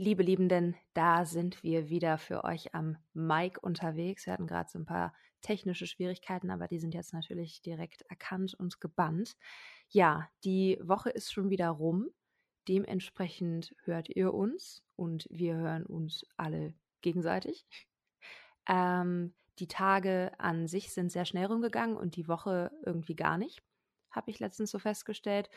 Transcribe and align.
Liebe 0.00 0.22
Liebenden, 0.22 0.76
da 0.94 1.24
sind 1.24 1.64
wir 1.64 1.88
wieder 1.88 2.18
für 2.18 2.44
euch 2.44 2.72
am 2.72 2.98
Mic 3.14 3.58
unterwegs. 3.60 4.26
Wir 4.26 4.32
hatten 4.32 4.46
gerade 4.46 4.70
so 4.70 4.78
ein 4.78 4.86
paar 4.86 5.12
technische 5.40 5.88
Schwierigkeiten, 5.88 6.52
aber 6.52 6.68
die 6.68 6.78
sind 6.78 6.94
jetzt 6.94 7.12
natürlich 7.12 7.62
direkt 7.62 8.02
erkannt 8.02 8.54
und 8.54 8.80
gebannt. 8.80 9.36
Ja, 9.88 10.28
die 10.44 10.78
Woche 10.84 11.10
ist 11.10 11.32
schon 11.32 11.50
wieder 11.50 11.70
rum. 11.70 12.10
Dementsprechend 12.68 13.74
hört 13.82 14.08
ihr 14.08 14.32
uns 14.34 14.84
und 14.94 15.26
wir 15.30 15.56
hören 15.56 15.84
uns 15.84 16.24
alle 16.36 16.74
gegenseitig. 17.02 17.66
Ähm, 18.68 19.34
die 19.58 19.66
Tage 19.66 20.30
an 20.38 20.68
sich 20.68 20.92
sind 20.92 21.10
sehr 21.10 21.24
schnell 21.24 21.46
rumgegangen 21.46 21.96
und 21.96 22.14
die 22.14 22.28
Woche 22.28 22.70
irgendwie 22.86 23.16
gar 23.16 23.36
nicht, 23.36 23.64
habe 24.12 24.30
ich 24.30 24.38
letztens 24.38 24.70
so 24.70 24.78
festgestellt. 24.78 25.50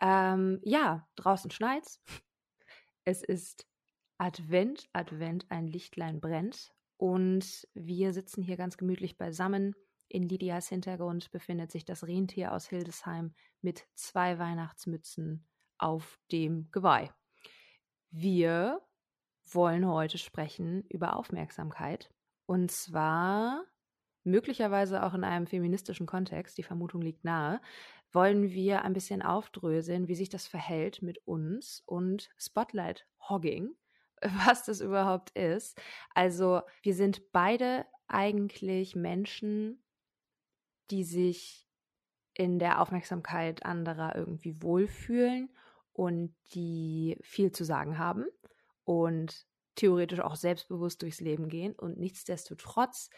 Ähm, 0.00 0.60
ja, 0.62 1.08
draußen 1.16 1.50
schneit's. 1.50 2.00
Es 3.04 3.22
ist 3.22 3.66
Advent, 4.18 4.88
Advent, 4.92 5.46
ein 5.50 5.66
Lichtlein 5.66 6.20
brennt 6.20 6.72
und 6.96 7.68
wir 7.74 8.12
sitzen 8.12 8.42
hier 8.42 8.56
ganz 8.56 8.76
gemütlich 8.78 9.18
beisammen. 9.18 9.74
In 10.08 10.28
Lydias 10.28 10.68
Hintergrund 10.68 11.30
befindet 11.30 11.70
sich 11.70 11.84
das 11.84 12.04
Rentier 12.06 12.52
aus 12.52 12.68
Hildesheim 12.68 13.34
mit 13.60 13.86
zwei 13.94 14.38
Weihnachtsmützen 14.38 15.46
auf 15.76 16.18
dem 16.32 16.70
Geweih. 16.70 17.12
Wir 18.10 18.80
wollen 19.52 19.86
heute 19.86 20.18
sprechen 20.18 20.84
über 20.88 21.16
Aufmerksamkeit 21.16 22.10
und 22.46 22.70
zwar 22.70 23.64
möglicherweise 24.24 25.02
auch 25.02 25.14
in 25.14 25.24
einem 25.24 25.46
feministischen 25.46 26.06
Kontext, 26.06 26.58
die 26.58 26.62
Vermutung 26.62 27.02
liegt 27.02 27.24
nahe, 27.24 27.60
wollen 28.12 28.50
wir 28.50 28.82
ein 28.82 28.92
bisschen 28.92 29.22
aufdröseln, 29.22 30.08
wie 30.08 30.14
sich 30.14 30.28
das 30.28 30.46
verhält 30.46 31.02
mit 31.02 31.18
uns 31.26 31.82
und 31.86 32.30
Spotlight 32.38 33.06
Hogging, 33.28 33.74
was 34.46 34.64
das 34.64 34.80
überhaupt 34.80 35.30
ist. 35.30 35.80
Also 36.14 36.62
wir 36.82 36.94
sind 36.94 37.32
beide 37.32 37.84
eigentlich 38.06 38.94
Menschen, 38.94 39.82
die 40.90 41.04
sich 41.04 41.68
in 42.34 42.58
der 42.58 42.80
Aufmerksamkeit 42.80 43.64
anderer 43.64 44.14
irgendwie 44.16 44.60
wohlfühlen 44.60 45.50
und 45.92 46.34
die 46.54 47.16
viel 47.22 47.52
zu 47.52 47.64
sagen 47.64 47.98
haben 47.98 48.26
und 48.84 49.46
theoretisch 49.76 50.20
auch 50.20 50.36
selbstbewusst 50.36 51.02
durchs 51.02 51.20
Leben 51.20 51.48
gehen. 51.48 51.74
Und 51.74 51.98
nichtsdestotrotz 51.98 53.10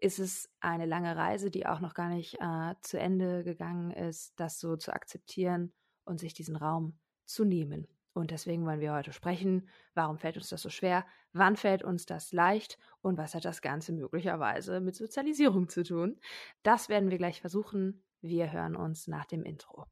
ist 0.00 0.18
es 0.18 0.50
eine 0.60 0.86
lange 0.86 1.16
Reise, 1.16 1.50
die 1.50 1.66
auch 1.66 1.80
noch 1.80 1.94
gar 1.94 2.08
nicht 2.08 2.36
äh, 2.40 2.74
zu 2.80 2.98
Ende 2.98 3.44
gegangen 3.44 3.90
ist, 3.90 4.38
das 4.38 4.60
so 4.60 4.76
zu 4.76 4.92
akzeptieren 4.92 5.72
und 6.04 6.18
sich 6.20 6.34
diesen 6.34 6.56
Raum 6.56 6.98
zu 7.24 7.44
nehmen. 7.44 7.86
Und 8.14 8.30
deswegen 8.30 8.64
wollen 8.66 8.80
wir 8.80 8.94
heute 8.94 9.12
sprechen, 9.12 9.68
warum 9.94 10.18
fällt 10.18 10.36
uns 10.36 10.48
das 10.48 10.62
so 10.62 10.70
schwer, 10.70 11.04
wann 11.32 11.56
fällt 11.56 11.84
uns 11.84 12.06
das 12.06 12.32
leicht 12.32 12.78
und 13.00 13.16
was 13.16 13.34
hat 13.34 13.44
das 13.44 13.62
Ganze 13.62 13.92
möglicherweise 13.92 14.80
mit 14.80 14.96
Sozialisierung 14.96 15.68
zu 15.68 15.84
tun. 15.84 16.18
Das 16.62 16.88
werden 16.88 17.10
wir 17.10 17.18
gleich 17.18 17.40
versuchen. 17.40 18.02
Wir 18.20 18.50
hören 18.50 18.74
uns 18.74 19.06
nach 19.06 19.26
dem 19.26 19.44
Intro. 19.44 19.86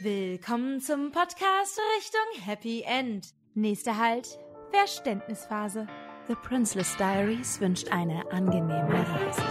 Willkommen 0.00 0.80
zum 0.80 1.10
Podcast 1.10 1.80
Richtung 1.96 2.44
Happy 2.44 2.82
End. 2.82 3.34
Nächster 3.54 3.98
Halt, 3.98 4.38
Verständnisphase. 4.70 5.86
The 6.26 6.36
Princeless 6.36 6.96
Diaries 6.96 7.60
wünscht 7.60 7.88
eine 7.90 8.32
angenehme 8.32 9.06
Reise. 9.06 9.42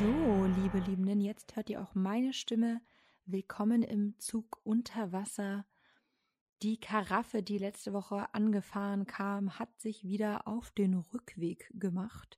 So, 0.00 0.46
liebe 0.60 0.80
Liebenden, 0.80 1.20
jetzt 1.20 1.54
hört 1.54 1.70
ihr 1.70 1.80
auch 1.80 1.94
meine 1.94 2.32
Stimme. 2.32 2.80
Willkommen 3.24 3.84
im 3.84 4.18
Zug 4.18 4.58
unter 4.64 5.12
Wasser. 5.12 5.64
Die 6.62 6.80
Karaffe, 6.80 7.44
die 7.44 7.58
letzte 7.58 7.92
Woche 7.92 8.34
angefahren 8.34 9.06
kam, 9.06 9.60
hat 9.60 9.80
sich 9.80 10.02
wieder 10.02 10.48
auf 10.48 10.72
den 10.72 10.94
Rückweg 10.94 11.70
gemacht. 11.74 12.36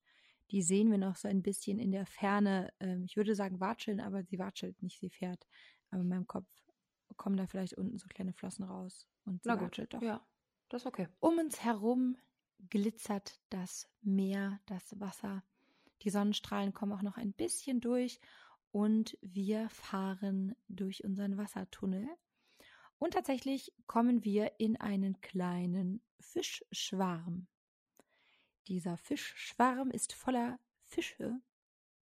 Die 0.50 0.62
sehen 0.62 0.90
wir 0.90 0.98
noch 0.98 1.16
so 1.16 1.28
ein 1.28 1.42
bisschen 1.42 1.78
in 1.78 1.92
der 1.92 2.06
Ferne. 2.06 2.72
Ähm, 2.80 3.04
ich 3.04 3.16
würde 3.16 3.34
sagen 3.34 3.60
watscheln, 3.60 4.00
aber 4.00 4.22
sie 4.24 4.38
watschelt 4.38 4.82
nicht, 4.82 4.98
sie 4.98 5.10
fährt. 5.10 5.46
Aber 5.90 6.02
in 6.02 6.08
meinem 6.08 6.26
Kopf 6.26 6.48
kommen 7.16 7.36
da 7.36 7.46
vielleicht 7.46 7.74
unten 7.74 7.98
so 7.98 8.06
kleine 8.08 8.32
Flossen 8.32 8.64
raus. 8.64 9.08
Und 9.24 9.42
sie 9.42 9.48
Na 9.48 9.54
gut, 9.54 9.66
watschelt 9.66 9.94
doch. 9.94 10.02
ja, 10.02 10.24
das 10.68 10.82
ist 10.82 10.86
okay. 10.86 11.08
Um 11.20 11.38
uns 11.38 11.62
herum 11.62 12.16
glitzert 12.68 13.40
das 13.50 13.88
Meer, 14.02 14.60
das 14.66 14.98
Wasser. 15.00 15.42
Die 16.02 16.10
Sonnenstrahlen 16.10 16.72
kommen 16.72 16.92
auch 16.92 17.02
noch 17.02 17.16
ein 17.16 17.32
bisschen 17.32 17.80
durch 17.80 18.20
und 18.72 19.18
wir 19.20 19.68
fahren 19.70 20.54
durch 20.68 21.04
unseren 21.04 21.36
Wassertunnel. 21.36 22.08
Und 22.98 23.14
tatsächlich 23.14 23.72
kommen 23.86 24.24
wir 24.24 24.52
in 24.58 24.76
einen 24.76 25.20
kleinen 25.20 26.02
Fischschwarm. 26.20 27.46
Dieser 28.70 28.96
Fischschwarm 28.96 29.90
ist 29.90 30.12
voller 30.12 30.60
Fische, 30.84 31.40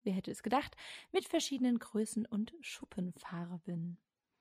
wer 0.02 0.12
hätte 0.12 0.30
es 0.30 0.42
gedacht, 0.42 0.76
mit 1.12 1.24
verschiedenen 1.24 1.78
Größen 1.78 2.26
und 2.26 2.52
Schuppenfarben. 2.60 3.96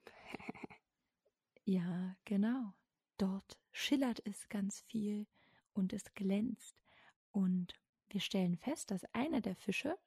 ja, 1.63 2.17
genau. 2.25 2.73
Dort 3.17 3.57
schillert 3.71 4.21
es 4.25 4.49
ganz 4.49 4.81
viel 4.81 5.25
und 5.71 5.93
es 5.93 6.03
glänzt. 6.15 6.75
Und 7.31 7.79
wir 8.09 8.19
stellen 8.19 8.57
fest, 8.57 8.91
dass 8.91 9.05
einer 9.13 9.39
der 9.39 9.55
Fische, 9.55 9.97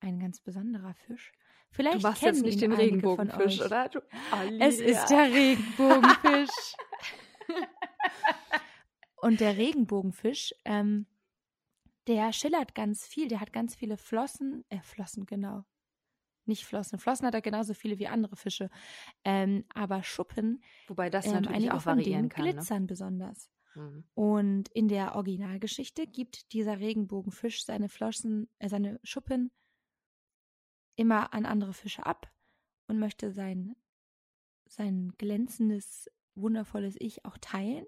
ein 0.00 0.18
ganz 0.18 0.40
besonderer 0.40 0.94
Fisch, 0.94 1.32
vielleicht 1.70 1.98
du 1.98 2.00
machst 2.08 2.22
kennen 2.22 2.36
jetzt 2.36 2.44
nicht 2.46 2.62
den 2.62 2.72
Regenbogenfisch, 2.72 3.60
oder? 3.60 3.90
Du, 3.90 4.00
Es 4.58 4.80
ist 4.80 5.08
der 5.08 5.30
Regenbogenfisch. 5.30 6.76
Und 9.16 9.40
der 9.40 9.58
Regenbogenfisch, 9.58 10.54
ähm, 10.64 11.06
der 12.06 12.32
schillert 12.32 12.74
ganz 12.74 13.06
viel, 13.06 13.28
der 13.28 13.40
hat 13.40 13.52
ganz 13.52 13.74
viele 13.74 13.96
Flossen, 13.96 14.64
äh, 14.68 14.80
Flossen, 14.80 15.26
genau. 15.26 15.64
Nicht 16.44 16.64
Flossen. 16.64 16.98
Flossen 16.98 17.26
hat 17.26 17.34
er 17.34 17.42
genauso 17.42 17.74
viele 17.74 17.98
wie 17.98 18.06
andere 18.06 18.36
Fische. 18.36 18.70
Ähm, 19.24 19.64
aber 19.74 20.04
Schuppen, 20.04 20.62
Wobei 20.86 21.10
das 21.10 21.26
ähm, 21.26 21.42
natürlich 21.42 21.72
auch 21.72 21.84
variieren 21.84 22.28
kann. 22.28 22.44
Ne? 22.44 22.52
glitzern 22.52 22.86
besonders. 22.86 23.50
Mhm. 23.74 24.04
Und 24.14 24.68
in 24.68 24.88
der 24.88 25.16
Originalgeschichte 25.16 26.06
gibt 26.06 26.52
dieser 26.52 26.78
Regenbogenfisch 26.78 27.64
seine 27.64 27.88
Flossen, 27.88 28.48
äh, 28.58 28.68
seine 28.68 29.00
Schuppen 29.02 29.50
immer 30.94 31.34
an 31.34 31.46
andere 31.46 31.72
Fische 31.72 32.06
ab 32.06 32.32
und 32.86 32.98
möchte 32.98 33.32
sein, 33.32 33.74
sein 34.68 35.12
glänzendes, 35.18 36.10
wundervolles 36.36 36.96
Ich 36.98 37.24
auch 37.24 37.38
teilen. 37.38 37.86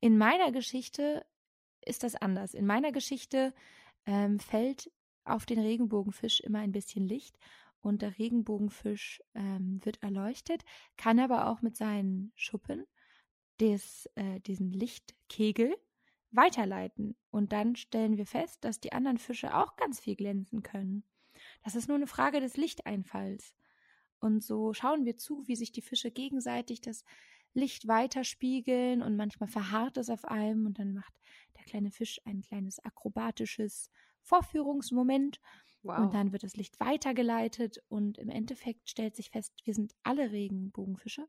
In 0.00 0.18
meiner 0.18 0.52
Geschichte 0.52 1.24
ist 1.84 2.02
das 2.02 2.14
anders. 2.16 2.54
In 2.54 2.66
meiner 2.66 2.92
Geschichte 2.92 3.54
ähm, 4.06 4.38
fällt 4.38 4.90
auf 5.24 5.46
den 5.46 5.58
Regenbogenfisch 5.58 6.40
immer 6.40 6.60
ein 6.60 6.72
bisschen 6.72 7.06
Licht 7.06 7.38
und 7.80 8.02
der 8.02 8.18
Regenbogenfisch 8.18 9.22
ähm, 9.34 9.80
wird 9.84 10.02
erleuchtet, 10.02 10.64
kann 10.96 11.18
aber 11.18 11.48
auch 11.48 11.62
mit 11.62 11.76
seinen 11.76 12.32
Schuppen 12.34 12.86
des, 13.60 14.08
äh, 14.14 14.40
diesen 14.40 14.72
Lichtkegel 14.72 15.76
weiterleiten. 16.30 17.16
Und 17.30 17.52
dann 17.52 17.76
stellen 17.76 18.16
wir 18.16 18.26
fest, 18.26 18.64
dass 18.64 18.80
die 18.80 18.92
anderen 18.92 19.18
Fische 19.18 19.56
auch 19.56 19.76
ganz 19.76 20.00
viel 20.00 20.16
glänzen 20.16 20.62
können. 20.62 21.04
Das 21.64 21.74
ist 21.74 21.88
nur 21.88 21.96
eine 21.96 22.06
Frage 22.06 22.40
des 22.40 22.56
Lichteinfalls. 22.56 23.54
Und 24.20 24.42
so 24.42 24.74
schauen 24.74 25.04
wir 25.04 25.16
zu, 25.16 25.46
wie 25.46 25.56
sich 25.56 25.72
die 25.72 25.82
Fische 25.82 26.10
gegenseitig 26.10 26.80
das 26.82 27.04
Licht 27.54 27.88
weiterspiegeln 27.88 29.02
und 29.02 29.16
manchmal 29.16 29.48
verharrt 29.48 29.96
es 29.96 30.10
auf 30.10 30.24
einem 30.24 30.66
und 30.66 30.78
dann 30.78 30.94
macht 30.94 31.12
der 31.56 31.64
kleine 31.64 31.90
Fisch 31.90 32.20
ein 32.24 32.42
kleines 32.42 32.78
akrobatisches 32.84 33.90
Vorführungsmoment 34.22 35.40
Wow. 35.82 35.98
und 36.00 36.14
dann 36.14 36.32
wird 36.32 36.42
das 36.42 36.56
Licht 36.56 36.78
weitergeleitet 36.78 37.82
und 37.88 38.18
im 38.18 38.28
Endeffekt 38.28 38.88
stellt 38.90 39.16
sich 39.16 39.30
fest, 39.30 39.54
wir 39.64 39.74
sind 39.74 39.94
alle 40.02 40.30
Regenbogenfische 40.30 41.26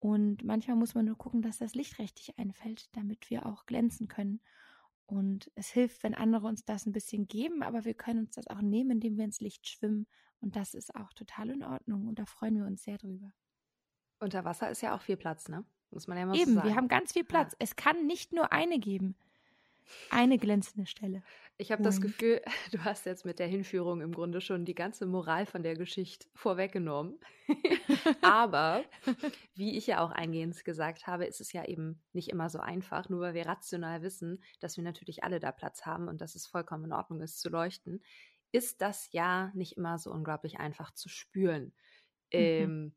und 0.00 0.44
manchmal 0.44 0.76
muss 0.76 0.94
man 0.94 1.04
nur 1.06 1.16
gucken, 1.18 1.42
dass 1.42 1.58
das 1.58 1.74
Licht 1.74 1.98
richtig 1.98 2.38
einfällt, 2.38 2.88
damit 2.96 3.30
wir 3.30 3.46
auch 3.46 3.66
glänzen 3.66 4.08
können. 4.08 4.40
Und 5.06 5.50
es 5.54 5.68
hilft, 5.70 6.02
wenn 6.02 6.14
andere 6.14 6.46
uns 6.46 6.64
das 6.64 6.86
ein 6.86 6.92
bisschen 6.92 7.26
geben, 7.26 7.62
aber 7.62 7.84
wir 7.84 7.94
können 7.94 8.20
uns 8.26 8.32
das 8.36 8.46
auch 8.46 8.60
nehmen, 8.60 8.92
indem 8.92 9.16
wir 9.16 9.24
ins 9.24 9.40
Licht 9.40 9.66
schwimmen. 9.68 10.06
Und 10.40 10.54
das 10.56 10.74
ist 10.74 10.94
auch 10.94 11.12
total 11.14 11.50
in 11.50 11.64
Ordnung. 11.64 12.06
Und 12.06 12.18
da 12.18 12.26
freuen 12.26 12.56
wir 12.56 12.66
uns 12.66 12.84
sehr 12.84 12.98
drüber. 12.98 13.32
Unter 14.20 14.44
Wasser 14.44 14.70
ist 14.70 14.82
ja 14.82 14.94
auch 14.94 15.00
viel 15.00 15.16
Platz, 15.16 15.48
ne? 15.48 15.64
Muss 15.90 16.06
man 16.06 16.18
ja 16.18 16.26
mal 16.26 16.34
so 16.34 16.42
Eben, 16.42 16.54
sagen. 16.54 16.68
wir 16.68 16.76
haben 16.76 16.88
ganz 16.88 17.12
viel 17.12 17.24
Platz. 17.24 17.54
Es 17.58 17.76
kann 17.76 18.06
nicht 18.06 18.32
nur 18.32 18.52
eine 18.52 18.78
geben. 18.78 19.16
Eine 20.10 20.38
glänzende 20.38 20.86
Stelle. 20.86 21.22
Ich 21.56 21.72
habe 21.72 21.82
das. 21.82 22.00
Gefühl, 22.00 22.42
du 22.72 22.84
hast 22.84 23.06
jetzt 23.06 23.24
mit 23.24 23.38
der 23.38 23.46
Hinführung 23.46 24.00
im 24.00 24.12
Grunde 24.12 24.40
schon 24.40 24.64
die 24.64 24.74
ganze 24.74 25.06
Moral 25.06 25.46
von 25.46 25.62
der 25.62 25.74
Geschichte 25.74 26.28
vorweggenommen. 26.34 27.18
Aber 28.22 28.84
wie 29.54 29.76
ich 29.76 29.86
ja 29.86 30.00
auch 30.00 30.10
eingehend 30.10 30.62
gesagt 30.64 31.06
habe, 31.06 31.24
ist 31.24 31.40
es 31.40 31.52
ja 31.52 31.64
eben 31.64 32.00
nicht 32.12 32.28
immer 32.28 32.50
so 32.50 32.58
einfach, 32.60 33.08
nur 33.08 33.20
weil 33.20 33.34
wir 33.34 33.46
rational 33.46 34.02
wissen, 34.02 34.42
dass 34.60 34.76
wir 34.76 34.84
natürlich 34.84 35.24
alle 35.24 35.40
da 35.40 35.52
Platz 35.52 35.86
haben 35.86 36.08
und 36.08 36.20
dass 36.20 36.34
es 36.34 36.46
vollkommen 36.46 36.84
in 36.84 36.92
Ordnung 36.92 37.20
ist 37.22 37.40
zu 37.40 37.48
leuchten, 37.48 38.02
ist 38.52 38.80
das 38.80 39.10
ja 39.12 39.50
nicht 39.54 39.76
immer 39.76 39.98
so 39.98 40.12
unglaublich 40.12 40.58
einfach 40.60 40.92
zu 40.92 41.08
spüren. 41.08 41.64
Mhm. 41.64 41.72
Ähm, 42.30 42.94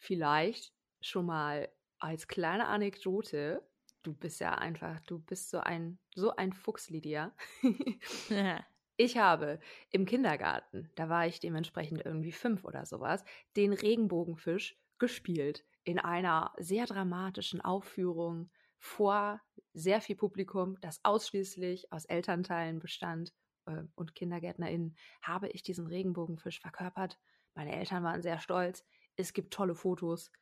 vielleicht 0.00 0.72
schon 1.00 1.26
mal 1.26 1.70
als 1.98 2.26
kleine 2.26 2.66
Anekdote. 2.66 3.62
Du 4.02 4.14
bist 4.14 4.40
ja 4.40 4.54
einfach, 4.54 4.98
du 5.06 5.18
bist 5.18 5.50
so 5.50 5.58
ein, 5.60 5.98
so 6.14 6.34
ein 6.34 6.52
Fuchs, 6.52 6.90
Lydia. 6.90 7.34
Ich 9.02 9.16
habe 9.16 9.60
im 9.92 10.04
Kindergarten, 10.04 10.90
da 10.94 11.08
war 11.08 11.26
ich 11.26 11.40
dementsprechend 11.40 12.04
irgendwie 12.04 12.32
fünf 12.32 12.66
oder 12.66 12.84
sowas, 12.84 13.24
den 13.56 13.72
Regenbogenfisch 13.72 14.78
gespielt 14.98 15.64
in 15.84 15.98
einer 15.98 16.52
sehr 16.58 16.84
dramatischen 16.84 17.62
Aufführung 17.62 18.50
vor 18.78 19.40
sehr 19.72 20.02
viel 20.02 20.16
Publikum, 20.16 20.78
das 20.82 21.00
ausschließlich 21.02 21.90
aus 21.90 22.04
Elternteilen 22.04 22.78
bestand 22.78 23.32
äh, 23.64 23.84
und 23.94 24.14
KindergärtnerInnen, 24.14 24.94
habe 25.22 25.48
ich 25.48 25.62
diesen 25.62 25.86
Regenbogenfisch 25.86 26.60
verkörpert. 26.60 27.18
Meine 27.54 27.74
Eltern 27.74 28.04
waren 28.04 28.20
sehr 28.20 28.38
stolz. 28.38 28.84
Es 29.20 29.32
gibt 29.32 29.52
tolle 29.52 29.74
Fotos. 29.74 30.32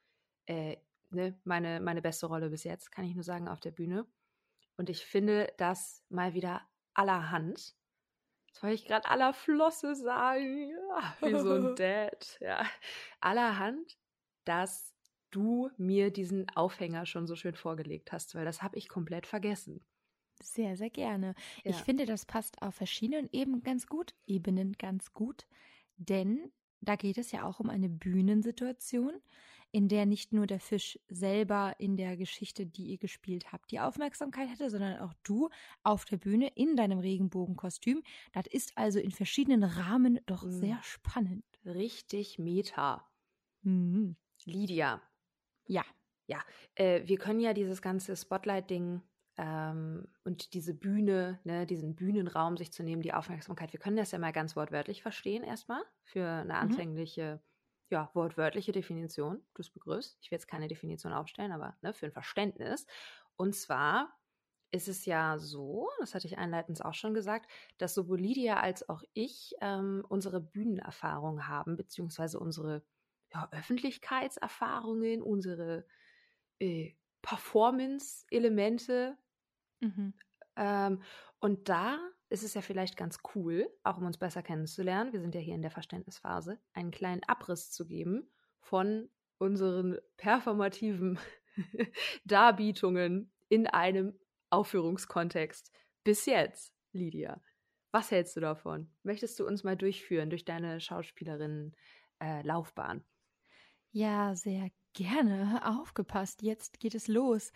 Äh, 0.47 0.77
ne, 1.11 1.39
meine, 1.45 1.81
meine 1.81 2.03
beste 2.03 2.27
Rolle 2.27 2.51
bis 2.51 2.65
jetzt, 2.65 2.91
kann 2.91 3.05
ich 3.05 3.15
nur 3.15 3.25
sagen, 3.25 3.49
auf 3.49 3.61
der 3.61 3.71
Bühne. 3.71 4.07
Und 4.77 4.91
ich 4.91 5.05
finde 5.05 5.53
das 5.57 6.05
mal 6.09 6.35
wieder 6.35 6.63
allerhand. 6.95 7.77
Das 8.53 8.63
wollte 8.63 8.75
ich 8.75 8.87
gerade 8.87 9.09
aller 9.09 9.35
Flosse 9.35 9.95
sagen. 9.95 10.71
Ja, 10.71 11.17
wie 11.29 11.39
so 11.39 11.53
ein 11.53 11.77
Dad. 11.77 12.39
Ja. 12.41 12.65
Allerhand, 13.21 13.99
dass 14.45 14.95
du 15.31 15.71
mir 15.77 16.11
diesen 16.11 16.49
Aufhänger 16.57 17.07
schon 17.07 17.27
so 17.27 17.37
schön 17.37 17.55
vorgelegt 17.55 18.13
hast, 18.13 18.35
weil 18.35 18.45
das 18.45 18.63
habe 18.63 18.79
ich 18.79 18.89
komplett 18.89 19.27
vergessen. 19.27 19.85
Sehr, 20.41 20.77
sehr 20.77 20.91
gerne. 20.91 21.35
Ja. 21.65 21.71
Ich 21.71 21.77
finde, 21.77 22.07
das 22.07 22.25
passt 22.25 22.63
auf 22.63 22.77
verschiedenen 22.77 23.29
Ebenen 23.33 23.63
ganz 23.63 23.87
gut, 23.87 24.15
Ebenen 24.27 24.73
ganz 24.75 25.13
gut, 25.13 25.47
denn 25.97 26.53
da 26.81 26.97
geht 26.97 27.19
es 27.19 27.33
ja 27.33 27.45
auch 27.45 27.61
um 27.61 27.71
eine 27.71 27.89
Bühnensituation, 27.89 29.13
in 29.71 29.89
der 29.89 30.07
nicht 30.07 30.33
nur 30.33 30.47
der 30.47 30.61
Fisch 30.61 30.99
selber 31.09 31.75
in 31.79 31.97
der 31.97 32.17
Geschichte, 32.17 32.67
die 32.67 32.87
ihr 32.87 32.99
gespielt 32.99 33.53
habt, 33.53 33.71
die 33.71 33.81
Aufmerksamkeit 33.81 34.49
hatte, 34.49 34.71
sondern 34.71 34.99
auch 35.01 35.13
du 35.25 35.51
auf 35.83 36.05
der 36.07 36.17
Bühne 36.17 36.49
in 36.55 36.77
deinem 36.77 36.99
Regenbogenkostüm. 36.99 38.03
Das 38.33 38.47
ist 38.47 38.73
also 38.77 38.99
in 38.99 39.11
verschiedenen 39.11 39.65
Rahmen 39.65 40.21
doch 40.27 40.45
Mhm. 40.45 40.51
sehr 40.51 40.79
spannend. 40.83 41.45
Richtig 41.65 42.39
Meta. 42.39 43.05
Mhm. 43.63 44.17
Lydia, 44.47 45.03
Ja, 46.27 46.43
äh, 46.75 47.07
wir 47.07 47.17
können 47.19 47.41
ja 47.41 47.55
dieses 47.55 47.81
ganze 47.83 48.17
Spotlight-Ding 48.17 49.01
ähm, 49.39 50.09
und 50.25 50.53
diese 50.53 50.75
Bühne, 50.75 51.39
ne, 51.45 51.65
diesen 51.65 51.95
Bühnenraum 51.95 52.57
sich 52.57 52.73
zu 52.73 52.83
nehmen, 52.83 53.03
die 53.03 53.15
Aufmerksamkeit, 53.15 53.73
wir 53.73 53.81
können 53.81 53.97
das 53.97 54.11
ja 54.11 54.19
mal 54.19 54.33
ganz 54.33 54.57
wortwörtlich 54.57 55.01
verstehen 55.01 55.45
erstmal 55.45 55.83
für 56.03 56.27
eine 56.27 56.57
anfängliche, 56.57 57.41
ja, 57.91 58.11
wortwörtliche 58.15 58.73
Definition 58.73 59.41
des 59.57 59.71
Begriffs. 59.71 60.19
Ich 60.21 60.31
will 60.31 60.37
jetzt 60.37 60.49
keine 60.49 60.67
Definition 60.69 61.13
aufstellen, 61.13 61.53
aber 61.53 61.77
ne, 61.83 61.95
für 61.95 62.07
ein 62.07 62.13
Verständnis. 62.13 62.87
Und 63.37 63.55
zwar 63.55 64.13
ist 64.73 64.89
es 64.89 65.07
ja 65.07 65.39
so, 65.39 65.89
das 66.01 66.15
hatte 66.15 66.27
ich 66.27 66.37
einleitend 66.37 66.85
auch 66.85 66.95
schon 66.95 67.15
gesagt, 67.15 67.51
dass 67.79 67.95
sowohl 67.95 68.21
Lydia 68.21 68.61
als 68.61 68.89
auch 68.89 69.03
ich 69.15 69.55
ähm, 69.61 70.05
unsere 70.09 70.41
Bühnenerfahrung 70.41 71.47
haben, 71.47 71.77
beziehungsweise 71.77 72.41
unsere 72.41 72.83
ja, 73.33 73.49
Öffentlichkeitserfahrungen, 73.53 75.23
unsere 75.23 75.87
äh, 76.59 76.95
Performance-Elemente. 77.23 79.17
Mhm. 79.81 80.15
Ähm, 80.59 81.03
und 81.39 81.69
da 81.69 82.01
ist 82.29 82.43
es 82.43 82.55
ja 82.55 82.61
vielleicht 82.61 82.97
ganz 82.97 83.21
cool, 83.35 83.71
auch 83.85 83.99
um 83.99 84.07
uns 84.07 84.19
besser 84.19 84.43
kennenzulernen, 84.43 85.13
wir 85.13 85.21
sind 85.21 85.33
ja 85.35 85.41
hier 85.41 85.55
in 85.55 85.63
der 85.63 85.71
Verständnisphase, 85.71 86.59
einen 86.75 86.91
kleinen 86.91 87.23
Abriss 87.25 87.71
zu 87.71 87.87
geben 87.87 88.29
von 88.61 89.09
unseren 89.39 89.97
performativen 90.17 91.19
Darbietungen 92.25 93.31
in 93.49 93.69
einem 93.69 94.19
Aufführungskontext 94.51 95.73
bis 96.05 96.27
jetzt, 96.27 96.75
Lydia. 96.93 97.41
Was 97.93 98.11
hältst 98.11 98.37
du 98.37 98.41
davon? 98.41 98.93
Möchtest 99.03 99.41
du 99.41 99.47
uns 99.47 99.65
mal 99.65 99.77
durchführen 99.77 100.29
durch 100.29 100.45
deine 100.45 100.79
Schauspielerinnen-Laufbahn? 100.81 103.03
Ja, 103.93 104.35
sehr 104.35 104.69
gerne. 104.93 105.63
Aufgepasst, 105.65 106.43
jetzt 106.43 106.81
geht 106.81 106.95
es 106.95 107.09
los. 107.09 107.53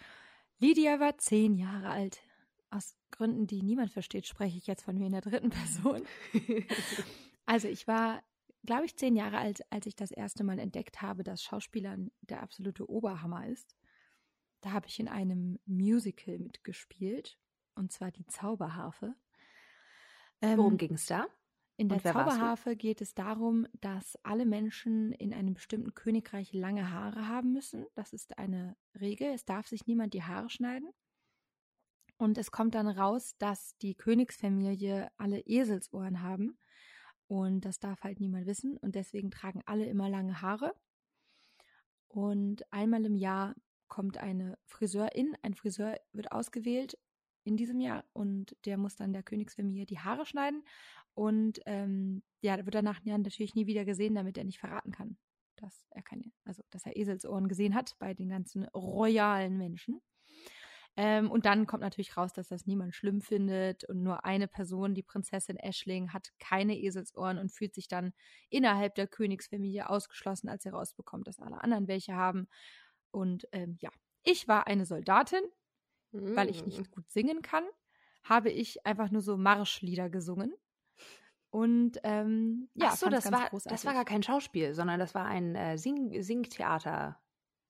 Lydia 0.58 1.00
war 1.00 1.18
zehn 1.18 1.54
Jahre 1.54 1.90
alt. 1.90 2.22
Aus 2.70 2.94
Gründen, 3.10 3.46
die 3.46 3.62
niemand 3.62 3.92
versteht, 3.92 4.26
spreche 4.26 4.56
ich 4.56 4.66
jetzt 4.66 4.84
von 4.84 4.96
mir 4.96 5.06
in 5.06 5.12
der 5.12 5.20
dritten 5.20 5.50
Person. 5.50 6.02
Also 7.44 7.66
ich 7.66 7.88
war, 7.88 8.22
glaube 8.64 8.84
ich, 8.86 8.96
zehn 8.96 9.16
Jahre 9.16 9.38
alt, 9.38 9.62
als 9.68 9.86
ich 9.86 9.96
das 9.96 10.12
erste 10.12 10.44
Mal 10.44 10.60
entdeckt 10.60 11.02
habe, 11.02 11.24
dass 11.24 11.42
Schauspielern 11.42 12.12
der 12.20 12.40
absolute 12.40 12.88
Oberhammer 12.88 13.48
ist. 13.48 13.76
Da 14.60 14.70
habe 14.70 14.86
ich 14.86 15.00
in 15.00 15.08
einem 15.08 15.58
Musical 15.66 16.38
mitgespielt, 16.38 17.36
und 17.74 17.90
zwar 17.90 18.12
die 18.12 18.26
Zauberharfe. 18.26 19.16
Ähm, 20.40 20.58
Worum 20.58 20.76
ging 20.76 20.94
es 20.94 21.06
da? 21.06 21.26
In 21.82 21.88
der? 21.88 22.00
Zauberharfe 22.00 22.76
geht 22.76 23.00
es 23.00 23.14
darum, 23.14 23.66
dass 23.80 24.16
alle 24.22 24.46
Menschen 24.46 25.12
in 25.12 25.34
einem 25.34 25.54
bestimmten 25.54 25.94
Königreich 25.94 26.52
lange 26.52 26.90
Haare 26.90 27.28
haben 27.28 27.52
müssen. 27.52 27.86
Das 27.94 28.12
ist 28.12 28.38
eine 28.38 28.76
Regel. 29.00 29.32
Es 29.34 29.44
darf 29.44 29.66
sich 29.66 29.86
niemand 29.86 30.14
die 30.14 30.22
Haare 30.22 30.48
schneiden. 30.48 30.90
Und 32.18 32.38
es 32.38 32.52
kommt 32.52 32.76
dann 32.76 32.86
raus, 32.86 33.34
dass 33.38 33.76
die 33.78 33.94
Königsfamilie 33.94 35.10
alle 35.16 35.40
Eselsohren 35.40 36.22
haben. 36.22 36.56
Und 37.26 37.64
das 37.64 37.80
darf 37.80 38.02
halt 38.02 38.20
niemand 38.20 38.46
wissen. 38.46 38.76
Und 38.76 38.94
deswegen 38.94 39.30
tragen 39.30 39.62
alle 39.66 39.86
immer 39.86 40.08
lange 40.08 40.40
Haare. 40.40 40.74
Und 42.06 42.62
einmal 42.72 43.04
im 43.04 43.16
Jahr 43.16 43.54
kommt 43.88 44.18
eine 44.18 44.56
Friseurin, 44.66 45.36
ein 45.42 45.54
Friseur 45.54 45.96
wird 46.12 46.30
ausgewählt 46.30 46.96
in 47.44 47.56
diesem 47.56 47.80
Jahr 47.80 48.04
und 48.12 48.56
der 48.64 48.76
muss 48.76 48.96
dann 48.96 49.12
der 49.12 49.22
Königsfamilie 49.22 49.86
die 49.86 49.98
Haare 49.98 50.26
schneiden. 50.26 50.64
Und 51.14 51.60
ähm, 51.66 52.22
ja, 52.40 52.56
wird 52.64 52.74
danach 52.74 53.00
natürlich 53.04 53.54
nie 53.54 53.66
wieder 53.66 53.84
gesehen, 53.84 54.14
damit 54.14 54.38
er 54.38 54.44
nicht 54.44 54.58
verraten 54.58 54.92
kann, 54.92 55.16
dass 55.56 55.86
er 55.90 56.02
keine, 56.02 56.24
also 56.44 56.62
dass 56.70 56.86
er 56.86 56.96
Eselsohren 56.96 57.48
gesehen 57.48 57.74
hat 57.74 57.96
bei 57.98 58.14
den 58.14 58.28
ganzen 58.30 58.64
royalen 58.68 59.58
Menschen. 59.58 60.00
Ähm, 60.96 61.30
und 61.30 61.46
dann 61.46 61.66
kommt 61.66 61.82
natürlich 61.82 62.16
raus, 62.16 62.34
dass 62.34 62.48
das 62.48 62.66
niemand 62.66 62.94
schlimm 62.94 63.22
findet 63.22 63.84
und 63.84 64.02
nur 64.02 64.24
eine 64.26 64.46
Person, 64.46 64.94
die 64.94 65.02
Prinzessin 65.02 65.56
Ashling, 65.56 66.12
hat 66.12 66.32
keine 66.38 66.78
Eselsohren 66.78 67.38
und 67.38 67.50
fühlt 67.50 67.74
sich 67.74 67.88
dann 67.88 68.12
innerhalb 68.50 68.94
der 68.94 69.06
Königsfamilie 69.06 69.88
ausgeschlossen, 69.88 70.48
als 70.48 70.66
er 70.66 70.74
rausbekommt, 70.74 71.26
dass 71.26 71.40
alle 71.40 71.62
anderen 71.62 71.88
welche 71.88 72.14
haben. 72.14 72.46
Und 73.10 73.48
ähm, 73.52 73.76
ja, 73.80 73.90
ich 74.22 74.48
war 74.48 74.66
eine 74.66 74.84
Soldatin, 74.84 75.42
weil 76.12 76.50
ich 76.50 76.64
Mm. 76.64 76.66
nicht 76.66 76.90
gut 76.92 77.10
singen 77.10 77.42
kann, 77.42 77.64
habe 78.24 78.50
ich 78.50 78.86
einfach 78.86 79.10
nur 79.10 79.22
so 79.22 79.36
Marschlieder 79.36 80.10
gesungen. 80.10 80.54
Und 81.50 81.98
ähm, 82.04 82.70
ja, 82.74 82.88
Ach 82.92 82.96
so, 82.96 83.08
das 83.10 83.30
war, 83.30 83.50
großartig. 83.50 83.70
das 83.70 83.84
war 83.84 83.92
gar 83.92 84.04
kein 84.06 84.22
Schauspiel, 84.22 84.74
sondern 84.74 84.98
das 84.98 85.14
war 85.14 85.26
ein 85.26 85.54
äh, 85.54 85.76
Sing 85.76 86.22
Singtheater, 86.22 87.20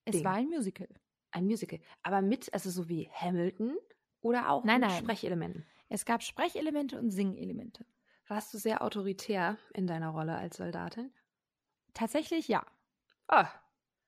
es 0.04 0.16
Ding. 0.16 0.24
war 0.24 0.34
ein 0.34 0.48
Musical. 0.48 0.88
ein 1.32 1.46
Musical. 1.46 1.80
Aber 2.02 2.22
mit, 2.22 2.52
also 2.54 2.70
so 2.70 2.88
wie 2.88 3.08
Hamilton 3.12 3.76
oder 4.20 4.50
auch 4.50 4.64
Nein, 4.64 4.80
mit 4.82 4.90
nein. 4.90 5.02
Sprechelementen. 5.02 5.66
Es 5.88 6.04
gab 6.04 6.22
Sprechelemente 6.22 6.98
und 6.98 7.10
Singelemente. 7.10 7.84
Warst 8.28 8.54
du 8.54 8.58
sehr 8.58 8.82
autoritär 8.82 9.58
in 9.74 9.86
deiner 9.86 10.10
Rolle 10.10 10.36
als 10.36 10.56
Soldatin? 10.58 11.12
Tatsächlich 11.92 12.48
ja. 12.48 12.64
Ah, 13.28 13.48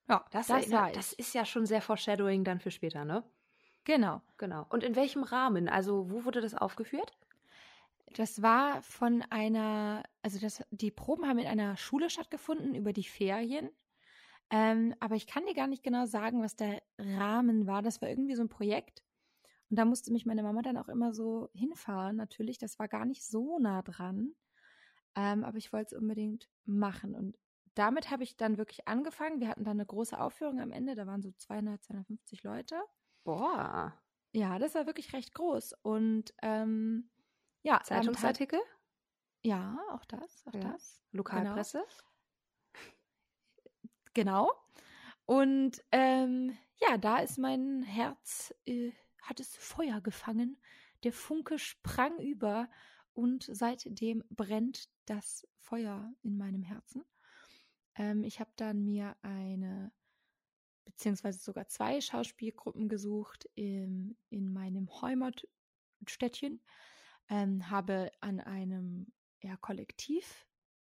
Ja, 0.09 0.25
das, 0.31 0.47
das, 0.49 0.67
erinnert- 0.67 0.97
das 0.97 1.13
ist 1.15 1.35
ja 1.35 1.45
schon 1.45 1.67
sehr 1.67 1.83
Foreshadowing 1.83 2.45
dann 2.45 2.61
für 2.61 2.71
später, 2.71 3.05
ne? 3.05 3.25
Genau. 3.85 4.23
Genau. 4.39 4.67
Und 4.71 4.83
in 4.83 4.97
welchem 4.97 5.23
Rahmen? 5.23 5.69
Also, 5.69 6.11
wo 6.11 6.25
wurde 6.25 6.41
das 6.41 6.55
aufgeführt? 6.55 7.13
Das 8.17 8.43
war 8.43 8.83
von 8.83 9.23
einer, 9.31 10.03
also 10.23 10.39
das, 10.39 10.63
die 10.71 10.91
Proben 10.91 11.27
haben 11.27 11.39
in 11.39 11.47
einer 11.47 11.77
Schule 11.77 12.11
stattgefunden 12.11 12.75
über 12.75 12.93
die 12.93 13.05
Ferien. 13.05 13.71
Ähm, 14.51 14.95
aber 15.01 15.17
ich 15.17 15.27
kann 15.27 15.47
dir 15.47 15.55
gar 15.55 15.67
nicht 15.67 15.83
genau 15.83 16.07
sagen, 16.07 16.43
was 16.43 16.55
der 16.57 16.83
Rahmen 16.99 17.67
war. 17.67 17.83
Das 17.83 18.01
war 18.01 18.09
irgendwie 18.09 18.37
so 18.37 18.43
ein 18.43 18.49
Projekt. 18.49 19.03
Und 19.71 19.79
da 19.79 19.85
musste 19.85 20.13
mich 20.13 20.27
meine 20.27 20.43
Mama 20.43 20.63
dann 20.63 20.77
auch 20.77 20.89
immer 20.89 21.13
so 21.13 21.51
hinfahren, 21.55 22.17
natürlich. 22.17 22.59
Das 22.59 22.79
war 22.79 22.89
gar 22.89 23.05
nicht 23.05 23.25
so 23.27 23.59
nah 23.59 23.83
dran. 23.83 24.35
Ähm, 25.17 25.45
aber 25.45 25.59
ich 25.59 25.73
wollte 25.73 25.95
es 25.95 26.01
unbedingt 26.01 26.49
machen. 26.65 27.15
Und 27.15 27.37
damit 27.75 28.11
habe 28.11 28.23
ich 28.23 28.37
dann 28.37 28.59
wirklich 28.59 28.87
angefangen. 28.87 29.41
Wir 29.41 29.49
hatten 29.49 29.65
dann 29.65 29.79
eine 29.79 29.87
große 29.87 30.19
Aufführung 30.19 30.61
am 30.61 30.71
Ende. 30.71 30.95
Da 30.95 31.07
waren 31.07 31.23
so 31.23 31.33
200, 31.33 31.83
250 31.83 32.43
Leute. 32.45 32.77
Boah. 33.25 33.99
Ja, 34.33 34.59
das 34.59 34.75
war 34.75 34.87
wirklich 34.87 35.13
recht 35.13 35.35
groß. 35.35 35.75
Und 35.83 36.35
ähm, 36.43 37.11
ja, 37.63 37.75
hat- 37.79 37.87
Zeitungsartikel? 37.87 38.61
ja, 39.43 39.79
auch 39.91 40.05
das, 40.07 40.45
auch 40.47 40.55
Ja. 40.55 40.61
das. 40.73 41.03
Lokalpresse? 41.13 41.85
Genau. 44.15 44.53
Und 45.27 45.83
ähm, 45.93 46.57
ja, 46.77 46.99
da 46.99 47.19
ist 47.19 47.39
mein 47.39 47.83
Herz, 47.83 48.55
äh, 48.67 48.93
hat 49.23 49.41
es 49.41 49.57
Feuer 49.57 50.01
gefangen. 50.01 50.61
Der 51.03 51.13
Funke 51.13 51.59
sprang 51.59 52.19
über 52.19 52.69
und 53.15 53.49
seitdem 53.51 54.23
brennt 54.31 54.89
das 55.07 55.47
Feuer 55.59 56.13
in 56.23 56.37
meinem 56.37 56.63
Herzen. 56.63 57.05
Ähm, 57.97 58.23
ich 58.23 58.41
habe 58.41 58.51
dann 58.57 58.85
mir 58.85 59.17
eine 59.23 59.93
beziehungsweise 60.95 61.41
sogar 61.41 61.67
zwei 61.69 62.01
Schauspielgruppen 62.01 62.89
gesucht 62.89 63.49
im, 63.55 64.17
in 64.31 64.53
meinem 64.53 64.89
Heimatstädtchen, 65.03 66.61
ähm, 67.29 67.71
habe 67.71 68.11
an 68.21 68.41
einem 68.41 69.13
eher 69.41 69.57
kollektiv 69.57 70.47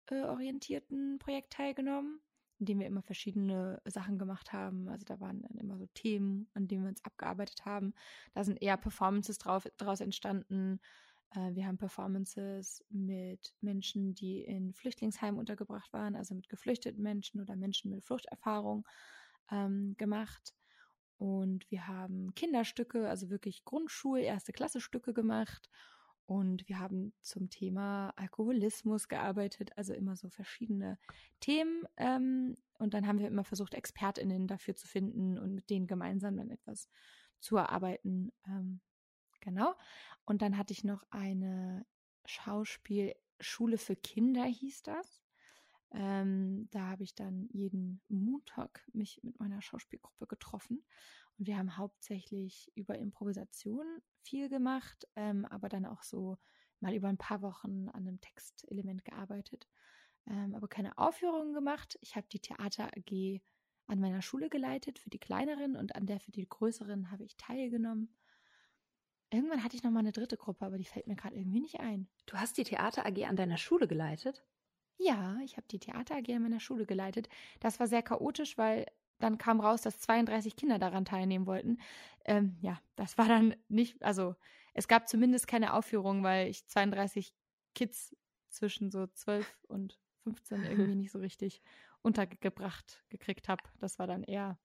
äh, 0.08 0.24
orientierten 0.24 1.20
Projekt 1.20 1.54
teilgenommen, 1.54 2.20
in 2.60 2.66
dem 2.66 2.80
wir 2.80 2.88
immer 2.88 3.04
verschiedene 3.04 3.82
Sachen 3.86 4.18
gemacht 4.18 4.54
haben. 4.54 4.90
Also 4.90 5.06
da 5.06 5.20
waren 5.20 5.42
dann 5.42 5.58
immer 5.58 5.78
so 5.78 5.86
Themen, 5.94 6.50
an 6.54 6.68
denen 6.68 6.84
wir 6.84 6.90
uns 6.90 7.06
abgearbeitet 7.06 7.66
haben. 7.66 7.94
Da 8.34 8.44
sind 8.44 8.62
eher 8.62 8.78
Performances 8.78 9.38
drauf, 9.38 9.68
daraus 9.78 10.02
entstanden. 10.02 10.80
Äh, 11.36 11.54
wir 11.54 11.68
haben 11.68 11.78
Performances 11.78 12.84
mit 12.90 13.54
Menschen, 13.62 14.16
die 14.16 14.42
in 14.42 14.74
Flüchtlingsheimen 14.74 15.40
untergebracht 15.40 15.94
waren, 15.94 16.16
also 16.16 16.34
mit 16.34 16.50
geflüchteten 16.50 17.04
Menschen 17.04 17.40
oder 17.40 17.56
Menschen 17.56 17.92
mit 17.92 18.04
Fluchterfahrung 18.04 18.88
ähm, 19.52 19.96
gemacht. 19.98 20.54
Und 21.18 21.70
wir 21.70 21.88
haben 21.88 22.34
Kinderstücke, 22.34 23.08
also 23.08 23.30
wirklich 23.30 23.64
Grundschul-, 23.64 24.22
erste 24.22 24.54
Klasse 24.54 24.82
Stücke 24.82 25.14
gemacht. 25.14 25.70
Und 26.26 26.68
wir 26.70 26.80
haben 26.80 27.14
zum 27.22 27.50
Thema 27.50 28.14
Alkoholismus 28.16 29.08
gearbeitet, 29.08 29.72
also 29.76 29.94
immer 29.94 30.16
so 30.16 30.30
verschiedene 30.30 30.98
Themen. 31.42 31.84
Ähm, 31.98 32.58
und 32.80 32.94
dann 32.94 33.06
haben 33.06 33.20
wir 33.20 33.28
immer 33.28 33.44
versucht, 33.44 33.74
ExpertInnen 33.74 34.48
dafür 34.48 34.76
zu 34.76 34.88
finden 34.88 35.38
und 35.38 35.54
mit 35.54 35.70
denen 35.70 35.88
gemeinsam 35.88 36.38
dann 36.38 36.50
etwas 36.50 36.90
zu 37.40 37.58
erarbeiten. 37.58 38.32
Ähm, 38.48 38.80
genau. 39.42 39.76
Und 40.26 40.42
dann 40.42 40.58
hatte 40.58 40.74
ich 40.74 40.84
noch 40.84 41.04
eine 41.10 41.86
Schauspielschule 42.26 43.78
für 43.78 43.96
Kinder, 43.96 44.46
hieß 44.46 44.84
das. 44.84 45.21
Ähm, 45.94 46.70
da 46.72 46.88
habe 46.88 47.04
ich 47.04 47.16
dann 47.16 47.50
jeden 47.52 48.02
Montag 48.08 48.88
mich 48.94 49.22
mit 49.24 49.40
meiner 49.40 49.62
Schauspielgruppe 49.62 50.26
getroffen 50.26 50.84
und 51.38 51.48
wir 51.48 51.58
haben 51.58 51.76
hauptsächlich 51.76 52.72
über 52.76 52.98
Improvisation 52.98 53.86
viel 54.22 54.48
gemacht, 54.48 55.06
ähm, 55.16 55.46
aber 55.46 55.68
dann 55.68 55.86
auch 55.86 56.04
so 56.04 56.38
mal 56.80 56.94
über 56.94 57.10
ein 57.10 57.18
paar 57.18 57.42
Wochen 57.42 57.90
an 57.90 58.08
einem 58.08 58.22
Textelement 58.22 59.04
gearbeitet, 59.04 59.68
ähm, 60.28 60.56
aber 60.56 60.70
keine 60.70 60.98
Aufführungen 60.98 61.54
gemacht. 61.54 61.98
Ich 62.02 62.16
habe 62.16 62.28
die 62.32 62.40
Theater 62.40 62.90
AG 62.96 63.42
an 63.88 64.00
meiner 64.00 64.22
Schule 64.22 64.50
geleitet 64.50 64.98
für 64.98 65.10
die 65.10 65.20
kleineren 65.20 65.76
und 65.76 65.96
an 65.96 66.06
der 66.06 66.22
für 66.22 66.32
die 66.32 66.48
größeren 66.48 67.12
habe 67.12 67.26
ich 67.26 67.36
teilgenommen. 67.36 68.16
Irgendwann 69.30 69.64
hatte 69.64 69.76
ich 69.76 69.84
noch 69.84 69.92
mal 69.92 70.00
eine 70.00 70.12
dritte 70.12 70.38
Gruppe, 70.38 70.66
aber 70.66 70.78
die 70.78 70.86
fällt 70.86 71.08
mir 71.08 71.16
gerade 71.16 71.36
irgendwie 71.36 71.62
nicht 71.62 71.80
ein. 71.80 72.08
Du 72.26 72.38
hast 72.38 72.58
die 72.58 72.64
Theater 72.64 73.06
AG 73.06 73.26
an 73.26 73.36
deiner 73.36 73.58
Schule 73.58 73.88
geleitet? 73.88 74.46
Ja, 75.04 75.38
ich 75.44 75.58
habe 75.58 75.68
die 75.68 75.80
Theater 75.80 76.16
AG 76.16 76.30
an 76.30 76.44
meiner 76.44 76.60
Schule 76.60 76.86
geleitet. 76.86 77.28
Das 77.60 77.80
war 77.80 77.88
sehr 77.88 78.04
chaotisch, 78.04 78.58
weil 78.58 78.86
dann 79.20 79.38
kam 79.38 79.60
raus, 79.60 79.82
dass 79.82 80.00
32 80.00 80.56
Kinder 80.56 80.80
daran 80.80 81.06
teilnehmen 81.06 81.46
wollten. 81.46 81.80
Ähm, 82.26 82.58
ja, 82.62 82.80
das 82.96 83.18
war 83.18 83.28
dann 83.28 83.56
nicht, 83.68 84.02
also 84.04 84.36
es 84.74 84.88
gab 84.88 85.08
zumindest 85.08 85.48
keine 85.48 85.74
Aufführung, 85.74 86.24
weil 86.24 86.50
ich 86.50 86.68
32 86.68 87.34
Kids 87.74 88.16
zwischen 88.50 88.92
so 88.92 89.08
12 89.08 89.66
und 89.68 90.00
15 90.24 90.64
irgendwie 90.64 90.96
nicht 90.96 91.12
so 91.12 91.20
richtig 91.20 91.62
untergebracht 92.02 93.04
gekriegt 93.10 93.50
habe. 93.50 93.64
Das 93.80 93.98
war 93.98 94.08
dann 94.08 94.24
eher 94.24 94.60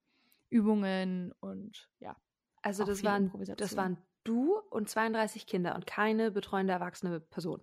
Übungen 0.49 1.31
und 1.39 1.89
ja. 1.99 2.15
Also 2.61 2.83
das 2.83 3.03
waren, 3.03 3.31
das 3.57 3.77
waren 3.77 3.97
du 4.23 4.59
und 4.69 4.89
32 4.89 5.47
Kinder 5.47 5.75
und 5.75 5.87
keine 5.87 6.31
betreuende 6.31 6.73
erwachsene 6.73 7.19
Person. 7.19 7.61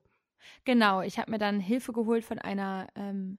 Genau, 0.64 1.02
ich 1.02 1.18
habe 1.18 1.30
mir 1.30 1.38
dann 1.38 1.60
Hilfe 1.60 1.92
geholt 1.92 2.24
von 2.24 2.38
einer 2.38 2.88
ähm, 2.94 3.38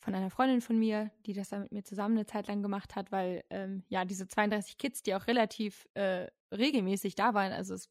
von 0.00 0.14
einer 0.14 0.30
Freundin 0.30 0.62
von 0.62 0.78
mir, 0.78 1.10
die 1.26 1.34
das 1.34 1.50
dann 1.50 1.62
mit 1.62 1.72
mir 1.72 1.84
zusammen 1.84 2.16
eine 2.16 2.26
Zeit 2.26 2.48
lang 2.48 2.62
gemacht 2.62 2.96
hat, 2.96 3.12
weil 3.12 3.44
ähm, 3.50 3.84
ja 3.88 4.04
diese 4.04 4.26
32 4.26 4.78
Kids, 4.78 5.02
die 5.02 5.14
auch 5.14 5.26
relativ 5.26 5.86
äh, 5.94 6.26
regelmäßig 6.50 7.14
da 7.14 7.34
waren, 7.34 7.52
also 7.52 7.74
es, 7.74 7.90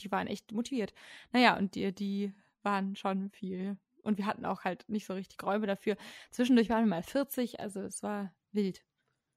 die 0.00 0.10
waren 0.12 0.26
echt 0.26 0.52
motiviert. 0.52 0.92
Naja, 1.32 1.56
und 1.56 1.74
die, 1.74 1.94
die 1.94 2.34
waren 2.62 2.96
schon 2.96 3.30
viel. 3.30 3.78
Und 4.02 4.18
wir 4.18 4.26
hatten 4.26 4.44
auch 4.44 4.64
halt 4.64 4.88
nicht 4.88 5.06
so 5.06 5.14
richtig 5.14 5.42
Räume 5.42 5.66
dafür. 5.66 5.96
Zwischendurch 6.30 6.68
waren 6.68 6.84
wir 6.84 6.90
mal 6.90 7.02
40, 7.02 7.60
also 7.60 7.80
es 7.80 8.02
war 8.02 8.32
wild. 8.52 8.84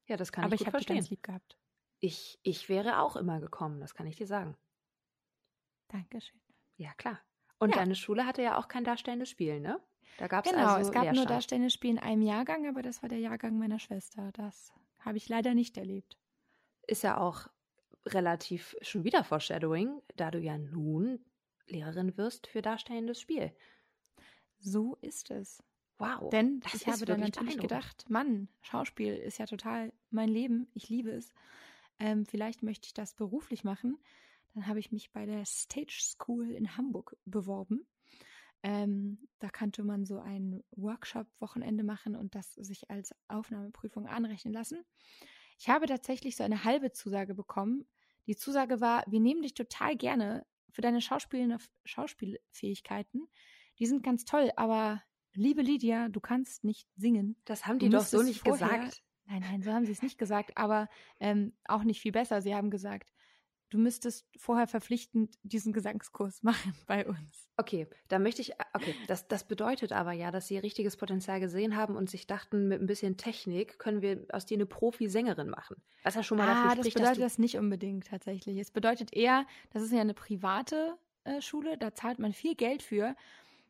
Ja, 0.08 0.18
das 0.18 0.32
kann 0.32 0.44
Aber 0.44 0.56
ich 0.56 0.68
Aber 0.68 0.80
ich 0.80 0.88
habe 0.88 0.96
ganz 0.96 1.10
lieb 1.10 1.24
gehabt. 1.24 1.58
Ich, 2.00 2.40
ich 2.44 2.68
wäre 2.68 3.00
auch 3.00 3.16
immer 3.16 3.40
gekommen, 3.40 3.80
das 3.80 3.96
kann 3.96 4.08
ich 4.08 4.16
dir 4.18 4.28
sagen. 4.28 4.58
Dankeschön. 5.88 6.40
Ja, 6.78 6.94
klar. 6.96 7.20
Und 7.62 7.70
ja. 7.70 7.76
deine 7.76 7.94
Schule 7.94 8.26
hatte 8.26 8.42
ja 8.42 8.58
auch 8.58 8.68
kein 8.68 8.84
darstellendes 8.84 9.30
Spiel, 9.30 9.60
ne? 9.60 9.80
Da 10.18 10.28
gab 10.28 10.48
es 10.48 10.52
genau, 10.52 10.66
also 10.66 10.88
es 10.90 10.92
gab 10.92 11.04
Leerstand. 11.04 11.16
nur 11.16 11.26
darstellendes 11.28 11.74
Spiel 11.74 11.92
in 11.92 12.00
einem 12.00 12.24
Jahrgang, 12.24 12.68
aber 12.68 12.82
das 12.82 13.04
war 13.04 13.10
der 13.10 13.20
Jahrgang 13.20 13.60
meiner 13.60 13.78
Schwester. 13.78 14.32
Das 14.34 14.74
habe 15.00 15.18
ich 15.18 15.30
leider 15.30 15.54
nicht 15.54 15.78
erlebt. 15.78 16.18
Ist 16.88 17.04
ja 17.04 17.18
auch 17.18 17.48
relativ 18.08 18.76
schon 18.82 19.04
wieder 19.04 19.24
Foreshadowing, 19.24 20.02
da 20.16 20.32
du 20.32 20.40
ja 20.40 20.58
nun 20.58 21.24
Lehrerin 21.68 22.18
wirst 22.18 22.48
für 22.48 22.64
darstellendes 22.64 23.22
Spiel. 23.22 23.52
So 24.58 24.98
ist 25.02 25.30
es. 25.30 25.62
Wow. 26.00 26.32
Denn 26.32 26.64
ich 26.74 26.88
habe 26.88 27.06
dann 27.06 27.20
natürlich 27.20 27.60
gedacht, 27.60 28.10
Mann, 28.10 28.48
Schauspiel 28.64 29.14
ist 29.14 29.38
ja 29.38 29.46
total 29.46 29.94
mein 30.10 30.30
Leben. 30.30 30.68
Ich 30.74 30.90
liebe 30.90 31.12
es. 31.12 31.32
Ähm, 32.00 32.26
vielleicht 32.26 32.64
möchte 32.64 32.88
ich 32.88 32.96
das 32.96 33.14
beruflich 33.14 33.64
machen. 33.64 34.00
Dann 34.54 34.68
habe 34.68 34.80
ich 34.80 34.92
mich 34.92 35.12
bei 35.12 35.26
der 35.26 35.44
Stage 35.46 36.00
School 36.02 36.52
in 36.52 36.78
Hamburg 36.78 37.18
beworben. 37.26 37.88
Ähm, 38.64 39.28
da 39.40 39.50
kannte 39.50 39.84
man 39.84 40.06
so 40.06 40.20
ein 40.20 40.64
Workshop-Wochenende 40.72 41.84
machen 41.84 42.16
und 42.16 42.36
das 42.36 42.54
sich 42.54 42.92
als 42.92 43.16
Aufnahmeprüfung 43.28 44.08
anrechnen 44.08 44.54
lassen. 44.54 44.86
Ich 45.58 45.70
habe 45.70 45.88
tatsächlich 45.88 46.36
so 46.36 46.44
eine 46.44 46.64
halbe 46.64 46.92
Zusage 46.92 47.34
bekommen. 47.34 47.88
Die 48.28 48.36
Zusage 48.36 48.82
war, 48.82 49.04
wir 49.08 49.20
nehmen 49.20 49.42
dich 49.42 49.56
total 49.56 49.96
gerne 49.96 50.46
für 50.70 50.82
deine 50.82 51.02
Schauspielfähigkeiten. 51.02 53.28
Die 53.80 53.88
sind 53.88 54.04
ganz 54.04 54.26
toll, 54.26 54.52
aber 54.58 55.02
liebe 55.34 55.62
Lydia, 55.62 56.10
du 56.10 56.20
kannst 56.20 56.64
nicht 56.64 56.88
singen. 56.96 57.36
Das 57.46 57.66
haben 57.66 57.80
die 57.80 57.90
doch 57.90 58.06
so 58.06 58.22
nicht 58.22 58.42
vorher, 58.42 58.68
gesagt. 58.68 59.04
Nein, 59.26 59.42
nein, 59.42 59.64
so 59.64 59.72
haben 59.72 59.86
sie 59.86 59.92
es 59.92 60.04
nicht 60.04 60.18
gesagt, 60.18 60.58
aber 60.58 60.88
ähm, 61.20 61.54
auch 61.66 61.84
nicht 61.84 62.02
viel 62.02 62.12
besser. 62.12 62.42
Sie 62.42 62.54
haben 62.54 62.70
gesagt, 62.70 63.12
du 63.72 63.78
müsstest 63.78 64.28
vorher 64.38 64.68
verpflichtend 64.68 65.36
diesen 65.42 65.74
Gesangskurs 65.74 66.44
machen 66.44 66.74
bei 66.86 67.08
uns. 67.08 67.50
Okay, 67.58 67.88
da 68.10 68.20
möchte 68.20 68.42
ich, 68.42 68.54
okay, 68.74 68.94
das, 69.08 69.28
das 69.28 69.46
bedeutet 69.46 69.92
aber 69.92 70.12
ja, 70.12 70.30
dass 70.30 70.48
sie 70.48 70.58
richtiges 70.58 70.98
Potenzial 70.98 71.40
gesehen 71.40 71.76
haben 71.76 71.96
und 71.96 72.10
sich 72.10 72.28
dachten, 72.28 72.68
mit 72.68 72.80
ein 72.80 72.86
bisschen 72.86 73.18
Technik 73.18 73.80
können 73.80 74.02
wir 74.02 74.26
aus 74.32 74.46
dir 74.46 74.58
eine 74.58 74.66
Profi-Sängerin 74.66 75.50
machen. 75.50 75.78
Was 76.04 76.16
ja 76.16 76.24
schon 76.24 76.38
mal 76.38 76.48
ah, 76.48 76.54
dafür 76.54 76.72
spricht, 76.72 76.96
das 76.96 77.02
bedeutet 77.02 77.24
das 77.24 77.38
nicht 77.40 77.58
unbedingt 77.58 78.08
tatsächlich. 78.08 78.58
Es 78.58 78.72
bedeutet 78.72 79.14
eher, 79.14 79.46
das 79.72 79.84
ist 79.84 79.94
ja 79.94 80.02
eine 80.02 80.14
private 80.14 80.98
äh, 81.24 81.42
Schule, 81.42 81.78
da 81.78 81.94
zahlt 81.94 82.20
man 82.20 82.34
viel 82.34 82.56
Geld 82.56 82.84
für, 82.84 83.16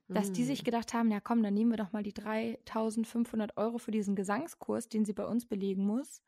dass 0.07 0.27
hm. 0.27 0.33
die 0.33 0.43
sich 0.43 0.59
hm. 0.59 0.65
gedacht 0.65 0.93
haben, 0.93 1.11
ja 1.11 1.19
komm, 1.19 1.43
dann 1.43 1.53
nehmen 1.53 1.71
wir 1.71 1.77
doch 1.77 1.91
mal 1.91 2.03
die 2.03 2.13
3500 2.13 3.55
Euro 3.57 3.77
für 3.77 3.91
diesen 3.91 4.15
Gesangskurs, 4.15 4.89
den 4.89 5.05
sie 5.05 5.13
bei 5.13 5.25
uns 5.25 5.45
belegen 5.45 5.85
muss 5.85 6.21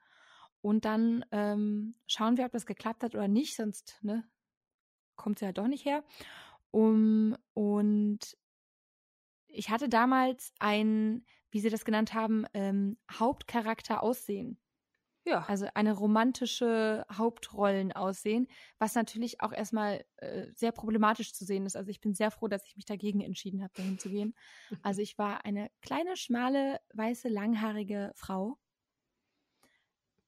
und 0.64 0.86
dann 0.86 1.26
ähm, 1.32 1.94
schauen 2.08 2.38
wir, 2.38 2.46
ob 2.46 2.54
das 2.54 2.66
geklappt 2.66 3.04
hat 3.04 3.16
oder 3.16 3.28
nicht, 3.28 3.58
sonst 3.58 4.00
ne, 4.02 4.24
kommt 5.18 5.40
sie 5.40 5.46
halt 5.46 5.58
doch 5.58 5.68
nicht 5.68 5.84
her. 5.84 6.06
Um, 6.72 7.36
und 7.54 8.38
ich 9.48 9.70
hatte 9.70 9.90
damals 9.90 10.54
ein, 10.60 11.26
wie 11.52 11.60
sie 11.60 11.70
das 11.70 11.84
genannt 11.84 12.14
haben, 12.14 12.46
ähm, 12.54 12.98
Hauptcharakter 13.12 14.02
aussehen. 14.02 14.58
Ja. 15.26 15.44
Also 15.48 15.68
eine 15.74 15.92
romantische 15.92 17.06
Hauptrollen 17.12 17.92
aussehen, 17.92 18.48
was 18.80 18.96
natürlich 18.96 19.42
auch 19.42 19.52
erstmal 19.52 20.06
äh, 20.18 20.48
sehr 20.56 20.72
problematisch 20.72 21.34
zu 21.34 21.44
sehen 21.44 21.66
ist. 21.66 21.76
Also 21.76 21.92
ich 21.92 22.00
bin 22.00 22.14
sehr 22.14 22.32
froh, 22.32 22.48
dass 22.48 22.66
ich 22.66 22.78
mich 22.78 22.86
dagegen 22.86 23.20
entschieden 23.20 23.62
habe, 23.64 23.74
dahin 23.76 24.00
zu 24.00 24.10
gehen. 24.10 24.34
Also 24.82 25.02
ich 25.02 25.18
war 25.18 25.44
eine 25.44 25.70
kleine, 25.82 26.16
schmale, 26.16 26.80
weiße, 26.94 27.28
langhaarige 27.28 28.14
Frau 28.16 28.58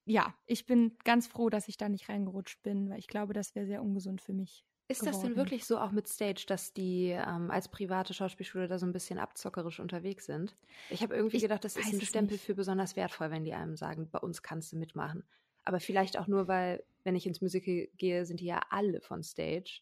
ja, 0.05 0.35
ich 0.45 0.65
bin 0.65 0.97
ganz 1.03 1.27
froh, 1.27 1.49
dass 1.49 1.67
ich 1.67 1.77
da 1.77 1.89
nicht 1.89 2.09
reingerutscht 2.09 2.61
bin, 2.61 2.89
weil 2.89 2.99
ich 2.99 3.07
glaube, 3.07 3.33
das 3.33 3.55
wäre 3.55 3.65
sehr 3.65 3.81
ungesund 3.81 4.21
für 4.21 4.33
mich. 4.33 4.65
Ist 4.87 4.99
geworden. 4.99 5.13
das 5.13 5.23
denn 5.23 5.35
wirklich 5.35 5.65
so 5.65 5.79
auch 5.79 5.91
mit 5.91 6.07
Stage, 6.07 6.45
dass 6.47 6.71
die 6.71 7.09
ähm, 7.09 7.49
als 7.49 7.69
private 7.69 8.13
Schauspielschule 8.13 8.67
da 8.67 8.77
so 8.77 8.85
ein 8.85 8.93
bisschen 8.93 9.17
abzockerisch 9.17 9.79
unterwegs 9.79 10.25
sind? 10.25 10.55
Ich 10.91 11.01
habe 11.01 11.15
irgendwie 11.15 11.37
ich 11.37 11.43
gedacht, 11.43 11.63
das 11.63 11.75
ist 11.75 11.91
ein 11.91 12.01
Stempel 12.01 12.33
nicht. 12.33 12.45
für 12.45 12.53
besonders 12.53 12.95
wertvoll, 12.95 13.31
wenn 13.31 13.45
die 13.45 13.53
einem 13.53 13.75
sagen, 13.75 14.07
bei 14.11 14.19
uns 14.19 14.43
kannst 14.43 14.71
du 14.73 14.77
mitmachen. 14.77 15.23
Aber 15.63 15.79
vielleicht 15.79 16.19
auch 16.19 16.27
nur, 16.27 16.47
weil, 16.47 16.83
wenn 17.03 17.15
ich 17.15 17.25
ins 17.25 17.41
Musical 17.41 17.87
gehe, 17.97 18.27
sind 18.27 18.41
die 18.41 18.45
ja 18.45 18.61
alle 18.69 19.01
von 19.01 19.23
Stage. 19.23 19.81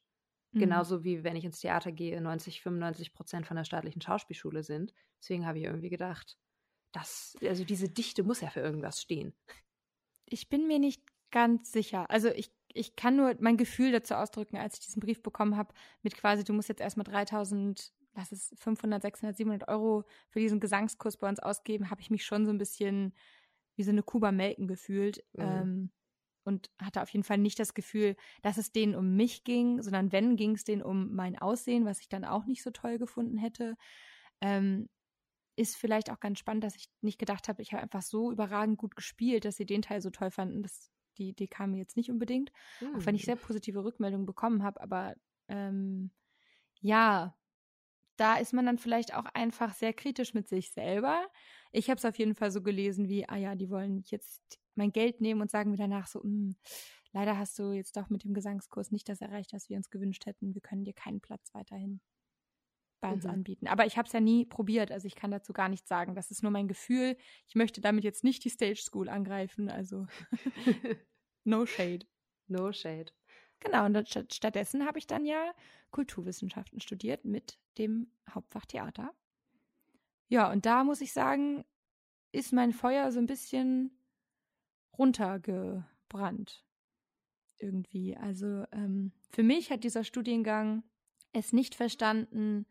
Mhm. 0.54 0.60
Genauso 0.60 1.04
wie 1.04 1.26
wenn 1.26 1.36
ich 1.36 1.44
ins 1.44 1.60
Theater 1.60 1.92
gehe, 1.92 2.22
90, 2.22 2.62
95 2.62 3.14
Prozent 3.14 3.46
von 3.46 3.58
der 3.58 3.66
staatlichen 3.66 4.02
Schauspielschule 4.02 4.64
sind. 4.64 4.94
Deswegen 5.20 5.46
habe 5.46 5.58
ich 5.58 5.66
irgendwie 5.66 5.90
gedacht, 5.90 6.38
das, 6.94 7.36
also 7.42 7.66
diese 7.66 7.90
Dichte 7.90 8.24
muss 8.24 8.40
ja 8.40 8.50
für 8.50 8.62
irgendwas 8.62 9.02
stehen. 9.02 9.34
Ich 10.34 10.50
bin 10.50 10.66
mir 10.66 10.80
nicht 10.80 11.04
ganz 11.30 11.72
sicher. 11.72 12.10
Also 12.10 12.30
ich, 12.30 12.52
ich 12.74 12.96
kann 12.96 13.16
nur 13.16 13.36
mein 13.40 13.56
Gefühl 13.56 13.92
dazu 13.92 14.16
ausdrücken, 14.16 14.58
als 14.58 14.76
ich 14.76 14.86
diesen 14.86 15.00
Brief 15.00 15.22
bekommen 15.22 15.56
habe, 15.56 15.76
mit 16.02 16.18
quasi, 16.18 16.44
du 16.44 16.54
musst 16.54 16.70
jetzt 16.70 16.82
erstmal 16.82 17.04
3000, 17.04 17.94
lass 18.16 18.32
es 18.32 18.52
500, 18.58 19.04
600, 19.04 19.38
700 19.38 19.68
Euro 19.68 20.06
für 20.30 20.40
diesen 20.40 20.60
Gesangskurs 20.60 21.18
bei 21.18 21.30
uns 21.30 21.40
ausgeben, 21.40 21.92
habe 21.92 22.02
ich 22.02 22.10
mich 22.10 22.26
schon 22.26 22.46
so 22.46 22.52
ein 22.52 22.58
bisschen 22.58 23.14
wie 23.76 23.84
so 23.84 23.92
eine 23.92 24.02
Kuba 24.02 24.32
melken 24.32 24.68
gefühlt. 24.68 25.24
Mhm. 25.34 25.44
Ähm, 25.44 25.92
und 26.46 26.72
hatte 26.82 27.04
auf 27.04 27.10
jeden 27.10 27.24
Fall 27.24 27.38
nicht 27.38 27.60
das 27.60 27.76
Gefühl, 27.76 28.16
dass 28.42 28.58
es 28.58 28.72
denen 28.72 28.96
um 28.96 29.16
mich 29.16 29.44
ging, 29.44 29.82
sondern 29.84 30.12
wenn, 30.12 30.36
ging 30.36 30.56
es 30.56 30.64
denen 30.64 30.82
um 30.82 31.14
mein 31.14 31.38
Aussehen, 31.38 31.86
was 31.86 32.00
ich 32.00 32.10
dann 32.10 32.26
auch 32.26 32.46
nicht 32.46 32.64
so 32.64 32.72
toll 32.72 32.98
gefunden 32.98 33.38
hätte. 33.38 33.76
Ähm, 34.42 34.90
ist 35.56 35.76
vielleicht 35.76 36.10
auch 36.10 36.20
ganz 36.20 36.40
spannend, 36.40 36.64
dass 36.64 36.76
ich 36.76 36.90
nicht 37.02 37.20
gedacht 37.20 37.48
habe, 37.48 37.62
ich 37.62 37.74
habe 37.74 37.84
einfach 37.84 38.02
so 38.02 38.32
überragend 38.32 38.78
gut 38.78 38.96
gespielt, 38.96 39.46
dass 39.46 39.58
sie 39.58 39.66
den 39.66 39.82
Teil 39.82 40.02
so 40.02 40.10
toll 40.10 40.32
fanden. 40.32 40.64
Das, 40.64 40.92
die 41.18 41.30
Idee 41.30 41.48
kam 41.48 41.72
mir 41.72 41.78
jetzt 41.78 41.96
nicht 41.96 42.10
unbedingt, 42.10 42.52
mhm. 42.82 42.96
auch 42.96 43.06
wenn 43.06 43.16
ich 43.16 43.22
hm. 43.24 43.26
sehr 43.26 43.36
positive 43.36 43.84
Rückmeldungen 43.84 44.26
bekommen 44.26 44.64
habe. 44.64 44.82
Aber 44.82 45.16
ähm, 45.48 46.12
ja, 46.82 47.36
da 48.18 48.38
ist 48.38 48.54
man 48.54 48.66
dann 48.66 48.78
vielleicht 48.78 49.14
auch 49.14 49.26
einfach 49.34 49.74
sehr 49.74 49.94
kritisch 49.94 50.34
mit 50.34 50.48
sich 50.48 50.72
selber. 50.72 51.28
Ich 51.72 51.90
habe 51.90 51.98
es 51.98 52.06
auf 52.06 52.18
jeden 52.18 52.36
Fall 52.36 52.52
so 52.52 52.62
gelesen 52.62 53.08
wie, 53.08 53.28
ah 53.28 53.38
ja, 53.38 53.56
die 53.56 53.70
wollen 53.70 54.04
jetzt 54.08 54.60
mein 54.76 54.92
Geld 54.92 55.22
nehmen 55.22 55.42
und 55.42 55.52
sagen 55.52 55.72
mir 55.72 55.78
danach 55.78 56.08
so, 56.08 56.22
hm, 56.22 56.56
leider 57.12 57.38
hast 57.38 57.58
du 57.60 57.72
jetzt 57.72 57.96
doch 57.96 58.10
mit 58.10 58.24
dem 58.24 58.34
Gesangskurs 58.34 58.92
nicht 58.92 59.08
das 59.10 59.22
erreicht, 59.22 59.54
was 59.54 59.70
wir 59.70 59.78
uns 59.78 59.90
gewünscht 59.90 60.26
hätten. 60.26 60.54
Wir 60.54 60.62
können 60.62 60.84
dir 60.84 60.94
keinen 60.94 61.22
Platz 61.22 61.54
weiterhin 61.54 62.02
bei 63.04 63.12
uns 63.12 63.26
mhm. 63.26 63.32
anbieten. 63.32 63.68
Aber 63.68 63.86
ich 63.86 63.98
habe 63.98 64.08
es 64.08 64.14
ja 64.14 64.22
nie 64.22 64.46
probiert, 64.46 64.90
also 64.90 65.06
ich 65.06 65.16
kann 65.16 65.30
dazu 65.30 65.52
gar 65.52 65.68
nichts 65.68 65.90
sagen. 65.90 66.16
Das 66.16 66.32
ist 66.32 66.42
nur 66.42 66.54
mein 66.54 66.70
Gefühl. 66.70 67.18
Ich 67.48 67.54
möchte 67.54 67.82
damit 67.82 68.06
jetzt 68.06 68.24
nicht 68.24 68.46
die 68.46 68.50
Stage 68.50 68.82
School 68.82 69.10
angreifen, 69.10 69.70
also 69.70 70.08
no 71.44 71.66
shade. 71.66 72.06
No 72.48 72.72
shade. 72.72 73.12
Genau, 73.60 73.86
und 73.86 74.10
stattdessen 74.32 74.86
habe 74.86 75.00
ich 75.00 75.08
dann 75.08 75.26
ja 75.26 75.54
Kulturwissenschaften 75.92 76.80
studiert 76.80 77.26
mit 77.26 77.60
dem 77.78 78.08
Hauptfach 78.30 78.66
Theater. 78.66 79.14
Ja, 80.30 80.50
und 80.50 80.66
da 80.66 80.86
muss 80.86 81.02
ich 81.02 81.12
sagen, 81.12 81.66
ist 82.32 82.54
mein 82.54 82.72
Feuer 82.72 83.12
so 83.12 83.20
ein 83.20 83.28
bisschen 83.28 83.92
runtergebrannt. 84.98 86.66
Irgendwie. 87.58 88.16
Also 88.16 88.66
ähm, 88.72 89.12
für 89.30 89.44
mich 89.44 89.72
hat 89.72 89.84
dieser 89.84 90.06
Studiengang 90.06 90.84
es 91.34 91.52
nicht 91.52 91.76
verstanden, 91.76 92.66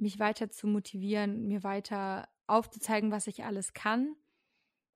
mich 0.00 0.18
weiter 0.18 0.50
zu 0.50 0.66
motivieren, 0.66 1.46
mir 1.46 1.62
weiter 1.62 2.28
aufzuzeigen, 2.46 3.10
was 3.10 3.26
ich 3.26 3.44
alles 3.44 3.72
kann, 3.72 4.16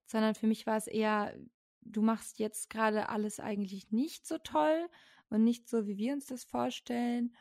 sondern 0.06 0.34
für 0.34 0.46
mich 0.46 0.66
war 0.66 0.76
es 0.76 0.86
eher, 0.86 1.34
du 1.80 2.02
machst 2.02 2.38
jetzt 2.38 2.70
gerade 2.70 3.08
alles 3.08 3.40
eigentlich 3.40 3.90
nicht 3.90 4.26
so 4.26 4.38
toll 4.38 4.88
und 5.28 5.44
nicht 5.44 5.68
so, 5.68 5.86
wie 5.86 5.96
wir 5.96 6.12
uns 6.12 6.26
das 6.26 6.44
vorstellen. 6.44 7.34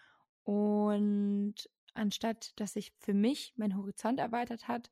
Und 0.43 1.55
anstatt, 1.93 2.53
dass 2.59 2.73
sich 2.73 2.93
für 2.99 3.13
mich 3.13 3.53
mein 3.55 3.77
Horizont 3.77 4.19
erweitert 4.19 4.67
hat, 4.67 4.91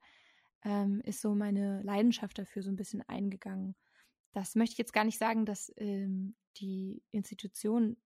ähm, 0.64 1.02
ist 1.02 1.22
so 1.22 1.34
meine 1.36 1.82
Leidenschaft 1.84 2.38
dafür 2.38 2.62
so 2.62 2.70
ein 2.70 2.76
bisschen 2.76 3.02
eingegangen. 3.02 3.76
Das 4.34 4.56
möchte 4.56 4.74
ich 4.74 4.78
jetzt 4.78 4.94
gar 4.94 5.04
nicht 5.04 5.18
sagen, 5.18 5.46
dass 5.46 5.74
ähm, 5.78 6.36
die 6.58 7.04
Institution 7.12 7.98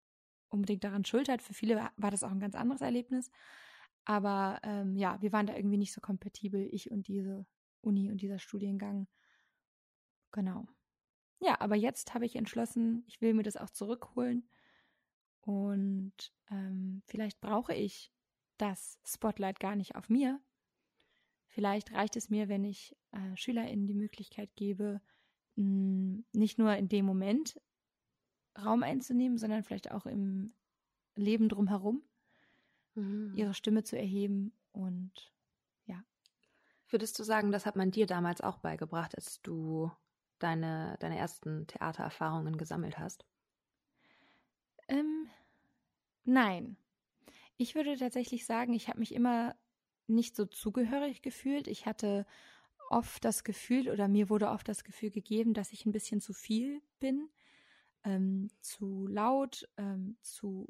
unbedingt 0.50 0.84
daran 0.84 1.06
schuld 1.06 1.30
hat. 1.30 1.42
Für 1.42 1.54
viele 1.54 1.90
war 1.98 2.12
das 2.12 2.24
auch 2.24 2.32
ein 2.32 2.40
ganz 2.40 2.56
anderes 2.56 2.82
Erlebnis. 2.82 3.30
Aber 4.06 4.60
ähm, 4.64 4.96
ja, 4.96 5.20
wir 5.22 5.32
waren 5.34 5.48
da 5.48 5.56
irgendwie 5.56 5.78
nicht 5.78 5.94
so 5.94 6.00
kompatibel, 6.00 6.68
ich 6.72 6.92
und 6.92 7.08
diese 7.08 7.46
Uni 7.82 8.12
und 8.12 8.22
dieser 8.22 8.40
Studiengang. 8.40 9.08
Genau. 10.32 10.68
Ja, 11.40 11.60
aber 11.60 11.76
jetzt 11.76 12.14
habe 12.14 12.26
ich 12.26 12.36
entschlossen, 12.36 13.04
ich 13.08 13.20
will 13.22 13.34
mir 13.34 13.44
das 13.44 13.58
auch 13.58 13.70
zurückholen. 13.70 14.48
Und 15.42 16.34
ähm, 16.50 17.04
vielleicht 17.06 17.42
brauche 17.42 17.74
ich 17.74 18.12
das 18.58 19.00
Spotlight 19.06 19.60
gar 19.60 19.76
nicht 19.76 19.96
auf 19.96 20.10
mir. 20.10 20.40
Vielleicht 21.48 21.94
reicht 21.94 22.16
es 22.16 22.30
mir, 22.30 22.48
wenn 22.48 22.64
ich 22.64 22.96
äh, 23.12 23.36
SchülerInnen 23.36 23.88
die 23.88 23.94
Möglichkeit 23.94 24.56
gebe, 24.56 25.02
mh, 25.56 26.24
nicht 26.34 26.58
nur 26.58 26.76
in 26.76 26.90
dem 26.90 27.06
Moment 27.06 27.60
Raum 28.58 28.84
einzunehmen, 28.84 29.38
sondern 29.38 29.64
vielleicht 29.64 29.92
auch 29.92 30.06
im 30.06 30.54
Leben 31.16 31.50
drumherum 31.50 32.04
mhm. 32.96 33.34
ihre 33.36 33.54
Stimme 33.54 33.84
zu 33.84 33.98
erheben 33.98 34.52
und 34.72 35.32
ja. 35.86 36.04
Würdest 36.90 37.18
du 37.20 37.24
sagen, 37.24 37.52
das 37.52 37.66
hat 37.66 37.76
man 37.76 37.92
dir 37.92 38.06
damals 38.08 38.42
auch 38.42 38.58
beigebracht, 38.58 39.16
als 39.16 39.42
du 39.42 39.92
deine, 40.40 40.98
deine 41.00 41.18
ersten 41.18 41.68
Theatererfahrungen 41.68 42.58
gesammelt 42.58 42.98
hast? 42.98 43.26
Ähm, 44.88 45.28
nein. 46.24 46.78
Ich 47.58 47.76
würde 47.76 47.98
tatsächlich 47.98 48.46
sagen, 48.46 48.74
ich 48.74 48.90
habe 48.90 49.00
mich 49.00 49.14
immer 49.14 49.56
nicht 50.08 50.36
so 50.36 50.46
zugehörig 50.46 51.22
gefühlt. 51.22 51.68
Ich 51.68 51.86
hatte 51.86 52.26
oft 52.90 53.24
das 53.26 53.44
Gefühl 53.44 53.90
oder 53.90 54.08
mir 54.08 54.30
wurde 54.30 54.50
oft 54.50 54.68
das 54.68 54.84
Gefühl 54.84 55.10
gegeben, 55.10 55.54
dass 55.54 55.72
ich 55.72 55.86
ein 55.86 55.92
bisschen 55.92 56.22
zu 56.22 56.34
viel 56.34 56.82
bin, 57.00 57.30
ähm, 58.04 58.50
zu 58.62 59.08
laut, 59.08 59.68
ähm, 59.78 60.18
zu 60.22 60.68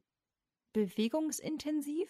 bewegungsintensiv, 0.76 2.10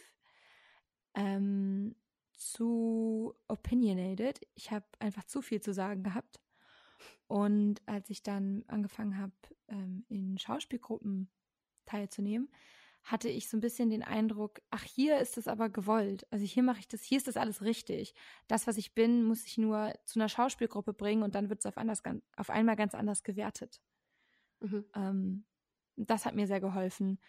ähm, 1.13 1.95
zu 2.33 3.35
opinionated. 3.47 4.41
Ich 4.55 4.71
habe 4.71 4.85
einfach 4.97 5.23
zu 5.25 5.43
viel 5.43 5.61
zu 5.61 5.71
sagen 5.71 6.01
gehabt. 6.03 6.41
Und 7.27 7.81
als 7.85 8.09
ich 8.09 8.23
dann 8.23 8.63
angefangen 8.67 9.19
habe, 9.19 9.33
ähm, 9.67 10.03
in 10.09 10.37
Schauspielgruppen 10.39 11.29
teilzunehmen, 11.85 12.49
hatte 13.03 13.29
ich 13.29 13.49
so 13.49 13.55
ein 13.55 13.61
bisschen 13.61 13.91
den 13.91 14.01
Eindruck, 14.01 14.61
ach, 14.71 14.83
hier 14.83 15.19
ist 15.19 15.37
es 15.37 15.47
aber 15.47 15.69
gewollt. 15.69 16.25
Also 16.31 16.43
hier 16.43 16.63
mache 16.63 16.79
ich 16.79 16.87
das, 16.87 17.03
hier 17.03 17.19
ist 17.19 17.27
das 17.27 17.37
alles 17.37 17.61
richtig. 17.61 18.15
Das, 18.47 18.65
was 18.65 18.77
ich 18.77 18.95
bin, 18.95 19.23
muss 19.23 19.45
ich 19.45 19.59
nur 19.59 19.93
zu 20.05 20.19
einer 20.19 20.27
Schauspielgruppe 20.27 20.93
bringen 20.93 21.21
und 21.21 21.35
dann 21.35 21.49
wird 21.49 21.59
es 21.59 21.67
auf, 21.67 21.75
auf 21.77 22.49
einmal 22.49 22.75
ganz 22.75 22.95
anders 22.95 23.21
gewertet. 23.21 23.79
Mhm. 24.59 24.85
Ähm, 24.95 25.45
das 25.97 26.25
hat 26.25 26.33
mir 26.33 26.47
sehr 26.47 26.59
geholfen 26.59 27.19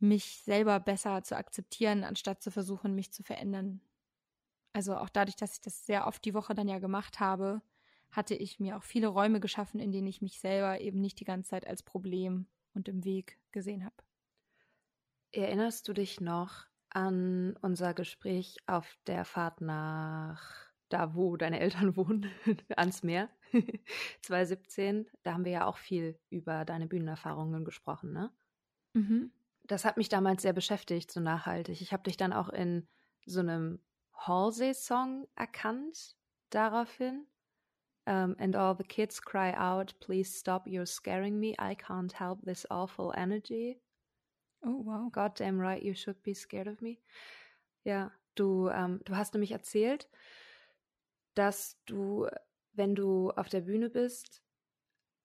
mich 0.00 0.42
selber 0.44 0.80
besser 0.80 1.22
zu 1.22 1.36
akzeptieren, 1.36 2.04
anstatt 2.04 2.42
zu 2.42 2.50
versuchen, 2.50 2.94
mich 2.94 3.12
zu 3.12 3.22
verändern. 3.22 3.80
Also 4.72 4.96
auch 4.96 5.08
dadurch, 5.08 5.36
dass 5.36 5.54
ich 5.54 5.60
das 5.60 5.86
sehr 5.86 6.06
oft 6.06 6.24
die 6.24 6.34
Woche 6.34 6.54
dann 6.54 6.68
ja 6.68 6.78
gemacht 6.78 7.20
habe, 7.20 7.62
hatte 8.10 8.34
ich 8.34 8.60
mir 8.60 8.76
auch 8.76 8.82
viele 8.82 9.08
Räume 9.08 9.40
geschaffen, 9.40 9.80
in 9.80 9.92
denen 9.92 10.06
ich 10.06 10.22
mich 10.22 10.40
selber 10.40 10.80
eben 10.80 11.00
nicht 11.00 11.20
die 11.20 11.24
ganze 11.24 11.50
Zeit 11.50 11.66
als 11.66 11.82
Problem 11.82 12.46
und 12.74 12.88
im 12.88 13.04
Weg 13.04 13.38
gesehen 13.52 13.84
habe. 13.84 13.96
Erinnerst 15.32 15.88
du 15.88 15.92
dich 15.92 16.20
noch 16.20 16.66
an 16.90 17.56
unser 17.60 17.92
Gespräch 17.92 18.56
auf 18.66 18.96
der 19.06 19.24
Fahrt 19.24 19.60
nach 19.60 20.68
da, 20.88 21.14
wo 21.14 21.36
deine 21.36 21.60
Eltern 21.60 21.96
wohnen, 21.96 22.30
ans 22.76 23.02
Meer, 23.02 23.28
2017? 24.22 25.06
Da 25.22 25.34
haben 25.34 25.44
wir 25.44 25.52
ja 25.52 25.66
auch 25.66 25.76
viel 25.76 26.18
über 26.30 26.64
deine 26.64 26.86
Bühnenerfahrungen 26.86 27.64
gesprochen, 27.64 28.12
ne? 28.12 28.32
Mhm 28.94 29.32
das 29.68 29.84
hat 29.84 29.96
mich 29.96 30.08
damals 30.08 30.42
sehr 30.42 30.52
beschäftigt, 30.52 31.10
so 31.10 31.20
nachhaltig. 31.20 31.80
Ich 31.80 31.92
habe 31.92 32.02
dich 32.02 32.16
dann 32.16 32.32
auch 32.32 32.48
in 32.48 32.88
so 33.26 33.40
einem 33.40 33.80
Halsey-Song 34.14 35.28
erkannt 35.36 36.16
daraufhin. 36.50 37.26
Um, 38.06 38.34
and 38.38 38.56
all 38.56 38.74
the 38.74 38.84
kids 38.84 39.20
cry 39.20 39.52
out, 39.54 39.94
please 40.00 40.32
stop, 40.32 40.66
you're 40.66 40.86
scaring 40.86 41.38
me. 41.38 41.54
I 41.58 41.74
can't 41.74 42.10
help 42.18 42.42
this 42.42 42.66
awful 42.70 43.12
energy. 43.14 43.82
Oh, 44.64 44.82
wow. 44.82 45.10
God 45.12 45.34
damn 45.34 45.60
right, 45.60 45.82
you 45.82 45.94
should 45.94 46.22
be 46.22 46.32
scared 46.32 46.68
of 46.68 46.80
me. 46.80 47.00
Ja, 47.84 48.10
du, 48.34 48.70
ähm, 48.70 49.02
du 49.04 49.14
hast 49.14 49.34
nämlich 49.34 49.52
erzählt, 49.52 50.08
dass 51.34 51.76
du, 51.84 52.26
wenn 52.72 52.94
du 52.94 53.30
auf 53.32 53.50
der 53.50 53.60
Bühne 53.60 53.90
bist, 53.90 54.42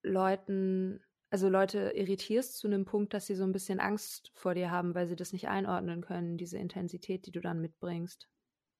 Leuten 0.01 1.01
also 1.34 1.50
Leute 1.50 1.93
irritierst 1.96 2.60
zu 2.60 2.67
einem 2.67 2.86
Punkt, 2.86 3.15
dass 3.15 3.26
sie 3.26 3.34
so 3.34 3.43
ein 3.43 3.52
bisschen 3.52 3.80
Angst 3.80 4.30
vor 4.36 4.54
dir 4.54 4.69
haben, 4.69 4.93
weil 4.93 5.08
sie 5.08 5.15
das 5.15 5.34
nicht 5.34 5.48
einordnen 5.48 6.02
können, 6.02 6.38
diese 6.38 6.60
Intensität, 6.60 7.26
die 7.26 7.32
du 7.32 7.41
dann 7.41 7.60
mitbringst. 7.60 8.30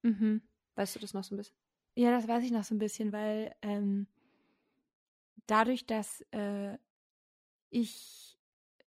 Mhm. 0.04 0.44
Weißt 0.76 0.96
du 0.96 1.00
das 1.00 1.16
noch 1.16 1.24
so 1.24 1.34
ein 1.34 1.38
bisschen? 1.38 1.58
Ja, 1.96 2.12
das 2.12 2.28
weiß 2.28 2.44
ich 2.44 2.52
noch 2.52 2.64
so 2.64 2.76
ein 2.76 2.78
bisschen, 2.78 3.12
weil 3.12 3.56
ähm, 3.64 4.06
dadurch, 5.48 5.88
dass 5.88 6.22
äh, 6.30 6.78
ich 7.72 8.38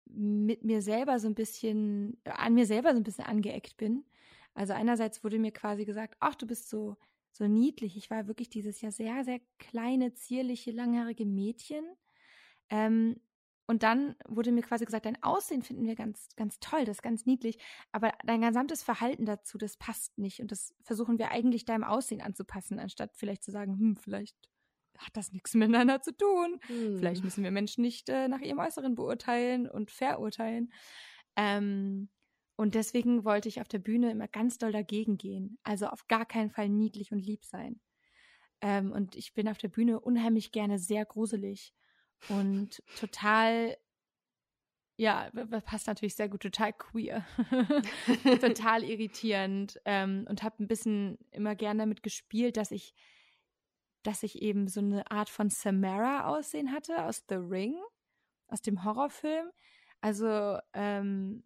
mit 0.05 0.63
mir 0.63 0.83
selber 0.83 1.17
so 1.17 1.27
ein 1.27 1.33
bisschen, 1.33 2.21
an 2.23 2.53
mir 2.53 2.67
selber 2.67 2.91
so 2.91 2.97
ein 2.97 3.03
bisschen 3.03 3.25
angeeckt 3.25 3.77
bin. 3.77 4.05
Also 4.53 4.73
einerseits 4.73 5.23
wurde 5.23 5.39
mir 5.39 5.51
quasi 5.51 5.85
gesagt, 5.85 6.17
ach, 6.19 6.35
du 6.35 6.45
bist 6.45 6.69
so, 6.69 6.97
so 7.31 7.47
niedlich. 7.47 7.97
Ich 7.97 8.11
war 8.11 8.27
wirklich 8.27 8.49
dieses 8.49 8.79
ja 8.81 8.91
sehr, 8.91 9.23
sehr 9.23 9.39
kleine, 9.57 10.13
zierliche, 10.13 10.69
langhaarige 10.69 11.25
Mädchen. 11.25 11.83
Ähm, 12.69 13.19
und 13.67 13.83
dann 13.83 14.15
wurde 14.27 14.51
mir 14.51 14.61
quasi 14.61 14.85
gesagt, 14.85 15.05
dein 15.05 15.21
Aussehen 15.23 15.63
finden 15.63 15.85
wir 15.85 15.95
ganz, 15.95 16.29
ganz 16.35 16.59
toll, 16.59 16.85
das 16.85 16.97
ist 16.97 17.01
ganz 17.01 17.25
niedlich, 17.25 17.57
aber 17.91 18.13
dein 18.23 18.41
gesamtes 18.41 18.83
Verhalten 18.83 19.25
dazu, 19.25 19.57
das 19.57 19.77
passt 19.77 20.17
nicht. 20.17 20.39
Und 20.39 20.51
das 20.51 20.75
versuchen 20.83 21.17
wir 21.17 21.31
eigentlich 21.31 21.65
deinem 21.65 21.83
Aussehen 21.83 22.21
anzupassen, 22.21 22.79
anstatt 22.79 23.15
vielleicht 23.15 23.43
zu 23.43 23.51
sagen, 23.51 23.77
hm, 23.77 23.95
vielleicht 23.95 24.37
hat 24.97 25.17
das 25.17 25.31
nichts 25.31 25.53
miteinander 25.55 26.01
zu 26.01 26.15
tun. 26.15 26.59
Hm. 26.67 26.97
Vielleicht 26.99 27.23
müssen 27.23 27.43
wir 27.43 27.51
Menschen 27.51 27.81
nicht 27.81 28.09
äh, 28.09 28.27
nach 28.27 28.39
ihrem 28.39 28.59
Äußeren 28.59 28.95
beurteilen 28.95 29.67
und 29.69 29.91
verurteilen. 29.91 30.71
Ähm, 31.35 32.09
und 32.57 32.75
deswegen 32.75 33.25
wollte 33.25 33.49
ich 33.49 33.59
auf 33.59 33.67
der 33.67 33.79
Bühne 33.79 34.11
immer 34.11 34.27
ganz 34.27 34.57
doll 34.57 34.71
dagegen 34.71 35.17
gehen. 35.17 35.57
Also 35.63 35.87
auf 35.87 36.07
gar 36.07 36.25
keinen 36.25 36.51
Fall 36.51 36.69
niedlich 36.69 37.11
und 37.11 37.19
lieb 37.19 37.43
sein. 37.43 37.81
Ähm, 38.61 38.91
und 38.91 39.15
ich 39.15 39.33
bin 39.33 39.49
auf 39.49 39.57
der 39.57 39.67
Bühne 39.67 39.99
unheimlich 39.99 40.51
gerne 40.51 40.79
sehr 40.79 41.05
gruselig 41.05 41.73
und 42.29 42.83
total, 42.97 43.77
ja, 44.97 45.29
passt 45.65 45.87
natürlich 45.87 46.15
sehr 46.15 46.29
gut, 46.29 46.41
total 46.41 46.73
queer, 46.73 47.25
total 48.41 48.83
irritierend 48.83 49.79
ähm, 49.85 50.25
und 50.29 50.43
habe 50.43 50.63
ein 50.63 50.67
bisschen 50.67 51.17
immer 51.31 51.55
gerne 51.55 51.81
damit 51.81 52.03
gespielt, 52.03 52.57
dass 52.57 52.71
ich, 52.71 52.93
dass 54.03 54.23
ich 54.23 54.41
eben 54.41 54.67
so 54.67 54.79
eine 54.79 55.09
Art 55.11 55.29
von 55.29 55.49
Samara 55.49 56.27
aussehen 56.27 56.71
hatte 56.71 57.05
aus 57.05 57.25
The 57.29 57.35
Ring, 57.35 57.75
aus 58.47 58.61
dem 58.61 58.83
Horrorfilm. 58.83 59.49
Also 60.01 60.59
ähm, 60.73 61.43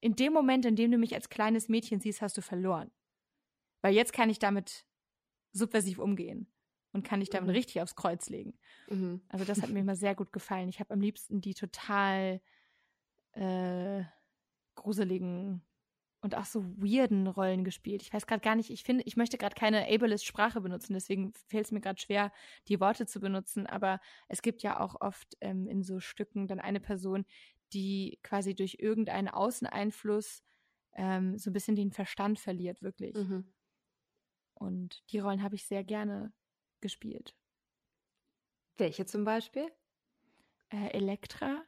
in 0.00 0.16
dem 0.16 0.32
Moment, 0.32 0.66
in 0.66 0.76
dem 0.76 0.90
du 0.90 0.98
mich 0.98 1.14
als 1.14 1.28
kleines 1.28 1.68
Mädchen 1.68 2.00
siehst, 2.00 2.22
hast 2.22 2.36
du 2.36 2.42
verloren. 2.42 2.90
Weil 3.80 3.94
jetzt 3.94 4.12
kann 4.12 4.30
ich 4.30 4.38
damit 4.38 4.84
subversiv 5.52 5.98
umgehen 5.98 6.52
und 6.92 7.04
kann 7.04 7.20
dich 7.20 7.30
damit 7.30 7.48
mhm. 7.48 7.54
richtig 7.54 7.80
aufs 7.80 7.96
Kreuz 7.96 8.28
legen. 8.28 8.58
Mhm. 8.88 9.22
Also 9.28 9.44
das 9.44 9.62
hat 9.62 9.70
mir 9.70 9.80
immer 9.80 9.96
sehr 9.96 10.14
gut 10.14 10.32
gefallen. 10.32 10.68
Ich 10.68 10.80
habe 10.80 10.92
am 10.92 11.00
liebsten 11.00 11.40
die 11.40 11.54
total 11.54 12.40
äh, 13.32 14.02
gruseligen 14.74 15.62
und 16.20 16.36
auch 16.36 16.44
so 16.44 16.64
weirden 16.76 17.26
Rollen 17.26 17.64
gespielt. 17.64 18.02
Ich 18.02 18.12
weiß 18.12 18.26
gerade 18.26 18.42
gar 18.42 18.54
nicht, 18.54 18.70
ich 18.70 18.84
finde, 18.84 19.02
ich 19.04 19.16
möchte 19.16 19.38
gerade 19.38 19.56
keine 19.56 19.92
Ableist-Sprache 19.92 20.60
benutzen, 20.60 20.94
deswegen 20.94 21.32
fällt 21.48 21.66
es 21.66 21.72
mir 21.72 21.80
gerade 21.80 22.00
schwer, 22.00 22.32
die 22.68 22.78
Worte 22.78 23.06
zu 23.06 23.18
benutzen. 23.18 23.66
Aber 23.66 24.00
es 24.28 24.40
gibt 24.40 24.62
ja 24.62 24.78
auch 24.78 25.00
oft 25.00 25.36
ähm, 25.40 25.66
in 25.66 25.82
so 25.82 25.98
Stücken 25.98 26.46
dann 26.46 26.60
eine 26.60 26.78
Person, 26.78 27.24
die 27.72 28.20
quasi 28.22 28.54
durch 28.54 28.76
irgendeinen 28.78 29.28
Außeneinfluss 29.28 30.44
ähm, 30.94 31.38
so 31.38 31.50
ein 31.50 31.54
bisschen 31.54 31.74
den 31.74 31.90
Verstand 31.90 32.38
verliert, 32.38 32.82
wirklich. 32.82 33.16
Mhm. 33.16 33.52
Und 34.54 35.02
die 35.10 35.18
Rollen 35.18 35.42
habe 35.42 35.56
ich 35.56 35.66
sehr 35.66 35.82
gerne 35.82 36.32
gespielt. 36.82 37.34
Welche 38.76 39.06
zum 39.06 39.24
Beispiel? 39.24 39.70
Äh, 40.70 40.88
Elektra 40.92 41.62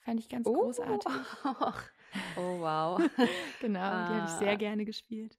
fand 0.00 0.20
ich 0.20 0.28
ganz 0.28 0.46
oh. 0.46 0.54
großartig. 0.54 1.12
Oh, 2.36 2.60
wow. 2.60 3.00
genau, 3.62 3.80
ah. 3.80 4.06
die 4.06 4.14
habe 4.14 4.26
ich 4.26 4.36
sehr 4.36 4.58
gerne 4.58 4.84
gespielt. 4.84 5.38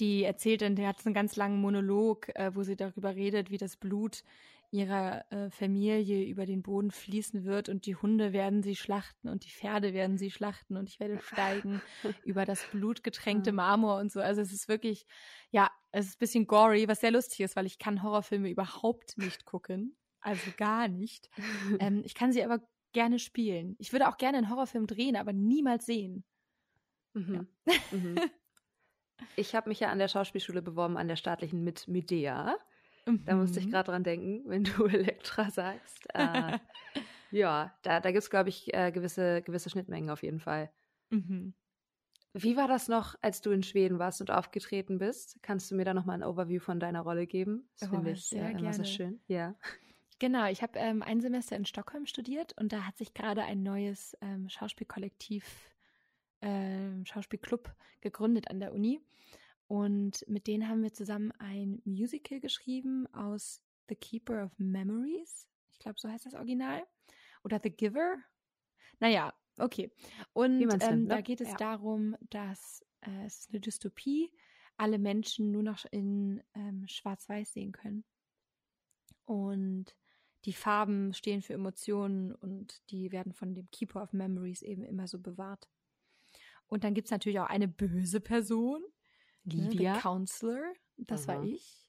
Die 0.00 0.22
erzählt 0.22 0.60
dann, 0.60 0.76
der 0.76 0.88
hat 0.88 1.04
einen 1.06 1.14
ganz 1.14 1.34
langen 1.36 1.62
Monolog, 1.62 2.28
äh, 2.34 2.54
wo 2.54 2.62
sie 2.62 2.76
darüber 2.76 3.14
redet, 3.14 3.50
wie 3.50 3.56
das 3.56 3.78
Blut 3.78 4.22
ihrer 4.70 5.30
äh, 5.30 5.50
Familie 5.50 6.24
über 6.24 6.46
den 6.46 6.62
Boden 6.62 6.90
fließen 6.90 7.44
wird 7.44 7.68
und 7.68 7.84
die 7.84 7.94
Hunde 7.94 8.32
werden 8.32 8.62
sie 8.62 8.74
schlachten 8.74 9.28
und 9.28 9.44
die 9.44 9.50
Pferde 9.50 9.92
werden 9.92 10.16
sie 10.16 10.30
schlachten 10.30 10.78
und 10.78 10.88
ich 10.88 10.98
werde 10.98 11.20
steigen 11.20 11.82
über 12.24 12.46
das 12.46 12.64
blutgetränkte 12.70 13.52
Marmor 13.52 13.98
und 13.98 14.10
so. 14.10 14.20
Also 14.20 14.40
es 14.40 14.52
ist 14.52 14.68
wirklich, 14.68 15.06
ja, 15.50 15.70
es 15.92 16.06
ist 16.06 16.16
ein 16.16 16.18
bisschen 16.18 16.46
gory, 16.46 16.88
was 16.88 17.00
sehr 17.00 17.10
lustig 17.10 17.40
ist, 17.40 17.54
weil 17.54 17.66
ich 17.66 17.78
kann 17.78 18.02
Horrorfilme 18.02 18.50
überhaupt 18.50 19.16
nicht 19.18 19.44
gucken. 19.44 19.96
Also 20.20 20.50
gar 20.56 20.88
nicht. 20.88 21.30
ähm, 21.80 22.02
ich 22.04 22.14
kann 22.14 22.32
sie 22.32 22.42
aber 22.42 22.60
gerne 22.92 23.18
spielen. 23.18 23.76
Ich 23.78 23.92
würde 23.92 24.08
auch 24.08 24.16
gerne 24.16 24.38
einen 24.38 24.50
Horrorfilm 24.50 24.86
drehen, 24.86 25.16
aber 25.16 25.32
niemals 25.32 25.86
sehen. 25.86 26.24
Mhm. 27.14 27.46
Ja. 27.66 27.74
Mhm. 27.92 28.18
Ich 29.36 29.54
habe 29.54 29.68
mich 29.68 29.78
ja 29.78 29.90
an 29.90 29.98
der 29.98 30.08
Schauspielschule 30.08 30.62
beworben, 30.62 30.96
an 30.96 31.06
der 31.06 31.16
staatlichen 31.16 31.62
mit 31.62 31.86
Medea. 31.86 32.56
Mhm. 33.06 33.24
Da 33.24 33.36
musste 33.36 33.60
ich 33.60 33.66
mhm. 33.66 33.70
gerade 33.70 33.90
dran 33.90 34.04
denken, 34.04 34.42
wenn 34.48 34.64
du 34.64 34.86
Elektra 34.86 35.50
sagst. 35.50 36.06
Äh, 36.14 36.58
ja, 37.30 37.76
da, 37.82 38.00
da 38.00 38.10
gibt 38.10 38.24
es, 38.24 38.30
glaube 38.30 38.48
ich, 38.48 38.74
äh, 38.74 38.90
gewisse, 38.90 39.42
gewisse 39.42 39.70
Schnittmengen 39.70 40.10
auf 40.10 40.22
jeden 40.22 40.40
Fall. 40.40 40.72
Mhm. 41.10 41.54
Wie 42.34 42.56
war 42.56 42.66
das 42.66 42.88
noch, 42.88 43.14
als 43.20 43.42
du 43.42 43.50
in 43.50 43.62
Schweden 43.62 43.98
warst 43.98 44.20
und 44.22 44.30
aufgetreten 44.30 44.98
bist? 44.98 45.38
Kannst 45.42 45.70
du 45.70 45.74
mir 45.74 45.84
da 45.84 45.92
nochmal 45.92 46.16
ein 46.16 46.24
Overview 46.24 46.60
von 46.60 46.80
deiner 46.80 47.02
Rolle 47.02 47.26
geben? 47.26 47.68
Das 47.78 47.90
oh, 47.90 47.94
finde 47.94 48.12
ich 48.12 48.24
sehr 48.24 48.48
äh, 48.48 48.52
immer 48.52 48.72
so 48.72 48.84
schön. 48.84 49.20
Ja. 49.26 49.54
Genau, 50.18 50.46
ich 50.46 50.62
habe 50.62 50.78
ähm, 50.78 51.02
ein 51.02 51.20
Semester 51.20 51.56
in 51.56 51.66
Stockholm 51.66 52.06
studiert 52.06 52.54
und 52.58 52.72
da 52.72 52.86
hat 52.86 52.96
sich 52.96 53.12
gerade 53.12 53.42
ein 53.42 53.62
neues 53.62 54.16
ähm, 54.20 54.48
Schauspielkollektiv, 54.48 55.44
ähm, 56.40 57.04
Schauspielclub 57.04 57.74
gegründet 58.00 58.48
an 58.48 58.60
der 58.60 58.72
Uni. 58.72 59.00
Und 59.66 60.24
mit 60.28 60.46
denen 60.46 60.68
haben 60.68 60.82
wir 60.82 60.92
zusammen 60.92 61.32
ein 61.38 61.82
Musical 61.84 62.40
geschrieben 62.40 63.12
aus 63.12 63.62
The 63.88 63.96
Keeper 63.96 64.44
of 64.44 64.52
Memories. 64.58 65.48
Ich 65.72 65.80
glaube, 65.80 65.98
so 65.98 66.08
heißt 66.08 66.26
das 66.26 66.34
Original. 66.34 66.86
Oder 67.42 67.60
The 67.62 67.70
Giver. 67.70 68.16
Naja, 69.00 69.34
okay. 69.58 69.90
Und 70.32 70.60
ähm, 70.82 71.02
ne? 71.04 71.08
da 71.08 71.20
geht 71.20 71.40
es 71.40 71.48
ja. 71.48 71.56
darum, 71.56 72.16
dass 72.30 72.84
äh, 73.00 73.26
es 73.26 73.40
ist 73.40 73.50
eine 73.50 73.60
Dystopie, 73.60 74.32
alle 74.76 74.98
Menschen 74.98 75.50
nur 75.50 75.62
noch 75.62 75.84
in 75.90 76.42
ähm, 76.54 76.86
Schwarz-Weiß 76.86 77.52
sehen 77.52 77.72
können. 77.72 78.04
Und 79.24 79.94
die 80.44 80.52
Farben 80.52 81.14
stehen 81.14 81.42
für 81.42 81.54
Emotionen 81.54 82.34
und 82.34 82.82
die 82.90 83.12
werden 83.12 83.32
von 83.32 83.54
dem 83.54 83.70
Keeper 83.70 84.02
of 84.02 84.12
Memories 84.12 84.62
eben 84.62 84.82
immer 84.82 85.06
so 85.06 85.18
bewahrt. 85.18 85.68
Und 86.66 86.84
dann 86.84 86.94
gibt 86.94 87.06
es 87.06 87.12
natürlich 87.12 87.38
auch 87.38 87.48
eine 87.48 87.68
böse 87.68 88.20
Person, 88.20 88.82
Lydia. 89.44 89.94
The 89.94 90.00
Counselor, 90.00 90.72
das 90.96 91.28
Aha. 91.28 91.36
war 91.36 91.44
ich. 91.44 91.86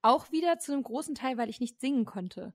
Auch 0.00 0.32
wieder 0.32 0.58
zu 0.58 0.72
einem 0.72 0.82
großen 0.82 1.14
Teil, 1.14 1.36
weil 1.36 1.50
ich 1.50 1.60
nicht 1.60 1.80
singen 1.80 2.04
konnte. 2.04 2.54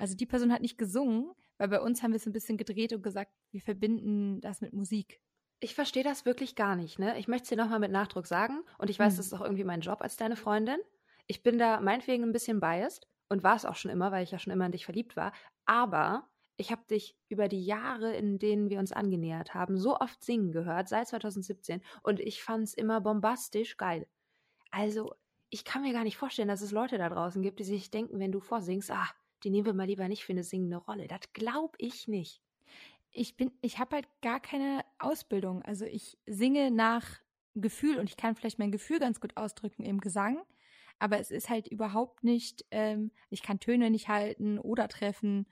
Also 0.00 0.14
die 0.14 0.26
Person 0.26 0.52
hat 0.52 0.62
nicht 0.62 0.78
gesungen, 0.78 1.32
weil 1.58 1.68
bei 1.68 1.80
uns 1.80 2.02
haben 2.02 2.12
wir 2.12 2.16
es 2.16 2.26
ein 2.26 2.32
bisschen 2.32 2.58
gedreht 2.58 2.92
und 2.92 3.02
gesagt, 3.02 3.32
wir 3.50 3.60
verbinden 3.60 4.40
das 4.40 4.60
mit 4.60 4.72
Musik. 4.72 5.20
Ich 5.60 5.74
verstehe 5.74 6.04
das 6.04 6.26
wirklich 6.26 6.54
gar 6.54 6.76
nicht, 6.76 6.98
ne? 6.98 7.18
Ich 7.18 7.28
möchte 7.28 7.44
es 7.44 7.48
dir 7.48 7.56
nochmal 7.56 7.78
mit 7.78 7.90
Nachdruck 7.90 8.26
sagen 8.26 8.60
und 8.78 8.90
ich 8.90 8.98
weiß, 8.98 9.12
hm. 9.12 9.16
das 9.16 9.26
ist 9.26 9.32
auch 9.32 9.40
irgendwie 9.40 9.64
mein 9.64 9.80
Job 9.80 10.02
als 10.02 10.16
deine 10.16 10.36
Freundin. 10.36 10.78
Ich 11.26 11.42
bin 11.42 11.58
da 11.58 11.80
meinetwegen 11.80 12.24
ein 12.24 12.32
bisschen 12.32 12.60
biased 12.60 13.06
und 13.28 13.42
war 13.42 13.56
es 13.56 13.64
auch 13.64 13.76
schon 13.76 13.90
immer, 13.90 14.12
weil 14.12 14.22
ich 14.22 14.30
ja 14.30 14.38
schon 14.38 14.52
immer 14.52 14.66
in 14.66 14.72
dich 14.72 14.84
verliebt 14.84 15.16
war. 15.16 15.32
Aber 15.64 16.28
ich 16.56 16.70
habe 16.72 16.84
dich 16.88 17.16
über 17.28 17.48
die 17.48 17.64
Jahre, 17.64 18.14
in 18.14 18.38
denen 18.38 18.70
wir 18.70 18.78
uns 18.78 18.92
angenähert 18.92 19.54
haben, 19.54 19.78
so 19.78 19.98
oft 19.98 20.22
singen 20.24 20.52
gehört, 20.52 20.88
seit 20.88 21.08
2017, 21.08 21.82
und 22.02 22.20
ich 22.20 22.42
fand 22.42 22.64
es 22.64 22.74
immer 22.74 23.00
bombastisch 23.00 23.76
geil. 23.76 24.06
Also, 24.70 25.12
ich 25.50 25.64
kann 25.64 25.82
mir 25.82 25.92
gar 25.92 26.04
nicht 26.04 26.16
vorstellen, 26.16 26.48
dass 26.48 26.62
es 26.62 26.72
Leute 26.72 26.98
da 26.98 27.08
draußen 27.08 27.42
gibt, 27.42 27.60
die 27.60 27.64
sich 27.64 27.90
denken, 27.90 28.18
wenn 28.18 28.32
du 28.32 28.40
vorsingst, 28.40 28.90
ah, 28.90 29.08
die 29.44 29.50
nehmen 29.50 29.66
wir 29.66 29.74
mal 29.74 29.86
lieber 29.86 30.08
nicht 30.08 30.24
für 30.24 30.32
eine 30.32 30.44
singende 30.44 30.76
Rolle. 30.76 31.06
Das 31.08 31.20
glaube 31.32 31.76
ich 31.78 32.08
nicht. 32.08 32.42
Ich 33.10 33.36
bin, 33.36 33.50
ich 33.62 33.78
habe 33.78 33.96
halt 33.96 34.08
gar 34.22 34.40
keine 34.40 34.84
Ausbildung. 34.98 35.62
Also 35.62 35.84
ich 35.84 36.18
singe 36.26 36.70
nach 36.70 37.06
Gefühl 37.54 37.98
und 37.98 38.10
ich 38.10 38.16
kann 38.16 38.34
vielleicht 38.34 38.58
mein 38.58 38.72
Gefühl 38.72 38.98
ganz 38.98 39.20
gut 39.20 39.36
ausdrücken 39.36 39.82
im 39.82 40.00
Gesang, 40.00 40.42
aber 40.98 41.18
es 41.18 41.30
ist 41.30 41.48
halt 41.48 41.68
überhaupt 41.68 42.24
nicht, 42.24 42.64
ähm, 42.70 43.10
ich 43.30 43.42
kann 43.42 43.60
Töne 43.60 43.90
nicht 43.90 44.08
halten 44.08 44.58
oder 44.58 44.88
treffen. 44.88 45.46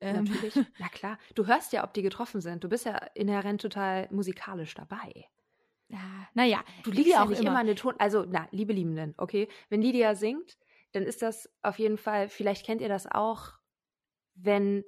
Ähm, 0.00 0.24
Natürlich. 0.24 0.58
Na 0.78 0.88
klar. 0.88 1.18
Du 1.34 1.46
hörst 1.46 1.72
ja, 1.72 1.84
ob 1.84 1.94
die 1.94 2.02
getroffen 2.02 2.40
sind. 2.40 2.64
Du 2.64 2.68
bist 2.68 2.86
ja 2.86 2.96
inhärent 3.14 3.60
total 3.60 4.08
musikalisch 4.10 4.74
dabei. 4.74 5.26
Ja, 5.88 6.28
naja, 6.34 6.64
du 6.84 6.92
liegst 6.92 7.12
ja 7.12 7.24
auch 7.24 7.28
nicht 7.28 7.42
immer 7.42 7.58
an 7.58 7.66
den 7.66 7.76
Ton. 7.76 7.94
Also, 7.98 8.24
na, 8.28 8.46
liebe 8.52 8.72
Liebenden, 8.72 9.14
okay. 9.16 9.48
Wenn 9.68 9.82
Lydia 9.82 10.14
singt, 10.14 10.56
dann 10.92 11.04
ist 11.04 11.22
das 11.22 11.48
auf 11.62 11.78
jeden 11.78 11.98
Fall, 11.98 12.28
vielleicht 12.28 12.64
kennt 12.66 12.80
ihr 12.80 12.88
das 12.88 13.06
auch, 13.06 13.52
wenn 14.34 14.84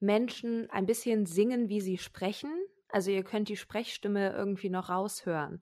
Menschen 0.00 0.68
ein 0.70 0.86
bisschen 0.86 1.26
singen, 1.26 1.68
wie 1.68 1.80
sie 1.80 1.98
sprechen. 1.98 2.52
Also 2.88 3.10
ihr 3.10 3.22
könnt 3.22 3.48
die 3.48 3.56
Sprechstimme 3.56 4.32
irgendwie 4.32 4.70
noch 4.70 4.88
raushören. 4.88 5.60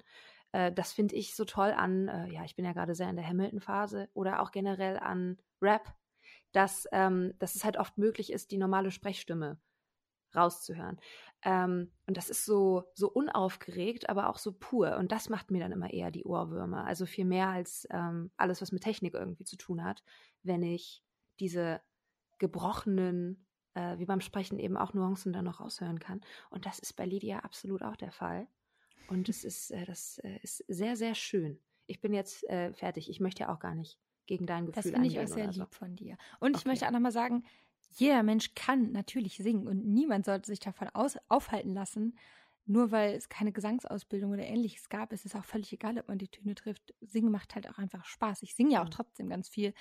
Äh, 0.53 0.73
das 0.73 0.93
finde 0.93 1.17
ich 1.17 1.35
so 1.35 1.45
toll 1.45 1.71
an, 1.71 2.09
äh, 2.09 2.33
ja, 2.33 2.45
ich 2.45 2.57
bin 2.57 2.65
ja 2.65 2.73
gerade 2.73 2.95
sehr 2.95 3.11
in 3.11 3.17
der 3.17 3.27
Hamilton-Phase 3.27 4.09
oder 4.15 4.41
auch 4.41 4.53
generell 4.53 4.99
an 4.99 5.39
Rap 5.61 5.95
dass, 6.53 6.87
ähm, 6.93 7.35
dass 7.39 7.55
es 7.55 7.65
halt 7.65 7.77
oft 7.77 7.99
möglich 7.99 8.33
ist, 8.33 8.51
die 8.51 8.59
normale 8.59 8.91
Sprechstimme 8.91 9.61
rauszuhören. 10.35 10.99
Ähm, 11.43 11.91
und 12.07 12.17
das 12.17 12.31
ist 12.31 12.45
so, 12.45 12.85
so 12.95 13.09
unaufgeregt, 13.11 14.09
aber 14.09 14.29
auch 14.29 14.39
so 14.39 14.53
pur. 14.53 14.97
Und 14.97 15.13
das 15.13 15.29
macht 15.29 15.51
mir 15.51 15.61
dann 15.61 15.73
immer 15.73 15.93
eher 15.93 16.11
die 16.11 16.25
Ohrwürmer. 16.25 16.85
Also 16.85 17.07
viel 17.07 17.25
mehr 17.25 17.49
als 17.49 17.87
ähm, 17.91 18.31
alles, 18.37 18.61
was 18.61 18.73
mit 18.73 18.83
Technik 18.83 19.15
irgendwie 19.15 19.45
zu 19.45 19.57
tun 19.57 19.85
hat, 19.85 20.03
wenn 20.43 20.63
ich 20.63 21.03
diese 21.41 21.81
gebrochenen, 22.39 23.47
äh, 23.75 23.99
wie 23.99 24.07
beim 24.07 24.21
Sprechen 24.21 24.59
eben 24.59 24.77
auch 24.77 24.95
Nuancen 24.95 25.33
dann 25.33 25.45
noch 25.45 25.61
raushören 25.61 25.99
kann. 25.99 26.21
Und 26.51 26.67
das 26.67 26.79
ist 26.79 26.95
bei 26.95 27.07
Lydia 27.07 27.41
absolut 27.41 27.83
auch 27.83 27.97
der 27.97 28.13
Fall. 28.13 28.49
Und 29.09 29.29
es 29.29 29.45
ist, 29.45 29.71
äh, 29.71 29.85
das 29.87 30.19
äh, 30.19 30.39
ist 30.43 30.65
sehr, 30.69 30.97
sehr 30.97 31.15
schön. 31.15 31.61
Ich 31.87 32.01
bin 32.01 32.13
jetzt 32.13 32.45
äh, 32.51 32.73
fertig. 32.75 33.09
Ich 33.09 33.21
möchte 33.21 33.45
ja 33.45 33.55
auch 33.55 33.61
gar 33.61 33.75
nicht 33.75 33.99
gegen 34.27 34.47
dein 34.47 34.67
Gefühl 34.67 34.83
Das 34.83 34.93
finde 34.93 35.09
ich 35.09 35.19
auch 35.19 35.27
sehr 35.27 35.47
lieb 35.47 35.73
so. 35.73 35.79
von 35.79 35.97
dir. 35.97 36.17
Und 36.39 36.51
okay. 36.51 36.59
ich 36.59 36.67
möchte 36.67 36.87
auch 36.87 36.93
nochmal 36.93 37.13
sagen, 37.13 37.45
jeder 37.91 38.23
Mensch 38.23 38.55
kann 38.55 38.93
natürlich 38.93 39.37
singen 39.39 39.67
und 39.67 39.87
niemand 39.87 40.27
sollte 40.27 40.47
sich 40.47 40.61
davon 40.61 40.89
aus, 40.93 41.17
aufhalten 41.29 41.75
lassen, 41.75 42.19
nur 42.67 42.91
weil 42.91 43.15
es 43.15 43.29
keine 43.29 43.53
Gesangsausbildung 43.53 44.33
oder 44.33 44.45
ähnliches 44.45 44.89
gab. 44.89 45.13
Es 45.13 45.25
ist 45.25 45.35
auch 45.35 45.45
völlig 45.45 45.73
egal, 45.73 45.99
ob 45.99 46.09
man 46.09 46.19
die 46.19 46.29
Töne 46.29 46.55
trifft. 46.55 46.95
Singen 47.01 47.31
macht 47.31 47.55
halt 47.55 47.69
auch 47.69 47.79
einfach 47.79 48.05
Spaß. 48.05 48.43
Ich 48.43 48.55
singe 48.55 48.75
ja 48.75 48.83
auch 48.83 48.87
mhm. 48.87 48.93
trotzdem 48.93 49.29
ganz 49.29 49.49
viel. 49.49 49.73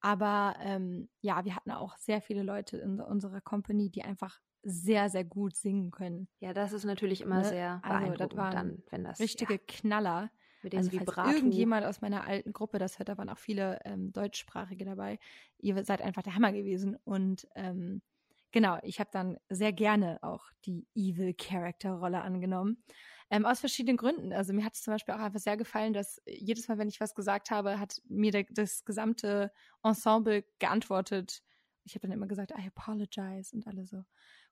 Aber 0.00 0.54
ähm, 0.60 1.08
ja, 1.20 1.44
wir 1.44 1.56
hatten 1.56 1.72
auch 1.72 1.96
sehr 1.96 2.20
viele 2.20 2.44
Leute 2.44 2.76
in 2.76 3.00
unserer 3.00 3.40
Company, 3.40 3.90
die 3.90 4.04
einfach 4.04 4.40
sehr, 4.62 5.08
sehr 5.08 5.24
gut 5.24 5.56
singen 5.56 5.90
können. 5.90 6.28
Ja, 6.40 6.52
das 6.52 6.72
ist 6.72 6.84
natürlich 6.84 7.20
immer 7.22 7.38
ne? 7.38 7.44
sehr 7.44 7.78
beeindruckend 7.82 8.20
also, 8.20 8.28
das 8.28 8.36
waren 8.36 8.54
dann, 8.54 8.82
wenn 8.90 9.04
das 9.04 9.18
richtige 9.18 9.54
ja. 9.54 9.60
Knaller. 9.66 10.30
Mit 10.62 10.72
dem 10.72 10.78
also 10.78 10.92
Vibrato. 10.92 11.12
falls 11.12 11.36
irgendjemand 11.36 11.86
aus 11.86 12.00
meiner 12.00 12.26
alten 12.26 12.52
Gruppe 12.52 12.78
das 12.78 12.98
hört, 12.98 13.08
da 13.08 13.18
waren 13.18 13.28
auch 13.28 13.38
viele 13.38 13.80
ähm, 13.84 14.12
deutschsprachige 14.12 14.84
dabei. 14.84 15.18
Ihr 15.58 15.84
seid 15.84 16.02
einfach 16.02 16.22
der 16.22 16.34
Hammer 16.34 16.52
gewesen 16.52 16.96
und 17.04 17.46
ähm, 17.54 18.02
genau, 18.50 18.78
ich 18.82 19.00
habe 19.00 19.10
dann 19.12 19.38
sehr 19.48 19.72
gerne 19.72 20.18
auch 20.22 20.44
die 20.66 20.86
Evil 20.94 21.34
Character 21.34 21.92
Rolle 21.92 22.22
angenommen. 22.22 22.82
Ähm, 23.30 23.44
aus 23.44 23.60
verschiedenen 23.60 23.98
Gründen. 23.98 24.32
Also 24.32 24.54
mir 24.54 24.64
hat 24.64 24.74
es 24.74 24.82
zum 24.82 24.94
Beispiel 24.94 25.14
auch 25.14 25.18
einfach 25.18 25.40
sehr 25.40 25.58
gefallen, 25.58 25.92
dass 25.92 26.20
jedes 26.26 26.66
Mal, 26.66 26.78
wenn 26.78 26.88
ich 26.88 27.00
was 27.00 27.14
gesagt 27.14 27.50
habe, 27.50 27.78
hat 27.78 28.00
mir 28.08 28.32
der, 28.32 28.44
das 28.50 28.84
gesamte 28.84 29.52
Ensemble 29.82 30.44
geantwortet. 30.58 31.42
Ich 31.84 31.94
habe 31.94 32.06
dann 32.06 32.16
immer 32.16 32.26
gesagt, 32.26 32.52
I 32.52 32.66
apologize 32.66 33.54
und 33.54 33.66
alle 33.66 33.84
so, 33.84 34.04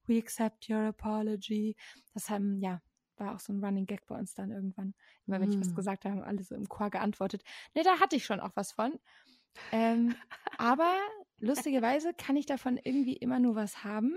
we 0.06 0.18
accept 0.18 0.68
your 0.68 0.88
apology. 0.88 1.74
Das 2.12 2.28
haben, 2.28 2.58
ja, 2.60 2.82
war 3.18 3.34
auch 3.34 3.40
so 3.40 3.52
ein 3.52 3.64
Running 3.64 3.86
Gag 3.86 4.06
bei 4.06 4.16
uns 4.16 4.34
dann 4.34 4.50
irgendwann. 4.50 4.94
Immer 5.26 5.40
wenn 5.40 5.48
mm. 5.48 5.52
ich 5.52 5.60
was 5.60 5.68
hm. 5.68 5.74
gesagt 5.74 6.04
habe, 6.04 6.16
haben 6.16 6.22
alle 6.22 6.42
so 6.42 6.54
im 6.54 6.68
Chor 6.68 6.90
geantwortet. 6.90 7.42
Ne, 7.74 7.82
da 7.82 8.00
hatte 8.00 8.16
ich 8.16 8.24
schon 8.24 8.40
auch 8.40 8.52
was 8.54 8.72
von. 8.72 8.98
Ähm, 9.72 10.14
aber 10.58 10.96
lustigerweise 11.38 12.14
kann 12.14 12.36
ich 12.36 12.46
davon 12.46 12.78
irgendwie 12.82 13.16
immer 13.16 13.38
nur 13.38 13.54
was 13.54 13.84
haben, 13.84 14.14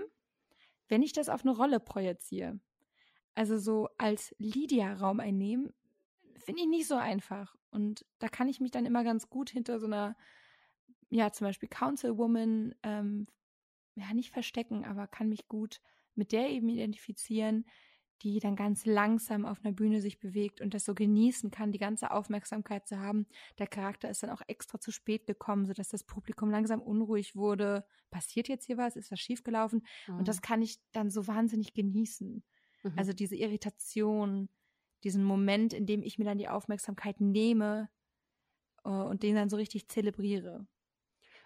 wenn 0.88 1.02
ich 1.02 1.12
das 1.12 1.28
auf 1.28 1.42
eine 1.42 1.54
Rolle 1.54 1.80
projiziere. 1.80 2.60
Also 3.34 3.58
so 3.58 3.88
als 3.96 4.34
Lydia-Raum 4.38 5.20
einnehmen, 5.20 5.72
finde 6.38 6.62
ich 6.62 6.68
nicht 6.68 6.88
so 6.88 6.96
einfach. 6.96 7.54
Und 7.70 8.04
da 8.18 8.28
kann 8.28 8.48
ich 8.48 8.60
mich 8.60 8.70
dann 8.70 8.86
immer 8.86 9.04
ganz 9.04 9.30
gut 9.30 9.50
hinter 9.50 9.78
so 9.78 9.86
einer, 9.86 10.16
ja, 11.10 11.32
zum 11.32 11.46
Beispiel 11.46 11.68
Councilwoman, 11.68 12.74
ähm, 12.82 13.26
ja, 13.94 14.12
nicht 14.14 14.30
verstecken, 14.30 14.84
aber 14.84 15.06
kann 15.06 15.28
mich 15.28 15.48
gut 15.48 15.80
mit 16.14 16.32
der 16.32 16.50
eben 16.50 16.68
identifizieren, 16.68 17.64
die 18.22 18.38
dann 18.38 18.56
ganz 18.56 18.84
langsam 18.84 19.46
auf 19.46 19.64
einer 19.64 19.72
Bühne 19.72 20.00
sich 20.00 20.18
bewegt 20.18 20.60
und 20.60 20.74
das 20.74 20.84
so 20.84 20.94
genießen 20.94 21.50
kann, 21.50 21.72
die 21.72 21.78
ganze 21.78 22.10
Aufmerksamkeit 22.10 22.86
zu 22.86 22.98
haben. 22.98 23.26
Der 23.58 23.66
Charakter 23.66 24.10
ist 24.10 24.22
dann 24.22 24.30
auch 24.30 24.42
extra 24.46 24.78
zu 24.78 24.90
spät 24.90 25.26
gekommen, 25.26 25.66
sodass 25.66 25.88
das 25.88 26.04
Publikum 26.04 26.50
langsam 26.50 26.80
unruhig 26.80 27.34
wurde. 27.34 27.84
Passiert 28.10 28.48
jetzt 28.48 28.66
hier 28.66 28.76
was? 28.76 28.96
Ist 28.96 29.10
was 29.10 29.20
schiefgelaufen? 29.20 29.86
Mhm. 30.06 30.18
Und 30.18 30.28
das 30.28 30.36
mhm. 30.36 30.42
kann 30.42 30.62
ich 30.62 30.78
dann 30.92 31.10
so 31.10 31.26
wahnsinnig 31.26 31.72
genießen. 31.72 32.42
Mhm. 32.82 32.92
Also 32.96 33.12
diese 33.12 33.36
Irritation, 33.36 34.48
diesen 35.02 35.24
Moment, 35.24 35.72
in 35.72 35.86
dem 35.86 36.02
ich 36.02 36.18
mir 36.18 36.24
dann 36.24 36.38
die 36.38 36.48
Aufmerksamkeit 36.48 37.20
nehme 37.20 37.88
uh, 38.84 38.90
und 38.90 39.22
den 39.22 39.34
dann 39.34 39.48
so 39.48 39.56
richtig 39.56 39.88
zelebriere. 39.88 40.66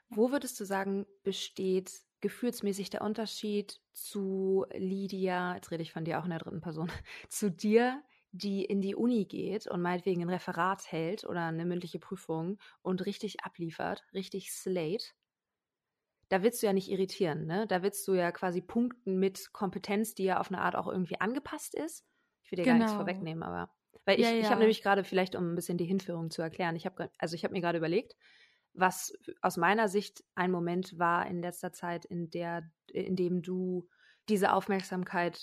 Wo 0.09 0.31
würdest 0.31 0.59
du 0.61 0.65
sagen, 0.65 1.07
besteht 1.23 2.04
gefühlsmäßig 2.25 2.89
der 2.89 3.03
Unterschied 3.03 3.83
zu 3.93 4.65
Lydia, 4.75 5.57
jetzt 5.57 5.71
rede 5.71 5.83
ich 5.83 5.93
von 5.93 6.07
dir 6.07 6.19
auch 6.19 6.25
in 6.25 6.31
der 6.31 6.39
dritten 6.39 6.63
Person, 6.63 6.91
zu 7.29 7.51
dir, 7.51 8.03
die 8.33 8.65
in 8.65 8.81
die 8.81 8.95
Uni 8.95 9.27
geht 9.27 9.67
und 9.67 9.83
meinetwegen 9.83 10.23
ein 10.23 10.31
Referat 10.31 10.91
hält 10.91 11.25
oder 11.25 11.45
eine 11.45 11.67
mündliche 11.67 11.99
Prüfung 11.99 12.59
und 12.81 13.05
richtig 13.05 13.45
abliefert, 13.45 14.05
richtig 14.15 14.53
slate, 14.53 15.05
da 16.31 16.43
willst 16.43 16.63
du 16.63 16.67
ja 16.67 16.73
nicht 16.73 16.91
irritieren, 16.91 17.45
ne? 17.45 17.67
Da 17.67 17.83
willst 17.83 18.09
du 18.09 18.15
ja 18.15 18.33
quasi 18.33 18.63
punkten 18.63 19.19
mit 19.19 19.53
Kompetenz, 19.53 20.15
die 20.15 20.25
ja 20.25 20.41
auf 20.41 20.49
eine 20.49 20.63
Art 20.63 20.77
auch 20.77 20.89
irgendwie 20.89 21.21
angepasst 21.21 21.75
ist. 21.75 22.07
Ich 22.43 22.51
will 22.51 22.57
dir 22.57 22.65
genau. 22.65 22.73
gar 22.73 22.79
nichts 22.79 22.93
genau. 22.93 23.05
vorwegnehmen, 23.05 23.43
aber 23.43 23.71
weil 24.07 24.19
ich, 24.19 24.25
ja, 24.25 24.33
ja. 24.33 24.41
ich 24.41 24.49
habe 24.49 24.61
nämlich 24.61 24.83
gerade 24.83 25.05
vielleicht, 25.05 25.37
um 25.37 25.53
ein 25.53 25.55
bisschen 25.55 25.77
die 25.77 25.85
Hinführung 25.85 26.31
zu 26.31 26.41
erklären, 26.41 26.75
ich 26.75 26.87
habe 26.87 27.11
also 27.19 27.35
ich 27.35 27.45
habe 27.45 27.53
mir 27.53 27.61
gerade 27.61 27.79
überlegt, 27.79 28.17
was 28.75 29.17
aus 29.41 29.57
meiner 29.57 29.89
Sicht 29.89 30.25
ein 30.35 30.51
Moment 30.51 30.99
war 30.99 31.27
in 31.27 31.41
letzter 31.41 31.73
Zeit, 31.73 32.05
in 32.05 32.31
der, 32.31 32.71
in 32.89 33.17
dem 33.17 33.43
du 33.43 33.89
diese 34.29 34.53
Aufmerksamkeit 34.53 35.41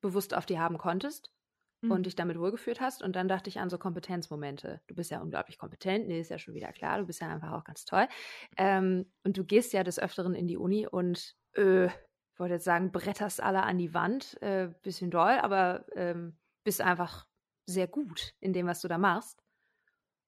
bewusst 0.00 0.34
auf 0.34 0.46
die 0.46 0.58
haben 0.58 0.78
konntest 0.78 1.30
mhm. 1.82 1.90
und 1.90 2.06
dich 2.06 2.16
damit 2.16 2.38
wohlgefühlt 2.38 2.80
hast. 2.80 3.02
Und 3.02 3.16
dann 3.16 3.28
dachte 3.28 3.48
ich 3.48 3.60
an 3.60 3.70
so 3.70 3.78
Kompetenzmomente. 3.78 4.80
Du 4.86 4.94
bist 4.94 5.10
ja 5.10 5.20
unglaublich 5.20 5.58
kompetent, 5.58 6.08
nee, 6.08 6.20
ist 6.20 6.30
ja 6.30 6.38
schon 6.38 6.54
wieder 6.54 6.72
klar, 6.72 6.98
du 6.98 7.06
bist 7.06 7.20
ja 7.20 7.28
einfach 7.28 7.52
auch 7.52 7.64
ganz 7.64 7.84
toll. 7.84 8.08
Ähm, 8.56 9.10
und 9.24 9.36
du 9.36 9.44
gehst 9.44 9.72
ja 9.72 9.84
des 9.84 9.98
Öfteren 9.98 10.34
in 10.34 10.46
die 10.46 10.56
Uni 10.56 10.86
und 10.86 11.36
äh, 11.54 11.86
ich 11.86 12.40
wollte 12.40 12.54
jetzt 12.54 12.64
sagen, 12.64 12.92
bretterst 12.92 13.42
alle 13.42 13.64
an 13.64 13.78
die 13.78 13.94
Wand, 13.94 14.40
äh, 14.42 14.70
bisschen 14.82 15.10
doll, 15.10 15.38
aber 15.40 15.84
ähm, 15.96 16.38
bist 16.64 16.80
einfach 16.80 17.26
sehr 17.66 17.88
gut 17.88 18.34
in 18.40 18.52
dem, 18.52 18.66
was 18.66 18.80
du 18.80 18.88
da 18.88 18.96
machst. 18.96 19.42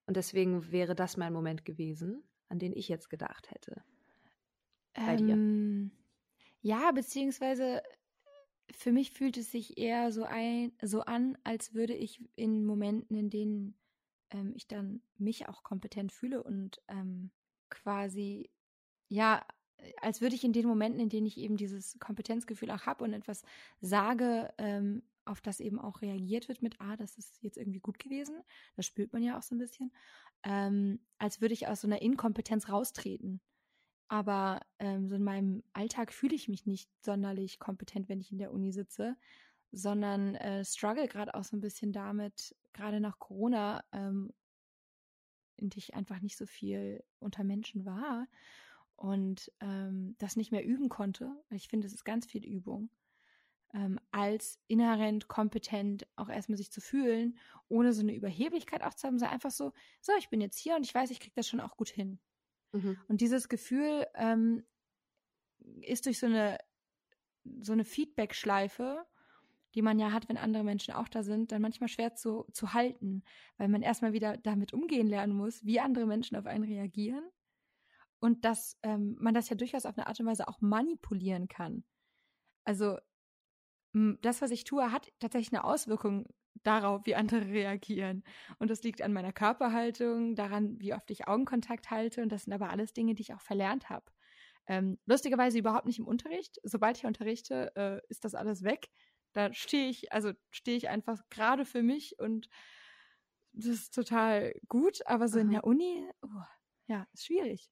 Und 0.06 0.16
deswegen 0.16 0.72
wäre 0.72 0.94
das 0.94 1.16
mein 1.16 1.32
Moment 1.32 1.64
gewesen, 1.64 2.22
an 2.48 2.58
den 2.58 2.72
ich 2.74 2.88
jetzt 2.88 3.10
gedacht 3.10 3.50
hätte. 3.50 3.82
Bei 4.94 5.16
ähm, 5.16 5.90
dir. 5.92 6.00
Ja, 6.62 6.92
beziehungsweise 6.92 7.82
für 8.72 8.92
mich 8.92 9.12
fühlt 9.12 9.36
es 9.36 9.50
sich 9.50 9.78
eher 9.78 10.12
so, 10.12 10.24
ein, 10.24 10.72
so 10.82 11.00
an, 11.02 11.36
als 11.44 11.74
würde 11.74 11.94
ich 11.94 12.22
in 12.36 12.64
Momenten, 12.64 13.16
in 13.16 13.30
denen 13.30 13.74
ähm, 14.30 14.52
ich 14.54 14.66
dann 14.66 15.02
mich 15.16 15.48
auch 15.48 15.62
kompetent 15.62 16.12
fühle 16.12 16.42
und 16.42 16.80
ähm, 16.88 17.30
quasi, 17.68 18.50
ja, 19.08 19.44
als 20.00 20.20
würde 20.20 20.34
ich 20.34 20.44
in 20.44 20.52
den 20.52 20.66
Momenten, 20.66 21.00
in 21.00 21.08
denen 21.08 21.26
ich 21.26 21.38
eben 21.38 21.56
dieses 21.56 21.98
Kompetenzgefühl 21.98 22.70
auch 22.70 22.86
habe 22.86 23.04
und 23.04 23.14
etwas 23.14 23.42
sage, 23.80 24.52
ähm, 24.58 25.02
auf 25.30 25.40
das 25.40 25.60
eben 25.60 25.78
auch 25.78 26.02
reagiert 26.02 26.48
wird 26.48 26.60
mit, 26.60 26.80
ah, 26.80 26.96
das 26.96 27.16
ist 27.16 27.42
jetzt 27.42 27.56
irgendwie 27.56 27.80
gut 27.80 27.98
gewesen, 27.98 28.42
das 28.76 28.86
spürt 28.86 29.12
man 29.12 29.22
ja 29.22 29.38
auch 29.38 29.42
so 29.42 29.54
ein 29.54 29.58
bisschen, 29.58 29.92
ähm, 30.42 31.00
als 31.18 31.40
würde 31.40 31.54
ich 31.54 31.68
aus 31.68 31.80
so 31.80 31.86
einer 31.86 32.02
Inkompetenz 32.02 32.68
raustreten. 32.68 33.40
Aber 34.08 34.60
ähm, 34.80 35.08
so 35.08 35.14
in 35.14 35.22
meinem 35.22 35.62
Alltag 35.72 36.12
fühle 36.12 36.34
ich 36.34 36.48
mich 36.48 36.66
nicht 36.66 36.90
sonderlich 37.00 37.60
kompetent, 37.60 38.08
wenn 38.08 38.20
ich 38.20 38.32
in 38.32 38.38
der 38.38 38.52
Uni 38.52 38.72
sitze, 38.72 39.16
sondern 39.70 40.34
äh, 40.34 40.64
struggle 40.64 41.06
gerade 41.06 41.34
auch 41.34 41.44
so 41.44 41.56
ein 41.56 41.60
bisschen 41.60 41.92
damit, 41.92 42.56
gerade 42.72 43.00
nach 43.00 43.20
Corona, 43.20 43.84
ähm, 43.92 44.32
in 45.56 45.70
ich 45.76 45.94
einfach 45.94 46.20
nicht 46.20 46.36
so 46.36 46.46
viel 46.46 47.04
unter 47.20 47.44
Menschen 47.44 47.84
war 47.84 48.26
und 48.96 49.52
ähm, 49.60 50.16
das 50.18 50.36
nicht 50.36 50.50
mehr 50.50 50.64
üben 50.64 50.88
konnte. 50.88 51.30
Ich 51.50 51.68
finde, 51.68 51.86
es 51.86 51.92
ist 51.92 52.04
ganz 52.04 52.26
viel 52.26 52.44
Übung 52.44 52.90
ähm, 53.74 54.00
als 54.10 54.58
inhärent 54.66 55.28
kompetent 55.28 56.06
auch 56.16 56.28
erstmal 56.28 56.58
sich 56.58 56.72
zu 56.72 56.80
fühlen, 56.80 57.38
ohne 57.68 57.92
so 57.92 58.02
eine 58.02 58.14
Überheblichkeit 58.14 58.82
auch 58.82 58.94
zu 58.94 59.06
haben, 59.06 59.18
sondern 59.18 59.34
einfach 59.34 59.50
so, 59.50 59.72
so, 60.00 60.12
ich 60.18 60.28
bin 60.28 60.40
jetzt 60.40 60.58
hier 60.58 60.76
und 60.76 60.84
ich 60.84 60.94
weiß, 60.94 61.10
ich 61.10 61.20
kriege 61.20 61.34
das 61.36 61.48
schon 61.48 61.60
auch 61.60 61.76
gut 61.76 61.88
hin. 61.88 62.18
Mhm. 62.72 62.98
Und 63.08 63.20
dieses 63.20 63.48
Gefühl 63.48 64.06
ähm, 64.14 64.64
ist 65.82 66.06
durch 66.06 66.18
so 66.18 66.26
eine, 66.26 66.58
so 67.60 67.72
eine 67.72 67.84
Feedback-Schleife, 67.84 69.06
die 69.74 69.82
man 69.82 69.98
ja 69.98 70.12
hat, 70.12 70.28
wenn 70.28 70.36
andere 70.36 70.64
Menschen 70.64 70.94
auch 70.94 71.08
da 71.08 71.22
sind, 71.22 71.52
dann 71.52 71.62
manchmal 71.62 71.88
schwer 71.88 72.14
zu, 72.14 72.46
zu 72.52 72.74
halten, 72.74 73.22
weil 73.56 73.68
man 73.68 73.82
erstmal 73.82 74.12
wieder 74.12 74.36
damit 74.36 74.72
umgehen 74.72 75.06
lernen 75.06 75.34
muss, 75.34 75.64
wie 75.64 75.80
andere 75.80 76.06
Menschen 76.06 76.36
auf 76.36 76.46
einen 76.46 76.64
reagieren 76.64 77.24
und 78.18 78.44
dass 78.44 78.78
ähm, 78.82 79.16
man 79.20 79.34
das 79.34 79.48
ja 79.48 79.56
durchaus 79.56 79.86
auf 79.86 79.96
eine 79.96 80.06
Art 80.08 80.18
und 80.18 80.26
Weise 80.26 80.48
auch 80.48 80.60
manipulieren 80.60 81.46
kann. 81.46 81.84
Also 82.64 82.98
das, 83.92 84.40
was 84.42 84.50
ich 84.50 84.64
tue, 84.64 84.92
hat 84.92 85.12
tatsächlich 85.18 85.52
eine 85.52 85.64
Auswirkung 85.64 86.26
darauf, 86.62 87.06
wie 87.06 87.14
andere 87.14 87.46
reagieren. 87.48 88.24
Und 88.58 88.70
das 88.70 88.82
liegt 88.82 89.02
an 89.02 89.12
meiner 89.12 89.32
Körperhaltung, 89.32 90.34
daran, 90.34 90.80
wie 90.80 90.94
oft 90.94 91.10
ich 91.10 91.28
Augenkontakt 91.28 91.90
halte. 91.90 92.22
Und 92.22 92.30
das 92.30 92.44
sind 92.44 92.52
aber 92.52 92.70
alles 92.70 92.92
Dinge, 92.92 93.14
die 93.14 93.22
ich 93.22 93.34
auch 93.34 93.40
verlernt 93.40 93.90
habe. 93.90 94.04
Ähm, 94.66 94.98
lustigerweise 95.06 95.58
überhaupt 95.58 95.86
nicht 95.86 95.98
im 95.98 96.06
Unterricht. 96.06 96.60
Sobald 96.62 96.96
ich 96.96 97.06
unterrichte, 97.06 97.72
äh, 97.76 98.00
ist 98.08 98.24
das 98.24 98.34
alles 98.34 98.62
weg. 98.62 98.88
Da 99.32 99.52
stehe 99.52 99.88
ich, 99.88 100.12
also 100.12 100.32
stehe 100.50 100.76
ich 100.76 100.88
einfach 100.88 101.22
gerade 101.30 101.64
für 101.64 101.82
mich 101.82 102.18
und 102.18 102.48
das 103.52 103.66
ist 103.66 103.94
total 103.94 104.54
gut. 104.68 105.04
Aber 105.06 105.28
so 105.28 105.38
Aha. 105.38 105.44
in 105.44 105.50
der 105.50 105.64
Uni, 105.64 106.08
oh, 106.22 106.42
ja, 106.86 107.06
ist 107.12 107.26
schwierig. 107.26 107.70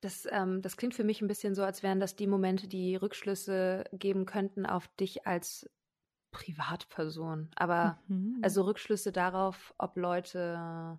Das, 0.00 0.26
ähm, 0.30 0.62
das 0.62 0.76
klingt 0.76 0.94
für 0.94 1.04
mich 1.04 1.20
ein 1.20 1.28
bisschen 1.28 1.54
so, 1.54 1.62
als 1.62 1.82
wären 1.82 2.00
das 2.00 2.16
die 2.16 2.26
Momente, 2.26 2.68
die 2.68 2.96
Rückschlüsse 2.96 3.84
geben 3.92 4.24
könnten 4.24 4.64
auf 4.64 4.88
dich 4.96 5.26
als 5.26 5.68
Privatperson. 6.30 7.50
Aber 7.56 7.98
mhm. 8.08 8.38
also 8.42 8.62
Rückschlüsse 8.62 9.12
darauf, 9.12 9.74
ob 9.78 9.96
Leute 9.96 10.98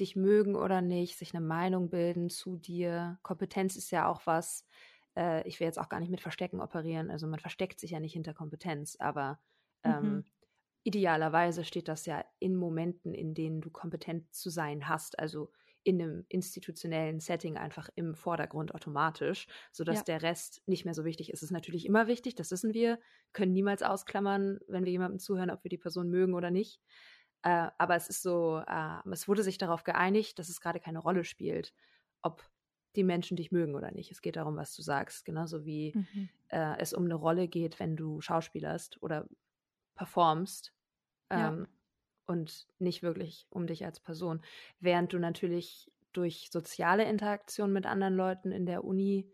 dich 0.00 0.16
mögen 0.16 0.56
oder 0.56 0.80
nicht, 0.80 1.16
sich 1.16 1.34
eine 1.34 1.44
Meinung 1.44 1.90
bilden 1.90 2.28
zu 2.28 2.56
dir. 2.56 3.18
Kompetenz 3.22 3.76
ist 3.76 3.90
ja 3.90 4.08
auch 4.08 4.26
was, 4.26 4.66
äh, 5.16 5.46
ich 5.46 5.60
will 5.60 5.66
jetzt 5.66 5.78
auch 5.78 5.88
gar 5.88 6.00
nicht 6.00 6.10
mit 6.10 6.20
Verstecken 6.20 6.60
operieren. 6.60 7.10
Also 7.10 7.26
man 7.26 7.40
versteckt 7.40 7.78
sich 7.78 7.92
ja 7.92 8.00
nicht 8.00 8.14
hinter 8.14 8.34
Kompetenz, 8.34 8.96
aber 8.98 9.38
ähm, 9.84 10.02
mhm. 10.02 10.24
idealerweise 10.82 11.64
steht 11.64 11.88
das 11.88 12.06
ja 12.06 12.24
in 12.38 12.56
Momenten, 12.56 13.14
in 13.14 13.34
denen 13.34 13.60
du 13.60 13.70
kompetent 13.70 14.34
zu 14.34 14.50
sein 14.50 14.88
hast. 14.88 15.18
Also 15.18 15.52
in 15.84 16.00
einem 16.00 16.24
institutionellen 16.28 17.20
Setting 17.20 17.56
einfach 17.56 17.88
im 17.94 18.14
Vordergrund 18.14 18.74
automatisch, 18.74 19.46
sodass 19.72 19.98
ja. 19.98 20.04
der 20.04 20.22
Rest 20.22 20.62
nicht 20.66 20.84
mehr 20.84 20.94
so 20.94 21.04
wichtig 21.04 21.30
ist. 21.30 21.38
Es 21.38 21.44
ist 21.44 21.50
natürlich 21.50 21.86
immer 21.86 22.06
wichtig, 22.06 22.34
das 22.34 22.50
wissen 22.50 22.74
wir, 22.74 22.98
können 23.32 23.52
niemals 23.52 23.82
ausklammern, 23.82 24.60
wenn 24.68 24.84
wir 24.84 24.92
jemandem 24.92 25.18
zuhören, 25.18 25.50
ob 25.50 25.64
wir 25.64 25.68
die 25.68 25.78
Person 25.78 26.08
mögen 26.10 26.34
oder 26.34 26.50
nicht. 26.50 26.80
Äh, 27.42 27.68
aber 27.78 27.96
es 27.96 28.08
ist 28.08 28.22
so, 28.22 28.62
äh, 28.66 29.10
es 29.10 29.26
wurde 29.26 29.42
sich 29.42 29.58
darauf 29.58 29.82
geeinigt, 29.82 30.38
dass 30.38 30.48
es 30.48 30.60
gerade 30.60 30.80
keine 30.80 31.00
Rolle 31.00 31.24
spielt, 31.24 31.74
ob 32.22 32.42
die 32.94 33.04
Menschen 33.04 33.36
dich 33.36 33.50
mögen 33.50 33.74
oder 33.74 33.90
nicht. 33.90 34.10
Es 34.10 34.20
geht 34.20 34.36
darum, 34.36 34.56
was 34.56 34.74
du 34.76 34.82
sagst. 34.82 35.24
Genauso 35.24 35.64
wie 35.64 35.92
mhm. 35.94 36.28
äh, 36.48 36.78
es 36.78 36.92
um 36.92 37.04
eine 37.04 37.14
Rolle 37.14 37.48
geht, 37.48 37.80
wenn 37.80 37.96
du 37.96 38.20
schauspielerst 38.20 39.02
oder 39.02 39.26
performst. 39.94 40.72
Ähm, 41.30 41.60
ja. 41.60 41.66
Und 42.26 42.66
nicht 42.78 43.02
wirklich 43.02 43.46
um 43.50 43.66
dich 43.66 43.84
als 43.84 44.00
Person. 44.00 44.42
Während 44.80 45.12
du 45.12 45.18
natürlich 45.18 45.90
durch 46.12 46.50
soziale 46.50 47.04
Interaktion 47.04 47.72
mit 47.72 47.86
anderen 47.86 48.14
Leuten 48.14 48.52
in 48.52 48.66
der 48.66 48.84
Uni 48.84 49.30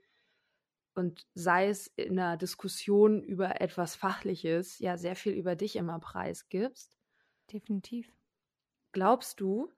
und 0.94 1.26
sei 1.34 1.68
es 1.68 1.86
in 1.86 2.18
einer 2.18 2.36
Diskussion 2.36 3.22
über 3.22 3.60
etwas 3.60 3.94
Fachliches, 3.94 4.78
ja 4.80 4.96
sehr 4.96 5.14
viel 5.14 5.32
über 5.32 5.54
dich 5.54 5.76
immer 5.76 6.00
preisgibst. 6.00 6.98
Definitiv. 7.52 8.12
Glaubst 8.92 9.40
du, 9.40 9.72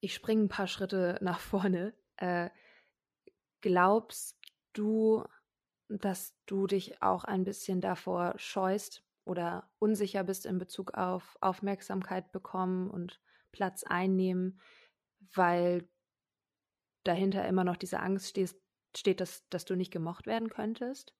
ich 0.00 0.14
springe 0.14 0.44
ein 0.44 0.48
paar 0.48 0.66
Schritte 0.66 1.18
nach 1.22 1.40
vorne, 1.40 1.94
äh, 2.16 2.50
glaubst 3.60 4.38
du, 4.72 5.24
dass 5.88 6.34
du 6.46 6.66
dich 6.66 7.02
auch 7.02 7.24
ein 7.24 7.44
bisschen 7.44 7.80
davor 7.80 8.34
scheust 8.36 9.02
oder 9.28 9.70
unsicher 9.78 10.24
bist 10.24 10.46
in 10.46 10.58
Bezug 10.58 10.94
auf 10.94 11.36
Aufmerksamkeit 11.40 12.32
bekommen 12.32 12.90
und 12.90 13.20
Platz 13.52 13.84
einnehmen, 13.84 14.60
weil 15.34 15.88
dahinter 17.04 17.46
immer 17.46 17.64
noch 17.64 17.76
diese 17.76 18.00
Angst 18.00 18.30
steht, 18.30 18.54
steht 18.96 19.20
dass, 19.20 19.48
dass 19.48 19.64
du 19.64 19.74
nicht 19.74 19.92
gemocht 19.92 20.26
werden 20.26 20.48
könntest? 20.48 21.14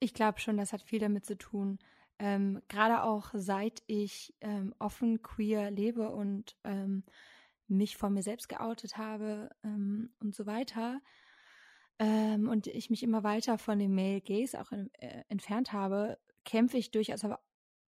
Ich 0.00 0.14
glaube 0.14 0.40
schon, 0.40 0.56
das 0.56 0.72
hat 0.72 0.82
viel 0.82 1.00
damit 1.00 1.26
zu 1.26 1.36
tun. 1.36 1.78
Ähm, 2.18 2.62
Gerade 2.68 3.02
auch 3.02 3.30
seit 3.34 3.82
ich 3.86 4.34
ähm, 4.40 4.74
offen 4.78 5.22
queer 5.22 5.70
lebe 5.70 6.10
und 6.10 6.56
ähm, 6.64 7.04
mich 7.68 7.96
vor 7.96 8.10
mir 8.10 8.22
selbst 8.22 8.48
geoutet 8.48 8.96
habe 8.96 9.50
ähm, 9.62 10.14
und 10.20 10.34
so 10.34 10.46
weiter 10.46 11.00
ähm, 11.98 12.48
und 12.48 12.66
ich 12.68 12.90
mich 12.90 13.02
immer 13.02 13.24
weiter 13.24 13.58
von 13.58 13.78
dem 13.78 13.94
Male 13.94 14.20
Gaze 14.20 14.60
auch 14.60 14.70
in, 14.72 14.92
äh, 14.94 15.24
entfernt 15.28 15.72
habe, 15.72 16.18
kämpfe 16.48 16.78
ich 16.78 16.90
durchaus 16.90 17.24
aber 17.24 17.40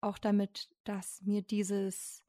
auch 0.01 0.19
damit, 0.19 0.71
dass 0.83 1.23
mir 1.23 1.41
dieses 1.41 2.25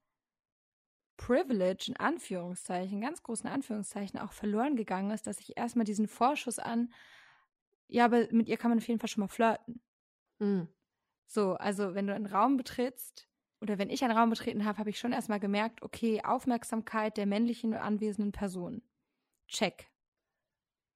Privilege 1.17 1.85
in 1.87 1.97
Anführungszeichen, 1.97 3.01
ganz 3.01 3.23
großen 3.23 3.49
Anführungszeichen, 3.49 4.19
auch 4.19 4.31
verloren 4.31 4.75
gegangen 4.75 5.09
ist, 5.09 5.25
dass 5.25 5.39
ich 5.39 5.57
erstmal 5.57 5.85
diesen 5.85 6.07
Vorschuss 6.07 6.59
an, 6.59 6.93
ja, 7.87 8.05
aber 8.05 8.27
mit 8.31 8.47
ihr 8.47 8.57
kann 8.57 8.69
man 8.69 8.77
auf 8.77 8.87
jeden 8.87 8.99
Fall 8.99 9.09
schon 9.09 9.21
mal 9.21 9.27
flirten. 9.27 9.81
Mhm. 10.39 10.67
So, 11.25 11.55
also 11.55 11.95
wenn 11.95 12.07
du 12.07 12.13
einen 12.13 12.27
Raum 12.27 12.55
betrittst 12.55 13.27
oder 13.59 13.79
wenn 13.79 13.89
ich 13.89 14.03
einen 14.03 14.15
Raum 14.15 14.29
betreten 14.29 14.63
habe, 14.63 14.77
habe 14.77 14.91
ich 14.91 14.99
schon 14.99 15.13
erstmal 15.13 15.39
gemerkt, 15.39 15.81
okay, 15.81 16.21
Aufmerksamkeit 16.23 17.17
der 17.17 17.25
männlichen 17.25 17.73
anwesenden 17.73 18.31
Person. 18.31 18.83
Check. 19.47 19.89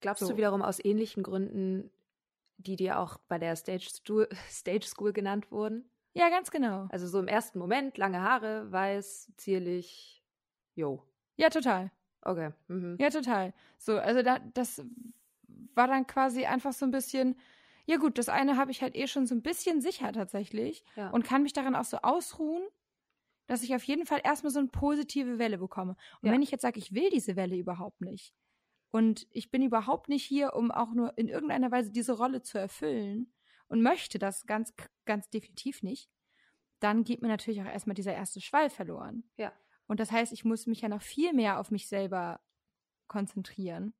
Glaubst 0.01 0.21
so. 0.21 0.29
du 0.29 0.37
wiederum 0.37 0.61
aus 0.61 0.83
ähnlichen 0.83 1.23
Gründen, 1.23 1.91
die 2.57 2.75
dir 2.75 2.99
auch 2.99 3.17
bei 3.27 3.37
der 3.37 3.55
Stage, 3.55 3.87
Stage 4.49 4.85
School 4.85 5.13
genannt 5.13 5.51
wurden? 5.51 5.89
Ja, 6.13 6.29
ganz 6.29 6.49
genau. 6.49 6.87
Also 6.89 7.07
so 7.07 7.19
im 7.19 7.27
ersten 7.27 7.59
Moment, 7.59 7.97
lange 7.97 8.21
Haare, 8.21 8.71
weiß, 8.71 9.33
zierlich, 9.35 10.23
jo. 10.73 11.03
Ja, 11.35 11.49
total. 11.49 11.91
Okay. 12.21 12.51
Mhm. 12.67 12.97
Ja, 12.99 13.09
total. 13.09 13.53
So, 13.77 13.97
also 13.97 14.21
da, 14.21 14.39
das 14.53 14.83
war 15.75 15.87
dann 15.87 16.07
quasi 16.07 16.45
einfach 16.45 16.73
so 16.73 16.85
ein 16.85 16.91
bisschen, 16.91 17.37
ja 17.85 17.97
gut, 17.97 18.17
das 18.17 18.29
eine 18.29 18.55
habe 18.55 18.71
ich 18.71 18.81
halt 18.81 18.95
eh 18.95 19.07
schon 19.07 19.27
so 19.27 19.35
ein 19.35 19.41
bisschen 19.41 19.81
sicher 19.81 20.13
tatsächlich 20.13 20.83
ja. 20.95 21.09
und 21.09 21.25
kann 21.25 21.43
mich 21.43 21.53
daran 21.53 21.75
auch 21.75 21.83
so 21.83 21.97
ausruhen, 21.97 22.63
dass 23.47 23.61
ich 23.61 23.75
auf 23.75 23.83
jeden 23.83 24.05
Fall 24.05 24.21
erstmal 24.23 24.51
so 24.51 24.59
eine 24.59 24.69
positive 24.69 25.37
Welle 25.37 25.57
bekomme. 25.57 25.97
Und 26.21 26.27
ja. 26.27 26.33
wenn 26.33 26.41
ich 26.41 26.49
jetzt 26.49 26.61
sage, 26.61 26.79
ich 26.79 26.93
will 26.93 27.09
diese 27.09 27.35
Welle 27.35 27.57
überhaupt 27.57 28.01
nicht 28.01 28.33
und 28.95 29.27
ich 29.31 29.51
bin 29.51 29.61
überhaupt 29.61 30.07
nicht 30.07 30.23
hier, 30.23 30.53
um 30.53 30.71
auch 30.71 30.93
nur 30.93 31.17
in 31.17 31.27
irgendeiner 31.27 31.69
Weise 31.69 31.91
diese 31.91 32.13
Rolle 32.13 32.41
zu 32.41 32.57
erfüllen, 32.57 33.29
und 33.67 33.81
möchte 33.81 34.19
das 34.19 34.45
ganz, 34.45 34.73
ganz 35.03 35.29
definitiv 35.29 35.83
nicht, 35.83 36.09
dann 36.79 37.03
geht 37.03 37.21
mir 37.21 37.27
natürlich 37.27 37.61
auch 37.61 37.65
erstmal 37.65 37.93
dieser 37.95 38.13
erste 38.13 38.39
Schwall 38.39 38.69
verloren. 38.69 39.29
Ja. 39.37 39.51
Und 39.87 39.99
das 39.99 40.11
heißt, 40.11 40.31
ich 40.31 40.45
muss 40.45 40.65
mich 40.65 40.81
ja 40.81 40.87
noch 40.89 41.01
viel 41.01 41.33
mehr 41.33 41.59
auf 41.59 41.71
mich 41.71 41.87
selber 41.87 42.39
konzentrieren. 43.07 43.93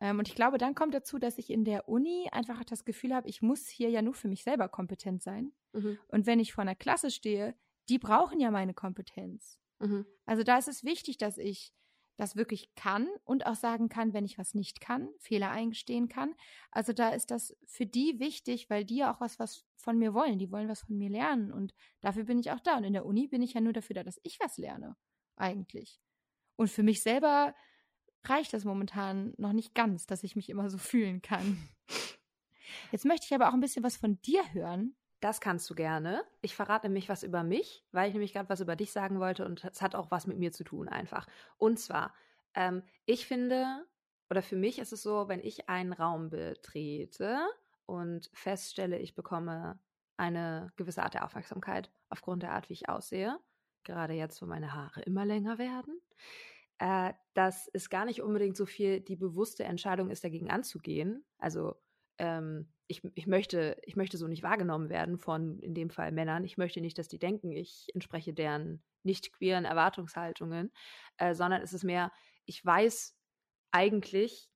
Ähm, 0.00 0.18
und 0.18 0.28
ich 0.28 0.34
glaube, 0.34 0.58
dann 0.58 0.76
kommt 0.76 0.94
dazu, 0.94 1.18
dass 1.18 1.38
ich 1.38 1.50
in 1.50 1.64
der 1.64 1.88
Uni 1.88 2.28
einfach 2.30 2.62
das 2.62 2.84
Gefühl 2.84 3.14
habe, 3.14 3.28
ich 3.28 3.42
muss 3.42 3.66
hier 3.66 3.90
ja 3.90 4.02
nur 4.02 4.14
für 4.14 4.28
mich 4.28 4.44
selber 4.44 4.68
kompetent 4.68 5.20
sein. 5.20 5.52
Mhm. 5.72 5.98
Und 6.08 6.26
wenn 6.26 6.38
ich 6.38 6.52
vor 6.52 6.62
einer 6.62 6.76
Klasse 6.76 7.10
stehe, 7.10 7.54
die 7.88 7.98
brauchen 7.98 8.38
ja 8.38 8.50
meine 8.50 8.74
Kompetenz. 8.74 9.58
Mhm. 9.80 10.06
Also 10.26 10.44
da 10.44 10.58
ist 10.58 10.68
es 10.68 10.84
wichtig, 10.84 11.18
dass 11.18 11.38
ich 11.38 11.72
das 12.18 12.34
wirklich 12.34 12.74
kann 12.74 13.08
und 13.24 13.46
auch 13.46 13.54
sagen 13.54 13.88
kann, 13.88 14.12
wenn 14.12 14.24
ich 14.24 14.38
was 14.38 14.52
nicht 14.52 14.80
kann, 14.80 15.08
Fehler 15.20 15.50
eingestehen 15.50 16.08
kann. 16.08 16.34
Also 16.72 16.92
da 16.92 17.10
ist 17.10 17.30
das 17.30 17.56
für 17.64 17.86
die 17.86 18.18
wichtig, 18.18 18.68
weil 18.68 18.84
die 18.84 18.96
ja 18.96 19.14
auch 19.14 19.20
was, 19.20 19.38
was 19.38 19.64
von 19.76 19.96
mir 19.96 20.14
wollen. 20.14 20.40
Die 20.40 20.50
wollen 20.50 20.68
was 20.68 20.80
von 20.80 20.98
mir 20.98 21.08
lernen 21.08 21.52
und 21.52 21.72
dafür 22.00 22.24
bin 22.24 22.40
ich 22.40 22.50
auch 22.50 22.60
da. 22.60 22.76
Und 22.76 22.84
in 22.84 22.92
der 22.92 23.06
Uni 23.06 23.28
bin 23.28 23.40
ich 23.40 23.54
ja 23.54 23.60
nur 23.60 23.72
dafür 23.72 23.94
da, 23.94 24.02
dass 24.02 24.20
ich 24.24 24.38
was 24.40 24.58
lerne, 24.58 24.96
eigentlich. 25.36 26.00
Und 26.56 26.68
für 26.68 26.82
mich 26.82 27.02
selber 27.02 27.54
reicht 28.24 28.52
das 28.52 28.64
momentan 28.64 29.32
noch 29.38 29.52
nicht 29.52 29.74
ganz, 29.74 30.06
dass 30.06 30.24
ich 30.24 30.34
mich 30.34 30.50
immer 30.50 30.70
so 30.70 30.78
fühlen 30.78 31.22
kann. 31.22 31.68
Jetzt 32.90 33.04
möchte 33.04 33.26
ich 33.26 33.34
aber 33.34 33.48
auch 33.48 33.54
ein 33.54 33.60
bisschen 33.60 33.84
was 33.84 33.96
von 33.96 34.20
dir 34.22 34.42
hören. 34.52 34.96
Das 35.20 35.40
kannst 35.40 35.68
du 35.68 35.74
gerne. 35.74 36.24
Ich 36.42 36.54
verrate 36.54 36.86
nämlich 36.86 37.08
was 37.08 37.22
über 37.22 37.42
mich, 37.42 37.84
weil 37.90 38.08
ich 38.08 38.14
nämlich 38.14 38.32
gerade 38.32 38.48
was 38.48 38.60
über 38.60 38.76
dich 38.76 38.92
sagen 38.92 39.18
wollte 39.18 39.44
und 39.44 39.64
es 39.64 39.82
hat 39.82 39.94
auch 39.94 40.10
was 40.10 40.26
mit 40.26 40.38
mir 40.38 40.52
zu 40.52 40.62
tun 40.62 40.88
einfach. 40.88 41.26
Und 41.56 41.78
zwar, 41.80 42.14
ähm, 42.54 42.82
ich 43.04 43.26
finde, 43.26 43.84
oder 44.30 44.42
für 44.42 44.56
mich 44.56 44.78
ist 44.78 44.92
es 44.92 45.02
so, 45.02 45.28
wenn 45.28 45.40
ich 45.40 45.68
einen 45.68 45.92
Raum 45.92 46.30
betrete 46.30 47.40
und 47.86 48.30
feststelle, 48.32 48.98
ich 48.98 49.14
bekomme 49.14 49.80
eine 50.16 50.72
gewisse 50.76 51.02
Art 51.02 51.14
der 51.14 51.24
Aufmerksamkeit 51.24 51.90
aufgrund 52.10 52.42
der 52.42 52.52
Art, 52.52 52.68
wie 52.68 52.74
ich 52.74 52.88
aussehe, 52.88 53.38
gerade 53.84 54.14
jetzt, 54.14 54.40
wo 54.42 54.46
meine 54.46 54.74
Haare 54.74 55.00
immer 55.02 55.24
länger 55.24 55.58
werden, 55.58 56.00
äh, 56.78 57.12
dass 57.34 57.68
es 57.72 57.90
gar 57.90 58.04
nicht 58.04 58.22
unbedingt 58.22 58.56
so 58.56 58.66
viel 58.66 59.00
die 59.00 59.16
bewusste 59.16 59.64
Entscheidung 59.64 60.10
ist, 60.10 60.22
dagegen 60.22 60.50
anzugehen. 60.50 61.24
Also 61.38 61.76
ähm, 62.18 62.68
ich, 62.86 63.02
ich, 63.14 63.26
möchte, 63.26 63.76
ich 63.82 63.96
möchte 63.96 64.16
so 64.16 64.26
nicht 64.26 64.42
wahrgenommen 64.42 64.88
werden 64.88 65.18
von, 65.18 65.58
in 65.60 65.74
dem 65.74 65.90
Fall 65.90 66.12
Männern. 66.12 66.44
Ich 66.44 66.56
möchte 66.56 66.80
nicht, 66.80 66.98
dass 66.98 67.08
die 67.08 67.18
denken, 67.18 67.52
ich 67.52 67.88
entspreche 67.94 68.32
deren 68.32 68.82
nicht 69.02 69.32
queeren 69.32 69.64
Erwartungshaltungen, 69.64 70.72
äh, 71.18 71.34
sondern 71.34 71.62
es 71.62 71.72
ist 71.72 71.84
mehr, 71.84 72.12
ich 72.46 72.64
weiß 72.64 73.16
eigentlich, 73.70 74.50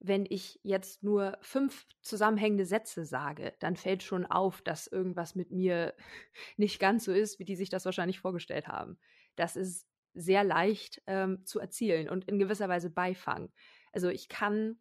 wenn 0.00 0.26
ich 0.28 0.58
jetzt 0.64 1.04
nur 1.04 1.38
fünf 1.40 1.86
zusammenhängende 2.02 2.66
Sätze 2.66 3.04
sage, 3.04 3.54
dann 3.60 3.76
fällt 3.76 4.02
schon 4.02 4.26
auf, 4.26 4.60
dass 4.60 4.88
irgendwas 4.88 5.36
mit 5.36 5.52
mir 5.52 5.94
nicht 6.56 6.80
ganz 6.80 7.04
so 7.04 7.12
ist, 7.12 7.38
wie 7.38 7.44
die 7.44 7.56
sich 7.56 7.70
das 7.70 7.84
wahrscheinlich 7.84 8.18
vorgestellt 8.18 8.66
haben. 8.66 8.98
Das 9.36 9.56
ist 9.56 9.86
sehr 10.14 10.44
leicht 10.44 11.00
ähm, 11.06 11.46
zu 11.46 11.60
erzielen 11.60 12.08
und 12.08 12.26
in 12.26 12.38
gewisser 12.38 12.68
Weise 12.68 12.90
Beifang. 12.90 13.50
Also 13.92 14.08
ich 14.08 14.28
kann 14.28 14.78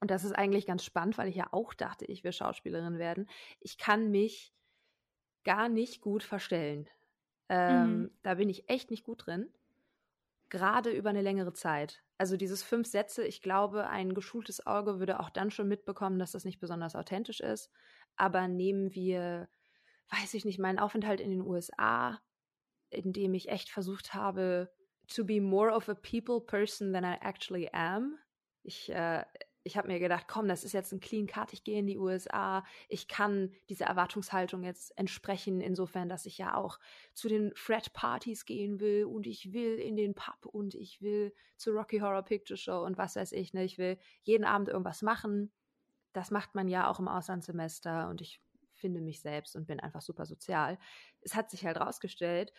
und 0.00 0.10
das 0.10 0.24
ist 0.24 0.32
eigentlich 0.32 0.66
ganz 0.66 0.84
spannend, 0.84 1.18
weil 1.18 1.28
ich 1.28 1.36
ja 1.36 1.48
auch 1.50 1.74
dachte, 1.74 2.04
ich 2.04 2.22
will 2.24 2.32
Schauspielerin 2.32 2.98
werden. 2.98 3.28
Ich 3.60 3.78
kann 3.78 4.10
mich 4.10 4.52
gar 5.44 5.68
nicht 5.68 6.00
gut 6.00 6.22
verstellen. 6.22 6.88
Ähm, 7.48 8.00
mhm. 8.00 8.10
Da 8.22 8.34
bin 8.34 8.48
ich 8.48 8.68
echt 8.68 8.90
nicht 8.90 9.04
gut 9.04 9.26
drin. 9.26 9.50
Gerade 10.50 10.90
über 10.90 11.10
eine 11.10 11.22
längere 11.22 11.52
Zeit. 11.52 12.02
Also 12.16 12.36
dieses 12.36 12.62
fünf 12.62 12.86
Sätze, 12.86 13.24
ich 13.24 13.42
glaube, 13.42 13.88
ein 13.88 14.14
geschultes 14.14 14.66
Auge 14.66 14.98
würde 14.98 15.20
auch 15.20 15.30
dann 15.30 15.50
schon 15.50 15.68
mitbekommen, 15.68 16.18
dass 16.18 16.32
das 16.32 16.44
nicht 16.44 16.60
besonders 16.60 16.96
authentisch 16.96 17.40
ist. 17.40 17.70
Aber 18.16 18.48
nehmen 18.48 18.94
wir, 18.94 19.48
weiß 20.10 20.34
ich 20.34 20.44
nicht, 20.44 20.58
meinen 20.58 20.78
Aufenthalt 20.78 21.20
in 21.20 21.30
den 21.30 21.42
USA, 21.42 22.20
in 22.90 23.12
dem 23.12 23.34
ich 23.34 23.48
echt 23.48 23.70
versucht 23.70 24.14
habe, 24.14 24.72
to 25.08 25.24
be 25.24 25.40
more 25.40 25.72
of 25.72 25.88
a 25.88 25.94
people 25.94 26.40
person 26.40 26.92
than 26.92 27.04
I 27.04 27.16
actually 27.20 27.70
am. 27.72 28.18
Ich 28.62 28.90
äh, 28.90 29.24
ich 29.68 29.76
habe 29.76 29.88
mir 29.88 29.98
gedacht, 29.98 30.24
komm, 30.28 30.48
das 30.48 30.64
ist 30.64 30.72
jetzt 30.72 30.92
ein 30.92 31.00
Clean 31.00 31.26
Cut, 31.26 31.52
ich 31.52 31.62
gehe 31.62 31.78
in 31.78 31.86
die 31.86 31.98
USA, 31.98 32.64
ich 32.88 33.06
kann 33.06 33.52
dieser 33.68 33.84
Erwartungshaltung 33.84 34.62
jetzt 34.62 34.96
entsprechen, 34.96 35.60
insofern, 35.60 36.08
dass 36.08 36.24
ich 36.24 36.38
ja 36.38 36.54
auch 36.54 36.80
zu 37.12 37.28
den 37.28 37.52
Fred-Partys 37.54 38.46
gehen 38.46 38.80
will 38.80 39.04
und 39.04 39.26
ich 39.26 39.52
will 39.52 39.74
in 39.74 39.94
den 39.94 40.14
Pub 40.14 40.46
und 40.46 40.74
ich 40.74 41.02
will 41.02 41.34
zur 41.58 41.74
Rocky 41.74 41.98
Horror 41.98 42.22
Picture 42.22 42.56
Show 42.56 42.82
und 42.82 42.96
was 42.96 43.14
weiß 43.14 43.32
ich, 43.32 43.52
ne? 43.52 43.62
ich 43.62 43.76
will 43.76 43.98
jeden 44.22 44.46
Abend 44.46 44.68
irgendwas 44.68 45.02
machen. 45.02 45.52
Das 46.14 46.30
macht 46.30 46.54
man 46.54 46.68
ja 46.68 46.88
auch 46.88 46.98
im 46.98 47.06
Auslandssemester 47.06 48.08
und 48.08 48.22
ich 48.22 48.40
finde 48.72 49.02
mich 49.02 49.20
selbst 49.20 49.54
und 49.54 49.66
bin 49.66 49.80
einfach 49.80 50.00
super 50.00 50.24
sozial. 50.24 50.78
Es 51.20 51.34
hat 51.34 51.50
sich 51.50 51.66
halt 51.66 51.78
rausgestellt, 51.78 52.54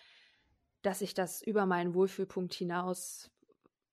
dass 0.83 1.01
ich 1.01 1.15
das 1.15 1.41
über 1.41 1.65
meinen 1.65 1.95
Wohlfühlpunkt 1.95 2.53
hinaus, 2.53 3.31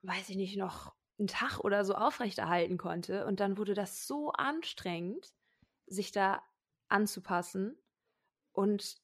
weiß 0.03 0.29
ich 0.29 0.37
nicht, 0.37 0.59
noch 0.59 0.95
einen 1.19 1.29
Tag 1.29 1.61
oder 1.61 1.85
so 1.85 1.95
aufrechterhalten 1.95 2.79
konnte. 2.79 3.27
Und 3.27 3.41
dann 3.41 3.57
wurde 3.59 3.75
das 3.75 4.07
so 4.07 4.33
anstrengend, 4.33 5.33
sich 5.87 6.13
da 6.13 6.43
anzupassen. 6.89 7.77
Und 8.53 9.01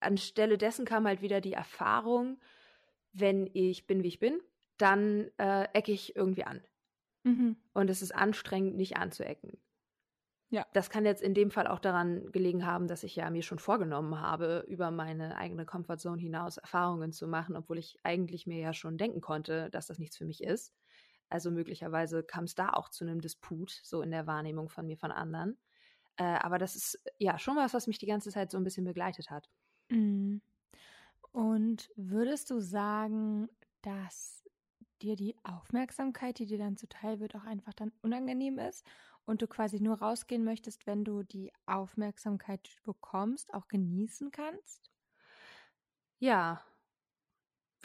anstelle 0.00 0.58
dessen 0.58 0.84
kam 0.84 1.06
halt 1.06 1.22
wieder 1.22 1.40
die 1.40 1.52
Erfahrung, 1.52 2.40
wenn 3.12 3.48
ich 3.52 3.86
bin, 3.86 4.02
wie 4.02 4.08
ich 4.08 4.18
bin, 4.18 4.40
dann 4.78 5.30
äh, 5.38 5.64
ecke 5.72 5.92
ich 5.92 6.16
irgendwie 6.16 6.44
an. 6.44 6.62
Mhm. 7.24 7.56
Und 7.72 7.90
es 7.90 8.02
ist 8.02 8.14
anstrengend, 8.14 8.76
nicht 8.76 8.96
anzuecken. 8.96 9.60
Ja. 10.50 10.66
Das 10.74 10.90
kann 10.90 11.06
jetzt 11.06 11.22
in 11.22 11.32
dem 11.32 11.50
Fall 11.50 11.66
auch 11.66 11.78
daran 11.78 12.30
gelegen 12.30 12.66
haben, 12.66 12.86
dass 12.86 13.04
ich 13.04 13.16
ja 13.16 13.30
mir 13.30 13.42
schon 13.42 13.58
vorgenommen 13.58 14.20
habe, 14.20 14.64
über 14.68 14.90
meine 14.90 15.36
eigene 15.36 15.64
Comfortzone 15.64 16.20
hinaus 16.20 16.58
Erfahrungen 16.58 17.12
zu 17.12 17.26
machen, 17.26 17.56
obwohl 17.56 17.78
ich 17.78 17.98
eigentlich 18.02 18.46
mir 18.46 18.58
ja 18.58 18.74
schon 18.74 18.98
denken 18.98 19.22
konnte, 19.22 19.70
dass 19.70 19.86
das 19.86 19.98
nichts 19.98 20.18
für 20.18 20.26
mich 20.26 20.42
ist. 20.42 20.74
Also 21.32 21.50
möglicherweise 21.50 22.22
kam 22.22 22.44
es 22.44 22.54
da 22.54 22.70
auch 22.70 22.90
zu 22.90 23.04
einem 23.04 23.20
Disput, 23.20 23.80
so 23.82 24.02
in 24.02 24.10
der 24.10 24.26
Wahrnehmung 24.26 24.68
von 24.68 24.86
mir 24.86 24.98
von 24.98 25.10
anderen. 25.10 25.58
Äh, 26.16 26.24
aber 26.24 26.58
das 26.58 26.76
ist 26.76 27.02
ja 27.18 27.38
schon 27.38 27.56
was, 27.56 27.72
was 27.72 27.86
mich 27.86 27.98
die 27.98 28.06
ganze 28.06 28.30
Zeit 28.30 28.50
so 28.50 28.58
ein 28.58 28.64
bisschen 28.64 28.84
begleitet 28.84 29.30
hat. 29.30 29.48
Mhm. 29.88 30.42
Und 31.32 31.90
würdest 31.96 32.50
du 32.50 32.60
sagen, 32.60 33.48
dass 33.80 34.44
dir 35.00 35.16
die 35.16 35.34
Aufmerksamkeit, 35.42 36.38
die 36.38 36.46
dir 36.46 36.58
dann 36.58 36.76
zuteil 36.76 37.18
wird, 37.18 37.34
auch 37.34 37.44
einfach 37.44 37.72
dann 37.72 37.92
unangenehm 38.02 38.58
ist 38.58 38.86
und 39.24 39.40
du 39.40 39.46
quasi 39.46 39.80
nur 39.80 40.00
rausgehen 40.00 40.44
möchtest, 40.44 40.86
wenn 40.86 41.02
du 41.02 41.22
die 41.22 41.50
Aufmerksamkeit 41.64 42.68
bekommst, 42.84 43.54
auch 43.54 43.68
genießen 43.68 44.30
kannst? 44.30 44.90
Ja, 46.18 46.62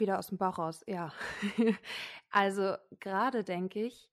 wieder 0.00 0.18
aus 0.18 0.28
dem 0.28 0.38
Bauch 0.38 0.58
raus, 0.58 0.82
ja. 0.86 1.12
also 2.30 2.76
gerade 3.00 3.44
denke 3.44 3.80
ich, 3.84 4.10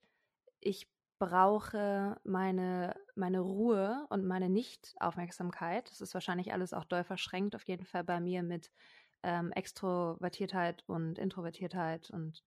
ich 0.60 0.92
brauche 1.20 2.20
meine, 2.24 2.96
meine 3.16 3.40
Ruhe 3.42 4.06
und 4.10 4.26
meine 4.26 4.50
Nicht-Aufmerksamkeit. 4.50 5.90
Das 5.92 6.02
ist 6.02 6.14
wahrscheinlich 6.14 6.54
alles 6.54 6.74
auch 6.74 6.86
doll 6.86 7.04
verschränkt, 7.04 7.56
auf 7.56 7.64
jeden 7.68 7.86
Fall 7.86 8.04
bei 8.04 8.20
mir 8.20 8.44
mit 8.44 8.72
ähm, 9.24 9.52
Extrovertiertheit 9.52 10.84
und 10.88 11.18
Introvertiertheit 11.20 12.10
und 12.12 12.44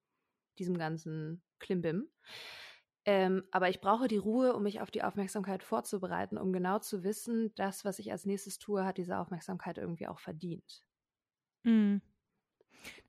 diesem 0.59 0.79
ganzen 0.79 1.43
Klimbim. 1.61 2.11
Ähm, 3.05 3.45
aber 3.53 3.71
ich 3.71 3.81
brauche 3.81 4.09
die 4.09 4.19
Ruhe, 4.19 4.55
um 4.55 4.63
mich 4.63 4.81
auf 4.81 4.91
die 4.91 5.03
Aufmerksamkeit 5.03 5.63
vorzubereiten, 5.63 6.39
um 6.39 6.53
genau 6.53 6.79
zu 6.79 7.03
wissen, 7.05 7.55
das, 7.57 7.85
was 7.85 7.99
ich 7.99 8.13
als 8.13 8.27
nächstes 8.27 8.59
tue, 8.59 8.85
hat 8.85 8.99
diese 8.99 9.19
Aufmerksamkeit 9.19 9.79
irgendwie 9.79 10.07
auch 10.09 10.21
verdient. 10.21 10.85
Mhm. 11.65 12.01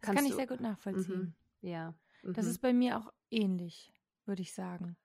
Das 0.02 0.16
kann 0.16 0.26
ich 0.26 0.34
sehr 0.34 0.48
gut 0.48 0.62
nachvollziehen. 0.62 1.36
Mhm. 1.62 1.70
Ja. 1.70 1.94
Mhm. 2.24 2.34
Das 2.34 2.46
ist 2.46 2.60
bei 2.60 2.74
mir 2.74 2.98
auch 2.98 3.12
ähnlich, 3.32 3.94
würde 4.26 4.42
ich 4.42 4.54
sagen. 4.54 4.98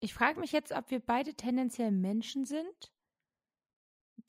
Ich 0.00 0.14
frage 0.14 0.40
mich 0.40 0.52
jetzt, 0.52 0.72
ob 0.72 0.90
wir 0.90 1.00
beide 1.00 1.34
tendenziell 1.34 1.90
Menschen 1.90 2.44
sind, 2.44 2.92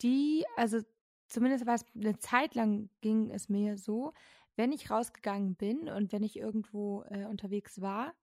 die, 0.01 0.45
also 0.55 0.79
zumindest 1.27 1.65
war 1.65 1.75
es 1.75 1.85
eine 1.95 2.17
Zeit 2.19 2.55
lang 2.55 2.89
ging 3.01 3.29
es 3.31 3.49
mir 3.49 3.77
so, 3.77 4.13
wenn 4.55 4.71
ich 4.71 4.89
rausgegangen 4.89 5.55
bin 5.55 5.89
und 5.89 6.11
wenn 6.11 6.23
ich 6.23 6.37
irgendwo 6.37 7.03
äh, 7.09 7.25
unterwegs 7.25 7.81
war, 7.81 8.13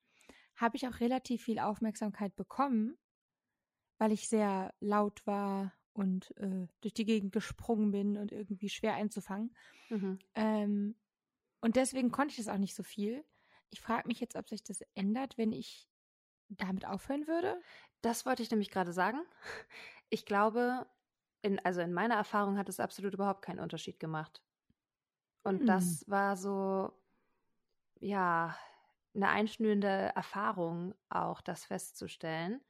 habe 0.56 0.76
ich 0.76 0.86
auch 0.88 1.00
relativ 1.00 1.44
viel 1.44 1.58
Aufmerksamkeit 1.58 2.34
bekommen, 2.36 2.96
weil 3.98 4.12
ich 4.12 4.28
sehr 4.28 4.74
laut 4.80 5.26
war 5.26 5.72
und 5.92 6.36
äh, 6.38 6.66
durch 6.80 6.94
die 6.94 7.04
Gegend 7.04 7.32
gesprungen 7.32 7.92
bin 7.92 8.16
und 8.16 8.32
irgendwie 8.32 8.68
schwer 8.68 8.94
einzufangen. 8.94 9.54
Mhm. 9.90 10.18
Ähm, 10.34 10.96
und 11.64 11.76
deswegen 11.76 12.12
konnte 12.12 12.32
ich 12.32 12.36
das 12.36 12.54
auch 12.54 12.58
nicht 12.58 12.74
so 12.74 12.82
viel. 12.82 13.24
Ich 13.70 13.80
frage 13.80 14.06
mich 14.06 14.20
jetzt, 14.20 14.36
ob 14.36 14.50
sich 14.50 14.62
das 14.62 14.82
ändert, 14.94 15.38
wenn 15.38 15.50
ich 15.50 15.88
damit 16.50 16.86
aufhören 16.86 17.26
würde. 17.26 17.58
Das 18.02 18.26
wollte 18.26 18.42
ich 18.42 18.50
nämlich 18.50 18.70
gerade 18.70 18.92
sagen. 18.92 19.20
Ich 20.10 20.26
glaube, 20.26 20.86
in, 21.40 21.58
also 21.60 21.80
in 21.80 21.94
meiner 21.94 22.16
Erfahrung 22.16 22.58
hat 22.58 22.68
es 22.68 22.78
absolut 22.78 23.14
überhaupt 23.14 23.40
keinen 23.40 23.60
Unterschied 23.60 23.98
gemacht. 23.98 24.42
Und 25.42 25.60
hm. 25.60 25.66
das 25.66 26.04
war 26.06 26.36
so, 26.36 26.92
ja, 27.98 28.54
eine 29.14 29.30
einschnürende 29.30 30.12
Erfahrung, 30.14 30.94
auch 31.08 31.40
das 31.40 31.64
festzustellen. 31.64 32.60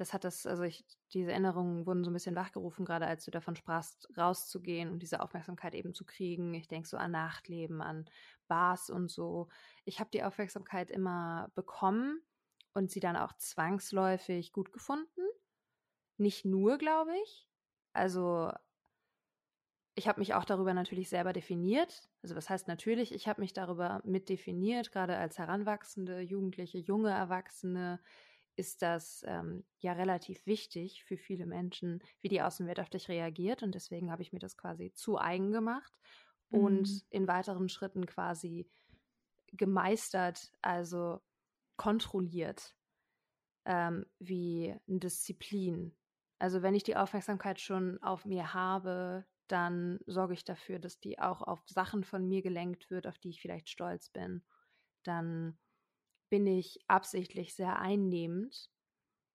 Das 0.00 0.14
hat 0.14 0.24
das, 0.24 0.46
also 0.46 0.62
ich, 0.62 0.82
diese 1.12 1.30
Erinnerungen 1.30 1.84
wurden 1.84 2.04
so 2.04 2.10
ein 2.10 2.14
bisschen 2.14 2.34
wachgerufen, 2.34 2.86
gerade 2.86 3.06
als 3.06 3.26
du 3.26 3.30
davon 3.30 3.54
sprachst, 3.54 4.08
rauszugehen 4.16 4.90
und 4.90 5.00
diese 5.02 5.20
Aufmerksamkeit 5.20 5.74
eben 5.74 5.92
zu 5.92 6.06
kriegen. 6.06 6.54
Ich 6.54 6.68
denke 6.68 6.88
so 6.88 6.96
an 6.96 7.10
Nachtleben, 7.10 7.82
an 7.82 8.08
Bars 8.48 8.88
und 8.88 9.10
so. 9.10 9.48
Ich 9.84 10.00
habe 10.00 10.08
die 10.08 10.22
Aufmerksamkeit 10.22 10.90
immer 10.90 11.52
bekommen 11.54 12.22
und 12.72 12.90
sie 12.90 13.00
dann 13.00 13.14
auch 13.14 13.34
zwangsläufig 13.34 14.54
gut 14.54 14.72
gefunden. 14.72 15.20
Nicht 16.16 16.46
nur, 16.46 16.78
glaube 16.78 17.12
ich. 17.22 17.46
Also 17.92 18.52
ich 19.96 20.08
habe 20.08 20.20
mich 20.20 20.32
auch 20.32 20.46
darüber 20.46 20.72
natürlich 20.72 21.10
selber 21.10 21.34
definiert. 21.34 22.08
Also 22.22 22.36
was 22.36 22.48
heißt 22.48 22.68
natürlich, 22.68 23.12
ich 23.12 23.28
habe 23.28 23.42
mich 23.42 23.52
darüber 23.52 24.00
mit 24.06 24.30
definiert, 24.30 24.92
gerade 24.92 25.18
als 25.18 25.38
Heranwachsende, 25.38 26.20
Jugendliche, 26.20 26.78
junge 26.78 27.10
Erwachsene 27.10 28.00
ist 28.60 28.82
das 28.82 29.24
ähm, 29.26 29.64
ja 29.78 29.94
relativ 29.94 30.44
wichtig 30.44 31.02
für 31.04 31.16
viele 31.16 31.46
Menschen, 31.46 32.02
wie 32.20 32.28
die 32.28 32.42
Außenwelt 32.42 32.78
auf 32.78 32.90
dich 32.90 33.08
reagiert. 33.08 33.62
Und 33.62 33.74
deswegen 33.74 34.12
habe 34.12 34.20
ich 34.20 34.34
mir 34.34 34.38
das 34.38 34.58
quasi 34.58 34.92
zu 34.92 35.18
eigen 35.18 35.50
gemacht 35.50 35.98
mhm. 36.50 36.58
und 36.60 37.04
in 37.08 37.26
weiteren 37.26 37.70
Schritten 37.70 38.04
quasi 38.04 38.70
gemeistert, 39.52 40.52
also 40.60 41.20
kontrolliert, 41.76 42.76
ähm, 43.64 44.04
wie 44.18 44.76
eine 44.86 44.98
Disziplin. 44.98 45.96
Also 46.38 46.60
wenn 46.60 46.74
ich 46.74 46.82
die 46.82 46.96
Aufmerksamkeit 46.96 47.60
schon 47.60 48.00
auf 48.02 48.26
mir 48.26 48.52
habe, 48.52 49.24
dann 49.48 50.00
sorge 50.06 50.34
ich 50.34 50.44
dafür, 50.44 50.78
dass 50.78 51.00
die 51.00 51.18
auch 51.18 51.40
auf 51.40 51.62
Sachen 51.66 52.04
von 52.04 52.28
mir 52.28 52.42
gelenkt 52.42 52.90
wird, 52.90 53.06
auf 53.06 53.18
die 53.18 53.30
ich 53.30 53.40
vielleicht 53.40 53.70
stolz 53.70 54.10
bin. 54.10 54.44
Dann 55.02 55.58
bin 56.30 56.46
ich 56.46 56.80
absichtlich 56.88 57.54
sehr 57.54 57.78
einnehmend, 57.78 58.70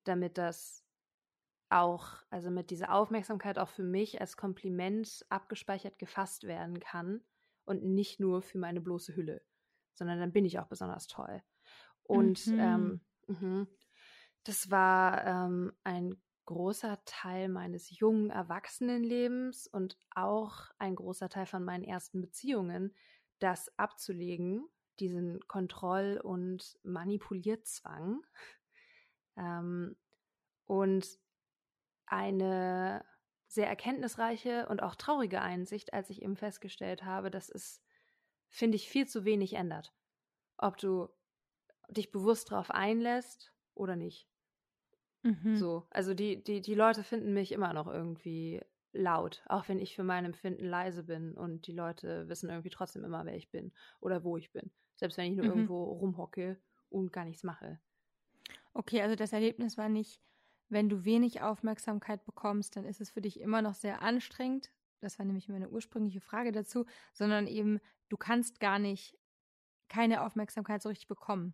damit 0.05 0.37
das 0.37 0.83
auch, 1.69 2.07
also 2.29 2.49
mit 2.49 2.69
dieser 2.69 2.93
Aufmerksamkeit 2.93 3.59
auch 3.59 3.69
für 3.69 3.83
mich 3.83 4.21
als 4.21 4.37
Kompliment 4.37 5.25
abgespeichert 5.29 5.99
gefasst 5.99 6.45
werden 6.45 6.79
kann 6.79 7.21
und 7.65 7.83
nicht 7.83 8.19
nur 8.19 8.41
für 8.41 8.57
meine 8.57 8.81
bloße 8.81 9.15
Hülle, 9.15 9.43
sondern 9.93 10.19
dann 10.19 10.31
bin 10.31 10.45
ich 10.45 10.59
auch 10.59 10.67
besonders 10.67 11.07
toll. 11.07 11.43
Und 12.03 12.47
mhm. 12.47 12.59
ähm, 12.59 13.01
mh, 13.27 13.67
das 14.43 14.69
war 14.69 15.25
ähm, 15.25 15.73
ein 15.83 16.21
großer 16.45 17.03
Teil 17.05 17.49
meines 17.49 17.97
jungen 17.99 18.29
Erwachsenenlebens 18.29 19.67
und 19.67 19.97
auch 20.11 20.69
ein 20.77 20.95
großer 20.95 21.29
Teil 21.29 21.47
von 21.47 21.63
meinen 21.63 21.83
ersten 21.83 22.21
Beziehungen, 22.21 22.95
das 23.39 23.75
abzulegen, 23.77 24.69
diesen 24.99 25.45
Kontroll- 25.47 26.19
und 26.21 26.79
Manipulierzwang. 26.83 28.21
Ähm, 29.37 29.97
und 30.65 31.19
eine 32.05 33.03
sehr 33.47 33.67
erkenntnisreiche 33.67 34.65
und 34.69 34.81
auch 34.81 34.95
traurige 34.95 35.41
Einsicht, 35.41 35.93
als 35.93 36.09
ich 36.09 36.21
eben 36.21 36.37
festgestellt 36.37 37.03
habe, 37.03 37.29
dass 37.29 37.49
es, 37.49 37.83
finde 38.47 38.77
ich, 38.77 38.89
viel 38.89 39.07
zu 39.07 39.25
wenig 39.25 39.55
ändert. 39.55 39.93
Ob 40.57 40.77
du 40.77 41.09
dich 41.89 42.11
bewusst 42.11 42.51
darauf 42.51 42.71
einlässt 42.71 43.53
oder 43.73 43.95
nicht. 43.95 44.27
Mhm. 45.23 45.55
So, 45.55 45.87
also 45.89 46.13
die, 46.13 46.43
die, 46.43 46.61
die 46.61 46.75
Leute 46.75 47.03
finden 47.03 47.33
mich 47.33 47.51
immer 47.51 47.73
noch 47.73 47.87
irgendwie 47.87 48.61
laut, 48.95 49.43
auch 49.47 49.67
wenn 49.67 49.79
ich 49.79 49.95
für 49.95 50.03
mein 50.03 50.25
Empfinden 50.25 50.65
leise 50.65 51.03
bin 51.03 51.33
und 51.33 51.67
die 51.67 51.73
Leute 51.73 52.27
wissen 52.27 52.49
irgendwie 52.49 52.69
trotzdem 52.69 53.03
immer, 53.03 53.25
wer 53.25 53.35
ich 53.35 53.49
bin 53.49 53.71
oder 53.99 54.23
wo 54.23 54.37
ich 54.37 54.51
bin. 54.51 54.71
Selbst 54.95 55.17
wenn 55.17 55.31
ich 55.31 55.37
nur 55.37 55.45
mhm. 55.45 55.51
irgendwo 55.51 55.83
rumhocke 55.83 56.57
und 56.89 57.11
gar 57.11 57.25
nichts 57.25 57.43
mache. 57.43 57.79
Okay, 58.73 59.01
also 59.01 59.15
das 59.15 59.33
Erlebnis 59.33 59.77
war 59.77 59.89
nicht, 59.89 60.21
wenn 60.69 60.89
du 60.89 61.05
wenig 61.05 61.41
Aufmerksamkeit 61.41 62.25
bekommst, 62.25 62.75
dann 62.75 62.85
ist 62.85 63.01
es 63.01 63.11
für 63.11 63.21
dich 63.21 63.39
immer 63.39 63.61
noch 63.61 63.75
sehr 63.75 64.01
anstrengend. 64.01 64.71
Das 65.01 65.19
war 65.19 65.25
nämlich 65.25 65.49
meine 65.49 65.69
ursprüngliche 65.69 66.21
Frage 66.21 66.51
dazu, 66.51 66.85
sondern 67.13 67.47
eben, 67.47 67.79
du 68.09 68.17
kannst 68.17 68.59
gar 68.59 68.79
nicht 68.79 69.17
keine 69.87 70.23
Aufmerksamkeit 70.23 70.81
so 70.81 70.89
richtig 70.89 71.07
bekommen 71.07 71.53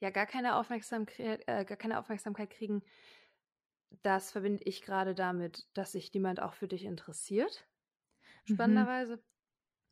ja 0.00 0.10
gar 0.10 0.26
keine 0.26 0.56
Aufmerksamkeit, 0.56 1.42
äh, 1.46 1.64
gar 1.64 1.76
keine 1.76 1.98
Aufmerksamkeit 1.98 2.50
kriegen, 2.50 2.82
das 4.02 4.32
verbinde 4.32 4.64
ich 4.64 4.82
gerade 4.82 5.14
damit, 5.14 5.66
dass 5.74 5.92
sich 5.92 6.12
niemand 6.12 6.40
auch 6.40 6.54
für 6.54 6.68
dich 6.68 6.84
interessiert. 6.84 7.66
Mhm. 8.46 8.54
Spannenderweise. 8.54 9.22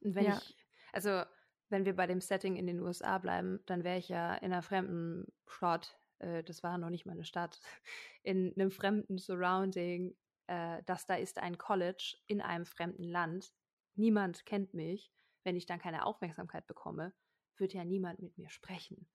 Und 0.01 0.15
wenn 0.15 0.25
ja. 0.27 0.39
ich, 0.39 0.57
also 0.93 1.23
wenn 1.69 1.85
wir 1.85 1.97
bei 1.97 2.07
dem 2.07 2.21
Setting 2.21 2.57
in 2.57 2.67
den 2.67 2.81
USA 2.81 3.19
bleiben, 3.19 3.61
dann 3.67 3.85
wäre 3.85 3.99
ich 3.99 4.09
ja 4.09 4.35
in 4.35 4.53
einer 4.53 4.63
fremden 4.63 5.27
Stadt, 5.47 5.99
äh, 6.19 6.43
das 6.45 6.63
war 6.63 6.79
noch 6.79 6.91
nicht 6.91 7.07
mal 7.07 7.13
eine 7.13 7.25
Stadt, 7.25 7.61
in 8.23 8.53
einem 8.55 8.71
fremden 8.71 9.19
Surrounding, 9.19 10.15
äh, 10.47 10.83
das 10.87 11.07
da 11.07 11.15
ist 11.15 11.39
ein 11.39 11.59
College 11.59 12.17
in 12.27 12.41
einem 12.41 12.67
fremden 12.67 13.05
Land. 13.05 13.53
Niemand 13.95 14.45
kennt 14.47 14.75
mich. 14.75 15.13
Wenn 15.45 15.57
ich 15.57 15.67
dann 15.67 15.81
keine 15.81 16.07
Aufmerksamkeit 16.07 16.67
bekomme, 16.67 17.13
wird 17.57 17.75
ja 17.75 17.85
niemand 17.85 18.21
mit 18.21 18.39
mir 18.39 18.49
sprechen. 18.49 19.09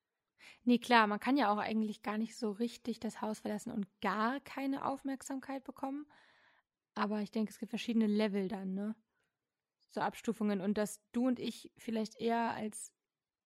Nee, 0.63 0.79
klar, 0.79 1.07
man 1.07 1.19
kann 1.19 1.37
ja 1.37 1.51
auch 1.51 1.57
eigentlich 1.57 2.01
gar 2.03 2.17
nicht 2.17 2.35
so 2.35 2.51
richtig 2.51 2.99
das 2.99 3.21
Haus 3.21 3.39
verlassen 3.39 3.71
und 3.71 3.87
gar 4.01 4.39
keine 4.39 4.85
Aufmerksamkeit 4.85 5.63
bekommen. 5.63 6.07
Aber 6.95 7.21
ich 7.21 7.31
denke, 7.31 7.51
es 7.51 7.59
gibt 7.59 7.71
verschiedene 7.71 8.07
Level 8.07 8.47
dann, 8.47 8.73
ne? 8.73 8.95
So 9.91 10.01
Abstufungen. 10.01 10.61
Und 10.61 10.77
dass 10.77 11.01
du 11.11 11.27
und 11.27 11.39
ich 11.39 11.71
vielleicht 11.77 12.19
eher 12.19 12.51
als 12.53 12.93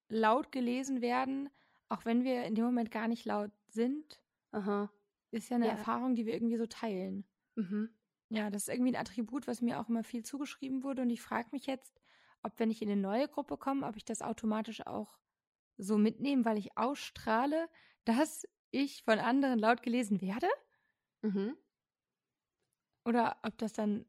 laut 0.09 0.51
gelesen 0.51 1.01
werden, 1.01 1.49
auch 1.89 2.05
wenn 2.05 2.23
wir 2.23 2.45
in 2.45 2.55
dem 2.55 2.65
Moment 2.65 2.91
gar 2.91 3.07
nicht 3.07 3.25
laut 3.25 3.51
sind, 3.67 4.23
Aha. 4.51 4.89
ist 5.31 5.49
ja 5.49 5.57
eine 5.57 5.67
Ja. 5.67 5.67
Erfahrung, 5.67 6.15
die 6.15 6.25
wir 6.25 6.33
irgendwie 6.33 6.55
so 6.57 6.67
teilen. 6.67 7.27
Mhm. 7.57 7.85
Ja, 8.29 8.49
das 8.49 8.63
ist 8.63 8.69
irgendwie 8.73 8.91
ein 8.93 8.99
Attribut, 9.01 9.47
was 9.47 9.61
mir 9.61 9.79
auch 9.79 9.89
immer 9.89 10.03
viel 10.03 10.23
zugeschrieben 10.23 10.83
wurde. 10.83 11.01
Und 11.01 11.09
ich 11.09 11.21
frage 11.21 11.49
mich 11.51 11.65
jetzt, 11.65 11.99
ob 12.43 12.57
wenn 12.59 12.71
ich 12.71 12.81
in 12.81 12.89
eine 12.89 12.99
neue 13.01 13.27
Gruppe 13.27 13.57
komme, 13.57 13.85
ob 13.85 13.95
ich 13.97 14.05
das 14.05 14.21
automatisch 14.21 14.85
auch 14.87 15.19
so 15.82 15.97
mitnehme, 15.97 16.45
weil 16.45 16.57
ich 16.57 16.77
ausstrahle, 16.77 17.67
dass 18.05 18.47
ich 18.69 19.03
von 19.03 19.19
anderen 19.19 19.59
laut 19.59 19.82
gelesen 19.82 20.21
werde? 20.21 20.47
Mhm. 21.21 21.57
Oder 23.03 23.38
ob 23.43 23.57
das 23.57 23.73
dann 23.73 24.05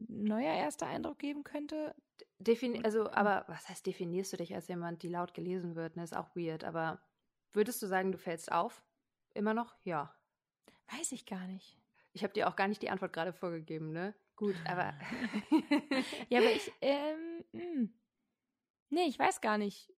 ein 0.00 0.24
neuer 0.24 0.54
erster 0.54 0.86
Eindruck 0.86 1.18
geben 1.18 1.42
könnte? 1.44 1.94
Defini 2.38 2.82
also, 2.84 3.10
aber 3.10 3.44
was 3.48 3.68
heißt, 3.68 3.86
definierst 3.86 4.32
du 4.32 4.36
dich 4.36 4.54
als 4.54 4.68
jemand, 4.68 5.02
die 5.02 5.08
laut 5.08 5.34
gelesen 5.34 5.74
wird? 5.74 5.96
Ne, 5.96 6.04
ist 6.04 6.16
auch 6.16 6.34
weird. 6.34 6.64
Aber 6.64 7.00
würdest 7.52 7.82
du 7.82 7.86
sagen, 7.86 8.12
du 8.12 8.18
fällst 8.18 8.50
auf? 8.50 8.82
Immer 9.34 9.54
noch? 9.54 9.76
Ja. 9.84 10.14
Weiß 10.96 11.12
ich 11.12 11.26
gar 11.26 11.46
nicht. 11.46 11.78
Ich 12.12 12.22
habe 12.22 12.32
dir 12.32 12.48
auch 12.48 12.56
gar 12.56 12.68
nicht 12.68 12.82
die 12.82 12.90
Antwort 12.90 13.12
gerade 13.12 13.32
vorgegeben, 13.32 13.92
ne? 13.92 14.14
Gut, 14.36 14.54
aber. 14.66 14.94
Ja, 16.28 16.40
aber 16.40 16.52
ich, 16.52 16.70
ähm, 16.80 17.44
mh. 17.52 17.88
nee, 18.90 19.04
ich 19.06 19.18
weiß 19.18 19.40
gar 19.40 19.58
nicht. 19.58 19.92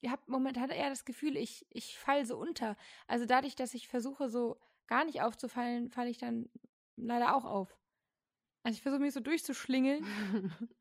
Ich 0.00 0.10
habe 0.10 0.22
momentan 0.26 0.70
eher 0.70 0.88
das 0.88 1.04
Gefühl, 1.04 1.36
ich, 1.36 1.66
ich 1.70 1.98
falle 1.98 2.26
so 2.26 2.36
unter. 2.38 2.76
Also 3.06 3.26
dadurch, 3.26 3.56
dass 3.56 3.74
ich 3.74 3.88
versuche, 3.88 4.28
so 4.28 4.58
gar 4.86 5.04
nicht 5.04 5.22
aufzufallen, 5.22 5.90
falle 5.90 6.10
ich 6.10 6.18
dann 6.18 6.48
leider 6.96 7.34
auch 7.34 7.44
auf. 7.44 7.76
Also 8.62 8.76
ich 8.76 8.82
versuche 8.82 9.00
mich 9.00 9.14
so 9.14 9.20
durchzuschlingeln 9.20 10.04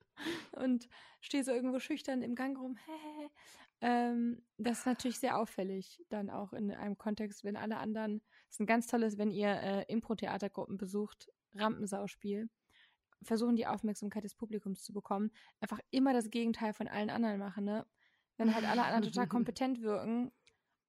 und 0.51 0.89
stehe 1.21 1.43
so 1.43 1.51
irgendwo 1.51 1.79
schüchtern 1.79 2.21
im 2.21 2.35
Gang 2.35 2.57
rum. 2.57 2.77
ähm, 3.81 4.41
das 4.57 4.79
ist 4.79 4.85
natürlich 4.85 5.19
sehr 5.19 5.37
auffällig, 5.37 6.03
dann 6.09 6.29
auch 6.29 6.53
in 6.53 6.71
einem 6.71 6.97
Kontext, 6.97 7.43
wenn 7.43 7.55
alle 7.55 7.77
anderen. 7.77 8.21
Das 8.47 8.55
ist 8.55 8.59
ein 8.59 8.65
ganz 8.65 8.87
tolles, 8.87 9.17
wenn 9.17 9.31
ihr 9.31 9.49
äh, 9.49 9.85
Impro-Theatergruppen 9.87 10.77
besucht, 10.77 11.29
Rampensauspiel, 11.55 12.49
versuchen 13.21 13.55
die 13.55 13.67
Aufmerksamkeit 13.67 14.23
des 14.23 14.35
Publikums 14.35 14.83
zu 14.83 14.93
bekommen, 14.93 15.31
einfach 15.59 15.79
immer 15.91 16.13
das 16.13 16.29
Gegenteil 16.29 16.73
von 16.73 16.87
allen 16.87 17.09
anderen 17.09 17.39
machen, 17.39 17.65
ne? 17.65 17.85
Wenn 18.39 18.55
halt 18.55 18.65
alle 18.65 18.83
anderen 18.83 19.03
total 19.03 19.27
kompetent 19.29 19.81
wirken 19.83 20.31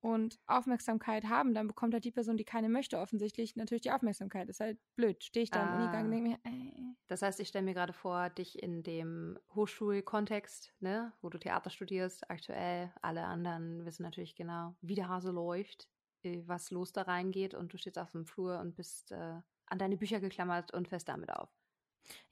und 0.00 0.40
Aufmerksamkeit 0.46 1.24
haben, 1.26 1.54
dann 1.54 1.68
bekommt 1.68 1.94
halt 1.94 2.04
die 2.06 2.12
Person, 2.12 2.38
die 2.38 2.44
keine 2.44 2.70
möchte, 2.70 2.98
offensichtlich 2.98 3.56
natürlich 3.56 3.82
die 3.82 3.92
Aufmerksamkeit. 3.92 4.48
ist 4.48 4.60
halt 4.60 4.78
blöd. 4.96 5.24
Stehe 5.24 5.44
ich 5.44 5.52
da 5.52 5.62
im 5.62 5.68
Ah. 5.68 5.74
Unigang 5.74 6.06
und 6.06 6.12
denke 6.12 6.30
mir, 6.30 6.38
äh, 6.44 6.94
Das 7.08 7.22
heißt, 7.22 7.40
ich 7.40 7.48
stelle 7.48 7.64
mir 7.64 7.74
gerade 7.74 7.92
vor, 7.92 8.30
dich 8.30 8.62
in 8.62 8.82
dem 8.84 9.38
Hochschulkontext, 9.54 10.74
ne, 10.80 11.12
wo 11.22 11.28
du 11.28 11.38
Theater 11.38 11.70
studierst, 11.70 12.30
aktuell, 12.30 12.92
alle 13.02 13.24
anderen 13.24 13.84
wissen 13.84 14.02
natürlich 14.04 14.36
genau, 14.36 14.76
wie 14.80 14.94
der 14.94 15.08
Hase 15.08 15.32
läuft, 15.32 15.88
äh, 16.22 16.42
was 16.46 16.70
los 16.70 16.92
da 16.92 17.02
reingeht 17.02 17.54
und 17.54 17.72
du 17.72 17.78
stehst 17.78 17.98
auf 17.98 18.12
dem 18.12 18.26
Flur 18.26 18.60
und 18.60 18.76
bist 18.76 19.12
äh, 19.12 19.40
an 19.66 19.78
deine 19.78 19.96
Bücher 19.96 20.20
geklammert 20.20 20.72
und 20.72 20.88
fährst 20.88 21.08
damit 21.08 21.30
auf. 21.32 21.50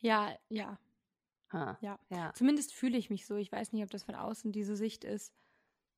ja, 0.01 0.37
ja, 0.51 0.79
Ha. 1.53 1.79
Ja. 1.81 1.99
Ja. 2.11 2.33
Zumindest 2.35 2.75
fühle 2.75 2.99
ich 2.99 3.11
mich 3.11 3.27
so. 3.27 3.37
Ich 3.37 3.51
weiß 3.53 3.73
nicht, 3.73 3.83
ob 3.83 3.91
das 3.91 4.05
von 4.05 4.15
außen 4.15 4.53
diese 4.53 4.77
Sicht 4.77 5.05
ist. 5.05 5.35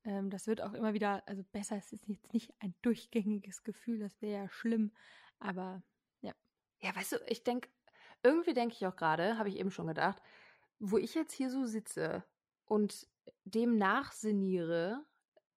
Ähm, 0.03 0.29
das 0.29 0.47
wird 0.47 0.61
auch 0.61 0.73
immer 0.73 0.93
wieder, 0.93 1.27
also 1.27 1.43
besser 1.51 1.77
ist 1.77 1.93
es 1.93 2.07
jetzt 2.07 2.33
nicht 2.33 2.53
ein 2.59 2.75
durchgängiges 2.81 3.63
Gefühl, 3.63 3.99
das 3.99 4.21
wäre 4.21 4.43
ja 4.43 4.49
schlimm. 4.49 4.93
Aber 5.39 5.83
Ja, 6.81 6.95
weißt 6.95 7.13
du, 7.13 7.17
ich 7.27 7.43
denke, 7.43 7.69
irgendwie 8.23 8.53
denke 8.53 8.75
ich 8.75 8.85
auch 8.87 8.95
gerade, 8.95 9.37
habe 9.37 9.49
ich 9.49 9.57
eben 9.57 9.71
schon 9.71 9.87
gedacht, 9.87 10.21
wo 10.79 10.97
ich 10.97 11.13
jetzt 11.15 11.33
hier 11.33 11.49
so 11.49 11.65
sitze 11.65 12.23
und 12.65 13.07
dem 13.43 13.77
nachsinniere, 13.77 15.05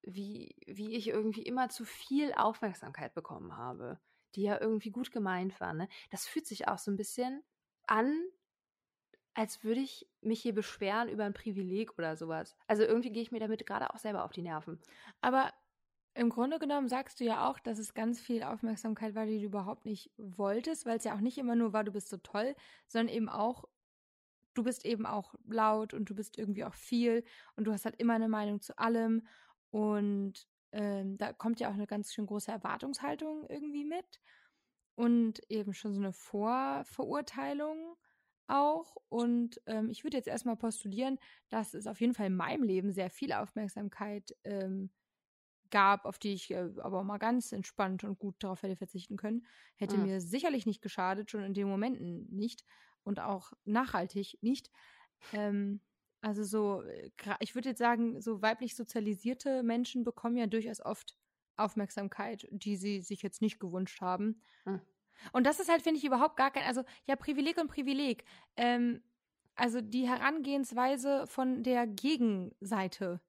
wie, 0.03 0.55
wie 0.67 0.95
ich 0.95 1.07
irgendwie 1.07 1.41
immer 1.43 1.69
zu 1.69 1.83
viel 1.85 2.33
Aufmerksamkeit 2.33 3.13
bekommen 3.15 3.57
habe, 3.57 3.99
die 4.35 4.43
ja 4.43 4.59
irgendwie 4.61 4.91
gut 4.91 5.11
gemeint 5.11 5.59
war, 5.59 5.73
ne? 5.73 5.87
Das 6.11 6.27
fühlt 6.27 6.45
sich 6.45 6.67
auch 6.67 6.77
so 6.77 6.91
ein 6.91 6.97
bisschen 6.97 7.43
an, 7.87 8.13
als 9.35 9.63
würde 9.63 9.81
ich 9.81 10.07
mich 10.21 10.41
hier 10.41 10.55
beschweren 10.55 11.09
über 11.09 11.25
ein 11.25 11.33
Privileg 11.33 11.97
oder 11.99 12.15
sowas. 12.15 12.55
Also 12.67 12.83
irgendwie 12.83 13.11
gehe 13.11 13.21
ich 13.21 13.31
mir 13.31 13.39
damit 13.39 13.65
gerade 13.65 13.93
auch 13.93 13.99
selber 13.99 14.23
auf 14.23 14.31
die 14.31 14.41
Nerven. 14.41 14.79
Aber 15.21 15.53
im 16.13 16.29
Grunde 16.29 16.57
genommen 16.57 16.87
sagst 16.87 17.19
du 17.19 17.25
ja 17.25 17.49
auch, 17.49 17.59
dass 17.59 17.77
es 17.77 17.93
ganz 17.93 18.21
viel 18.21 18.43
Aufmerksamkeit 18.43 19.13
war, 19.13 19.25
die 19.25 19.39
du 19.39 19.45
überhaupt 19.45 19.85
nicht 19.85 20.11
wolltest, 20.17 20.85
weil 20.85 20.97
es 20.97 21.03
ja 21.03 21.13
auch 21.13 21.19
nicht 21.19 21.37
immer 21.37 21.55
nur 21.55 21.73
war, 21.73 21.83
du 21.83 21.91
bist 21.91 22.07
so 22.07 22.15
toll, 22.17 22.55
sondern 22.87 23.13
eben 23.13 23.27
auch, 23.27 23.65
du 24.53 24.63
bist 24.63 24.85
eben 24.85 25.05
auch 25.05 25.35
laut 25.45 25.93
und 25.93 26.09
du 26.09 26.15
bist 26.15 26.37
irgendwie 26.37 26.63
auch 26.63 26.73
viel 26.73 27.25
und 27.57 27.65
du 27.65 27.73
hast 27.73 27.83
halt 27.83 27.99
immer 27.99 28.13
eine 28.13 28.29
Meinung 28.29 28.61
zu 28.61 28.79
allem 28.79 29.27
und 29.69 30.47
ähm, 30.71 31.17
da 31.17 31.33
kommt 31.33 31.59
ja 31.59 31.69
auch 31.69 31.73
eine 31.73 31.87
ganz 31.87 32.13
schön 32.13 32.25
große 32.25 32.51
Erwartungshaltung 32.51 33.45
irgendwie 33.49 33.83
mit 33.83 34.21
und 34.95 35.41
eben 35.49 35.73
schon 35.73 35.93
so 35.93 35.99
eine 35.99 36.13
Vorverurteilung 36.13 37.97
auch. 38.47 38.95
Und 39.09 39.61
ähm, 39.67 39.89
ich 39.89 40.03
würde 40.03 40.17
jetzt 40.17 40.27
erstmal 40.27 40.57
postulieren, 40.57 41.19
dass 41.49 41.73
es 41.73 41.87
auf 41.87 42.01
jeden 42.01 42.13
Fall 42.13 42.27
in 42.27 42.35
meinem 42.35 42.63
Leben 42.63 42.91
sehr 42.91 43.09
viel 43.09 43.33
Aufmerksamkeit 43.33 44.35
ähm, 44.43 44.91
gab, 45.71 46.05
auf 46.05 46.19
die 46.19 46.33
ich 46.33 46.51
äh, 46.51 46.69
aber 46.79 47.03
mal 47.03 47.17
ganz 47.17 47.51
entspannt 47.51 48.03
und 48.03 48.19
gut 48.19 48.35
darauf 48.39 48.61
hätte 48.63 48.75
verzichten 48.75 49.17
können. 49.17 49.45
Hätte 49.77 49.97
Mhm. 49.97 50.05
mir 50.05 50.21
sicherlich 50.21 50.65
nicht 50.65 50.81
geschadet, 50.81 51.31
schon 51.31 51.43
in 51.43 51.53
den 51.53 51.67
Momenten 51.67 52.27
nicht 52.35 52.63
und 53.03 53.19
auch 53.19 53.51
nachhaltig 53.65 54.37
nicht. 54.41 54.69
Ähm, 55.31 55.81
also 56.21 56.43
so, 56.43 56.81
äh, 56.83 57.11
ich 57.39 57.55
würde 57.55 57.69
jetzt 57.69 57.79
sagen, 57.79 58.21
so 58.21 58.41
weiblich 58.41 58.75
sozialisierte 58.75 59.63
Menschen 59.63 60.03
bekommen 60.03 60.37
ja 60.37 60.47
durchaus 60.47 60.81
oft 60.81 61.17
Aufmerksamkeit, 61.57 62.47
die 62.51 62.77
sie 62.77 63.01
sich 63.01 63.21
jetzt 63.21 63.41
nicht 63.41 63.59
gewünscht 63.59 64.01
haben. 64.01 64.41
Mhm. 64.65 64.85
Und 65.33 65.45
das 65.45 65.59
ist 65.59 65.69
halt, 65.69 65.81
finde 65.81 65.99
ich, 65.99 66.05
überhaupt 66.05 66.37
gar 66.37 66.51
kein, 66.51 66.63
also 66.63 66.83
ja, 67.05 67.15
Privileg 67.15 67.57
und 67.57 67.67
Privileg. 67.69 68.25
Ähm, 68.57 69.03
also 69.55 69.81
die 69.81 70.07
Herangehensweise 70.07 71.27
von 71.27 71.63
der 71.63 71.87
Gegenseite 71.87 73.21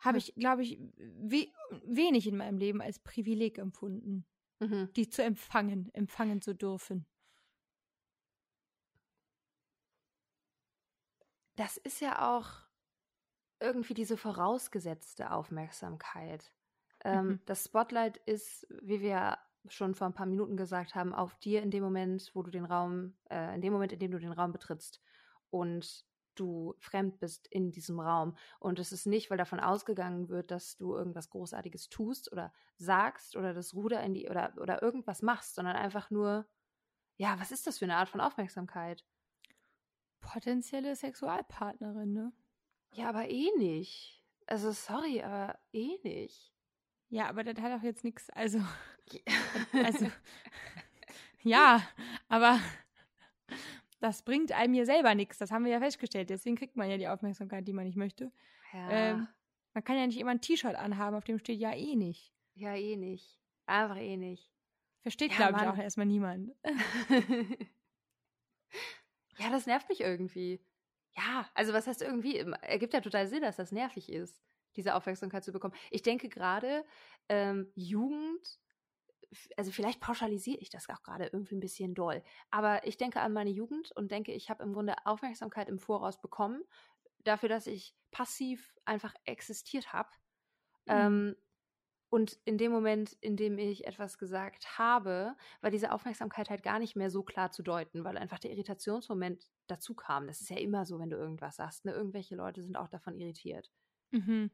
habe 0.00 0.18
Hm. 0.18 0.18
ich, 0.18 0.34
glaube 0.36 0.62
ich, 0.62 0.78
we 0.98 1.48
wenig 1.84 2.26
in 2.26 2.36
meinem 2.36 2.58
Leben 2.58 2.82
als 2.82 2.98
Privileg 3.00 3.58
empfunden, 3.58 4.26
Mhm. 4.60 4.88
die 4.96 5.08
zu 5.10 5.22
empfangen, 5.24 5.90
empfangen 5.94 6.42
zu 6.42 6.54
dürfen. 6.54 7.06
Das 11.56 11.76
ist 11.76 12.00
ja 12.00 12.34
auch 12.36 12.50
irgendwie 13.60 13.94
diese 13.94 14.16
vorausgesetzte 14.16 15.30
Aufmerksamkeit. 15.30 16.52
Ähm, 17.04 17.28
Mhm. 17.28 17.40
Das 17.46 17.64
Spotlight 17.64 18.16
ist, 18.18 18.66
wie 18.82 19.00
wir 19.00 19.38
schon 19.68 19.94
vor 19.94 20.06
ein 20.06 20.14
paar 20.14 20.26
Minuten 20.26 20.56
gesagt 20.56 20.94
haben, 20.94 21.14
auf 21.14 21.36
dir 21.36 21.62
in 21.62 21.70
dem 21.70 21.82
Moment, 21.82 22.30
wo 22.34 22.42
du 22.42 22.50
den 22.50 22.64
Raum, 22.64 23.14
äh, 23.30 23.54
in 23.54 23.60
dem 23.60 23.72
Moment, 23.72 23.92
in 23.92 23.98
dem 23.98 24.10
du 24.10 24.18
den 24.18 24.32
Raum 24.32 24.52
betrittst 24.52 25.00
und 25.50 26.04
du 26.34 26.74
fremd 26.78 27.18
bist 27.20 27.46
in 27.48 27.72
diesem 27.72 28.00
Raum. 28.00 28.36
Und 28.58 28.78
es 28.78 28.92
ist 28.92 29.06
nicht, 29.06 29.30
weil 29.30 29.38
davon 29.38 29.60
ausgegangen 29.60 30.28
wird, 30.28 30.50
dass 30.50 30.76
du 30.76 30.94
irgendwas 30.94 31.30
Großartiges 31.30 31.88
tust 31.88 32.32
oder 32.32 32.52
sagst 32.76 33.36
oder 33.36 33.52
das 33.54 33.74
Ruder 33.74 34.02
in 34.02 34.14
die 34.14 34.28
oder, 34.28 34.54
oder 34.58 34.82
irgendwas 34.82 35.22
machst, 35.22 35.54
sondern 35.54 35.76
einfach 35.76 36.10
nur, 36.10 36.46
ja, 37.16 37.38
was 37.38 37.52
ist 37.52 37.66
das 37.66 37.78
für 37.78 37.84
eine 37.84 37.96
Art 37.96 38.08
von 38.08 38.20
Aufmerksamkeit? 38.20 39.04
Potenzielle 40.20 40.96
Sexualpartnerin, 40.96 42.12
ne? 42.12 42.32
Ja, 42.94 43.08
aber 43.08 43.28
eh 43.28 43.50
nicht. 43.58 44.22
Also 44.46 44.72
sorry, 44.72 45.22
aber 45.22 45.58
eh 45.72 45.98
nicht. 46.02 46.52
Ja, 47.08 47.28
aber 47.28 47.44
das 47.44 47.62
hat 47.62 47.78
auch 47.78 47.82
jetzt 47.82 48.04
nichts, 48.04 48.30
also, 48.30 48.58
Also, 49.72 50.06
ja, 51.42 51.82
aber 52.28 52.60
das 54.00 54.22
bringt 54.22 54.52
einem 54.52 54.74
ja 54.74 54.84
selber 54.84 55.14
nichts, 55.14 55.38
das 55.38 55.50
haben 55.50 55.64
wir 55.64 55.72
ja 55.72 55.80
festgestellt. 55.80 56.30
Deswegen 56.30 56.56
kriegt 56.56 56.76
man 56.76 56.90
ja 56.90 56.96
die 56.96 57.08
Aufmerksamkeit, 57.08 57.66
die 57.66 57.72
man 57.72 57.86
nicht 57.86 57.96
möchte. 57.96 58.32
ja, 58.72 58.90
ähm, 58.90 59.28
Man 59.74 59.84
kann 59.84 59.96
ja 59.96 60.06
nicht 60.06 60.18
immer 60.18 60.32
ein 60.32 60.40
T-Shirt 60.40 60.74
anhaben, 60.74 61.16
auf 61.16 61.24
dem 61.24 61.38
steht 61.38 61.60
ja 61.60 61.74
eh 61.74 61.94
nicht. 61.96 62.32
ja, 62.54 62.74
eh 62.74 62.96
nicht. 62.96 63.38
Einfach 63.66 63.96
eh 63.96 64.16
nicht. 64.16 64.50
Versteht, 65.02 65.32
Ja, 65.32 65.50
glaube 65.50 65.62
ich, 65.62 65.68
auch 65.68 65.78
erstmal 65.78 66.06
niemand. 66.06 66.52
ja, 69.38 69.50
das 69.50 69.66
nervt 69.66 69.88
mich 69.88 70.00
irgendwie. 70.00 70.60
Ja, 71.16 71.48
also 71.54 71.72
was 71.72 71.86
heißt 71.86 72.02
irgendwie? 72.02 72.38
Ergibt 72.62 72.94
ja 72.94 73.00
total 73.00 73.26
Sinn, 73.26 73.42
dass 73.42 73.56
das 73.56 73.72
nervig 73.72 74.10
ist, 74.10 74.40
diese 74.76 74.94
Aufmerksamkeit 74.94 75.44
zu 75.44 75.52
bekommen. 75.52 75.74
Ich 75.90 76.02
denke 76.02 76.28
gerade, 76.28 76.84
ähm, 77.28 77.70
Jugend, 77.74 78.58
also 79.56 79.70
vielleicht 79.72 80.00
pauschalisiere 80.00 80.58
ich 80.58 80.70
das 80.70 80.88
auch 80.88 81.02
gerade 81.02 81.26
irgendwie 81.26 81.56
ein 81.56 81.60
bisschen 81.60 81.94
doll, 81.94 82.22
aber 82.50 82.86
ich 82.86 82.96
denke 82.96 83.20
an 83.20 83.32
meine 83.32 83.50
Jugend 83.50 83.92
und 83.92 84.10
denke, 84.10 84.32
ich 84.32 84.50
habe 84.50 84.62
im 84.62 84.72
Grunde 84.72 84.94
Aufmerksamkeit 85.06 85.68
im 85.68 85.78
Voraus 85.78 86.20
bekommen, 86.20 86.62
dafür, 87.24 87.48
dass 87.48 87.66
ich 87.66 87.96
passiv 88.10 88.74
einfach 88.84 89.14
existiert 89.24 89.92
habe. 89.92 90.10
Mhm. 90.86 91.08
Ähm, 91.08 91.36
und 92.10 92.38
in 92.44 92.58
dem 92.58 92.72
Moment, 92.72 93.14
in 93.22 93.36
dem 93.36 93.58
ich 93.58 93.86
etwas 93.86 94.18
gesagt 94.18 94.78
habe, 94.78 95.34
war 95.62 95.70
diese 95.70 95.92
Aufmerksamkeit 95.92 96.50
halt 96.50 96.62
gar 96.62 96.78
nicht 96.78 96.94
mehr 96.94 97.10
so 97.10 97.22
klar 97.22 97.50
zu 97.52 97.62
deuten, 97.62 98.04
weil 98.04 98.18
einfach 98.18 98.38
der 98.38 98.50
Irritationsmoment 98.52 99.48
dazu 99.66 99.94
kam. 99.94 100.26
Das 100.26 100.40
ist 100.42 100.50
ja 100.50 100.58
immer 100.58 100.84
so, 100.86 100.98
wenn 101.00 101.10
du 101.10 101.16
irgendwas 101.16 101.56
sagst. 101.56 101.86
Ne? 101.86 101.92
Irgendwelche 101.92 102.36
Leute 102.36 102.62
sind 102.62 102.76
auch 102.76 102.88
davon 102.88 103.16
irritiert. 103.16 103.72
Mhm. 104.12 104.50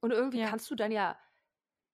Und 0.00 0.12
irgendwie 0.12 0.38
Ja. 0.38 0.40
kannst 0.40 0.70
du 0.70 0.74
dann 0.74 0.92
ja, 0.92 1.18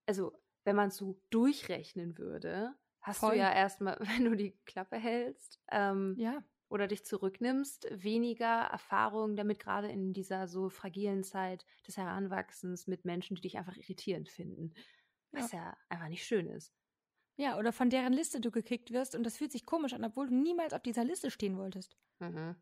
also 0.07 0.33
wenn 0.65 0.77
man 0.77 0.89
es 0.89 0.97
so 0.97 1.21
durchrechnen 1.31 2.19
würde, 2.19 2.75
hast 3.01 3.21
Voll. 3.21 3.33
du 3.33 3.39
ja 3.39 3.53
erstmal, 3.53 3.99
wenn 4.01 4.25
du 4.25 4.37
die 4.37 4.59
Klappe 4.65 4.97
hältst 4.97 5.61
ähm, 5.71 6.17
Ja. 6.19 6.43
oder 6.69 6.87
dich 6.87 7.05
zurücknimmst, 7.05 7.87
weniger 7.91 8.63
Erfahrung 8.65 9.37
damit, 9.37 9.59
gerade 9.61 9.89
in 9.91 10.13
dieser 10.13 10.49
so 10.49 10.69
fragilen 10.71 11.23
Zeit 11.23 11.67
des 11.87 11.97
Heranwachsens 11.97 12.87
mit 12.87 13.05
Menschen, 13.05 13.37
die 13.37 13.43
dich 13.43 13.59
einfach 13.59 13.77
irritierend 13.77 14.29
finden. 14.29 14.75
Was 15.33 15.53
ja, 15.53 15.77
einfach 15.89 16.09
nicht 16.09 16.25
schön 16.25 16.47
ist. 16.49 16.73
Ja, 17.37 17.59
oder 17.59 17.73
von 17.73 17.91
deren 17.91 18.13
Liste 18.13 18.41
du 18.41 18.51
gekickt 18.51 18.91
wirst 18.93 19.15
und 19.15 19.25
das 19.25 19.37
fühlt 19.37 19.53
sich 19.53 19.67
komisch 19.67 19.93
an, 19.93 20.05
obwohl 20.05 20.29
du 20.29 20.35
niemals 20.35 20.73
auf 20.73 20.83
dieser 20.83 21.05
Liste 21.05 21.31
stehen 21.31 21.57
wolltest. 21.59 21.97
Mhm. 22.21 22.57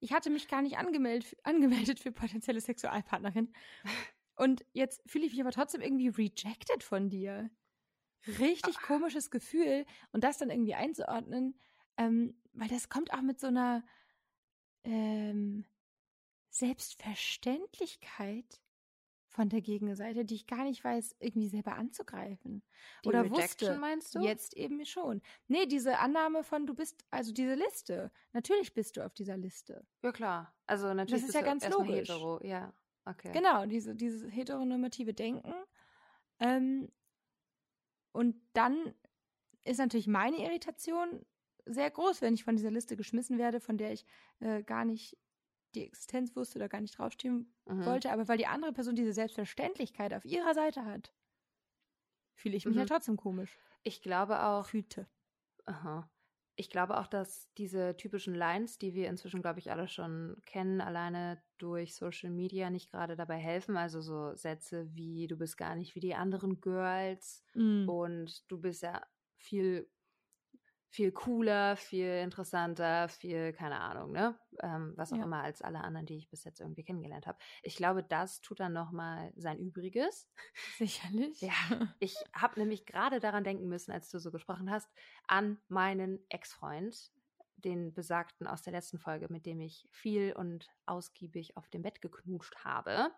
Ich 0.00 0.12
hatte 0.12 0.30
mich 0.30 0.48
gar 0.48 0.62
nicht 0.62 0.76
angemeldet, 0.78 1.36
angemeldet 1.44 1.98
für 2.00 2.12
potenzielle 2.12 2.60
Sexualpartnerin. 2.60 3.52
Und 4.38 4.64
jetzt 4.72 5.02
fühle 5.06 5.26
ich 5.26 5.32
mich 5.32 5.40
aber 5.40 5.52
trotzdem 5.52 5.80
irgendwie 5.82 6.08
rejected 6.08 6.82
von 6.82 7.10
dir. 7.10 7.50
Richtig 8.26 8.76
Ah. 8.78 8.86
komisches 8.86 9.30
Gefühl. 9.30 9.84
Und 10.12 10.24
das 10.24 10.38
dann 10.38 10.50
irgendwie 10.50 10.74
einzuordnen, 10.74 11.58
ähm, 11.96 12.40
weil 12.52 12.68
das 12.68 12.88
kommt 12.88 13.12
auch 13.12 13.22
mit 13.22 13.38
so 13.40 13.46
einer 13.48 13.84
ähm, 14.84 15.64
Selbstverständlichkeit 16.50 18.60
von 19.28 19.48
der 19.50 19.60
Gegenseite, 19.60 20.24
die 20.24 20.34
ich 20.36 20.46
gar 20.46 20.64
nicht 20.64 20.82
weiß, 20.82 21.16
irgendwie 21.20 21.48
selber 21.48 21.74
anzugreifen. 21.76 22.62
Die 23.04 23.08
Oder 23.08 23.22
Rejection, 23.24 23.68
wusste. 23.68 23.78
meinst 23.78 24.14
du? 24.14 24.20
Jetzt 24.20 24.56
eben 24.56 24.84
schon. 24.84 25.20
Nee, 25.48 25.66
diese 25.66 25.98
Annahme 25.98 26.42
von 26.42 26.66
du 26.66 26.74
bist, 26.74 27.04
also 27.10 27.32
diese 27.32 27.54
Liste. 27.54 28.10
Natürlich 28.32 28.72
bist 28.74 28.96
du 28.96 29.04
auf 29.04 29.14
dieser 29.14 29.36
Liste. 29.36 29.86
Ja, 30.02 30.12
klar. 30.12 30.54
Also 30.66 30.92
natürlich 30.94 31.22
ist 31.22 31.26
bist 31.26 31.34
ja 31.34 31.40
du 31.42 31.46
ganz 31.46 31.68
logisch. 31.68 32.08
hetero. 32.08 32.42
Ja, 32.44 32.72
okay. 33.10 33.32
Genau, 33.32 33.66
diese, 33.66 33.94
dieses 33.94 34.30
heteronormative 34.30 35.14
Denken. 35.14 35.52
Ähm, 36.40 36.88
und 38.12 38.36
dann 38.52 38.94
ist 39.64 39.78
natürlich 39.78 40.06
meine 40.06 40.38
Irritation 40.38 41.24
sehr 41.66 41.90
groß, 41.90 42.22
wenn 42.22 42.34
ich 42.34 42.44
von 42.44 42.56
dieser 42.56 42.70
Liste 42.70 42.96
geschmissen 42.96 43.38
werde, 43.38 43.60
von 43.60 43.76
der 43.76 43.92
ich 43.92 44.06
äh, 44.40 44.62
gar 44.62 44.84
nicht 44.84 45.18
die 45.74 45.84
Existenz 45.84 46.34
wusste 46.34 46.58
oder 46.58 46.68
gar 46.68 46.80
nicht 46.80 46.98
draufstehen 46.98 47.52
Mhm. 47.66 47.84
wollte, 47.84 48.10
aber 48.10 48.26
weil 48.28 48.38
die 48.38 48.46
andere 48.46 48.72
Person 48.72 48.96
diese 48.96 49.12
Selbstverständlichkeit 49.12 50.14
auf 50.14 50.24
ihrer 50.24 50.54
Seite 50.54 50.84
hat, 50.86 51.12
fühle 52.34 52.56
ich 52.56 52.64
mich 52.64 52.74
Mhm. 52.74 52.80
ja 52.80 52.86
trotzdem 52.86 53.16
komisch. 53.18 53.58
Ich 53.82 54.00
glaube 54.00 54.42
auch, 54.42 54.66
Fühlte. 54.66 55.06
Aha. 55.66 56.08
Ich 56.60 56.70
glaube 56.70 56.98
auch, 56.98 57.06
dass 57.06 57.52
diese 57.56 57.96
typischen 57.96 58.34
Lines, 58.34 58.78
die 58.78 58.92
wir 58.92 59.08
inzwischen, 59.08 59.42
glaube 59.42 59.60
ich, 59.60 59.70
alle 59.70 59.86
schon 59.86 60.36
kennen, 60.44 60.80
alleine 60.80 61.40
durch 61.56 61.94
Social 61.94 62.30
Media 62.30 62.68
nicht 62.68 62.90
gerade 62.90 63.14
dabei 63.14 63.36
helfen. 63.36 63.76
Also 63.76 64.00
so 64.00 64.34
Sätze 64.34 64.92
wie, 64.92 65.28
du 65.28 65.36
bist 65.36 65.56
gar 65.56 65.76
nicht 65.76 65.94
wie 65.94 66.00
die 66.00 66.16
anderen 66.16 66.60
Girls 66.60 67.44
Mhm. 67.54 67.84
und 67.84 68.50
du 68.50 68.60
bist 68.60 68.82
ja 68.82 69.06
viel, 69.36 69.88
viel 70.90 71.12
cooler, 71.12 71.76
viel 71.76 72.08
interessanter, 72.22 73.08
viel, 73.08 73.52
keine 73.52 73.80
Ahnung, 73.80 74.12
ne? 74.12 74.38
Ähm, 74.62 74.94
was 74.96 75.12
auch 75.12 75.20
Ja. 75.20 75.22
immer 75.22 75.42
als 75.42 75.62
alle 75.62 75.80
anderen, 75.82 76.06
die 76.06 76.16
ich 76.16 76.30
bis 76.30 76.44
jetzt 76.44 76.60
irgendwie 76.60 76.84
kennengelernt 76.84 77.26
habe. 77.26 77.38
Ich 77.62 77.76
glaube, 77.76 78.02
das 78.02 78.40
tut 78.40 78.60
dann 78.60 78.72
nochmal 78.72 79.32
sein 79.36 79.58
Übriges. 79.58 80.28
Sicherlich. 80.78 81.40
Ja, 81.40 81.52
ich 81.98 82.24
habe 82.34 82.58
nämlich 82.60 82.86
gerade 82.86 83.20
daran 83.20 83.44
denken 83.44 83.68
müssen, 83.68 83.92
als 83.92 84.10
du 84.10 84.18
so 84.18 84.30
gesprochen 84.32 84.70
hast, 84.70 84.90
an 85.26 85.60
meinen 85.68 86.24
Ex-Freund, 86.28 87.12
den 87.56 87.92
besagten 87.94 88.46
aus 88.46 88.62
der 88.62 88.72
letzten 88.72 88.98
Folge, 88.98 89.26
mit 89.30 89.44
dem 89.46 89.60
ich 89.60 89.88
viel 89.90 90.32
und 90.32 90.68
ausgiebig 90.86 91.56
auf 91.56 91.68
dem 91.68 91.82
Bett 91.82 92.00
geknutscht 92.00 92.64
habe. 92.64 93.10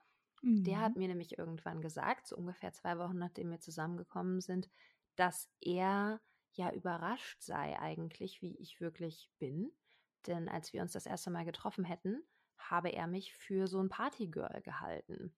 Der 0.66 0.80
Mhm. 0.80 0.80
hat 0.80 0.96
mir 0.96 1.08
nämlich 1.08 1.38
irgendwann 1.38 1.82
gesagt, 1.82 2.28
so 2.28 2.36
ungefähr 2.36 2.72
zwei 2.72 2.98
Wochen 2.98 3.18
nachdem 3.18 3.50
wir 3.50 3.60
zusammengekommen 3.60 4.40
sind, 4.40 4.70
dass 5.16 5.50
er 5.60 6.20
ja 6.56 6.72
überrascht 6.72 7.42
sei 7.42 7.78
eigentlich, 7.78 8.42
wie 8.42 8.56
ich 8.58 8.80
wirklich 8.80 9.30
bin. 9.38 9.72
Denn 10.26 10.48
als 10.48 10.72
wir 10.72 10.82
uns 10.82 10.92
das 10.92 11.06
erste 11.06 11.30
Mal 11.30 11.44
getroffen 11.44 11.84
hätten, 11.84 12.22
habe 12.58 12.90
er 12.90 13.06
mich 13.06 13.34
für 13.34 13.66
so 13.66 13.80
ein 13.82 13.88
Partygirl 13.88 14.60
gehalten. 14.62 15.34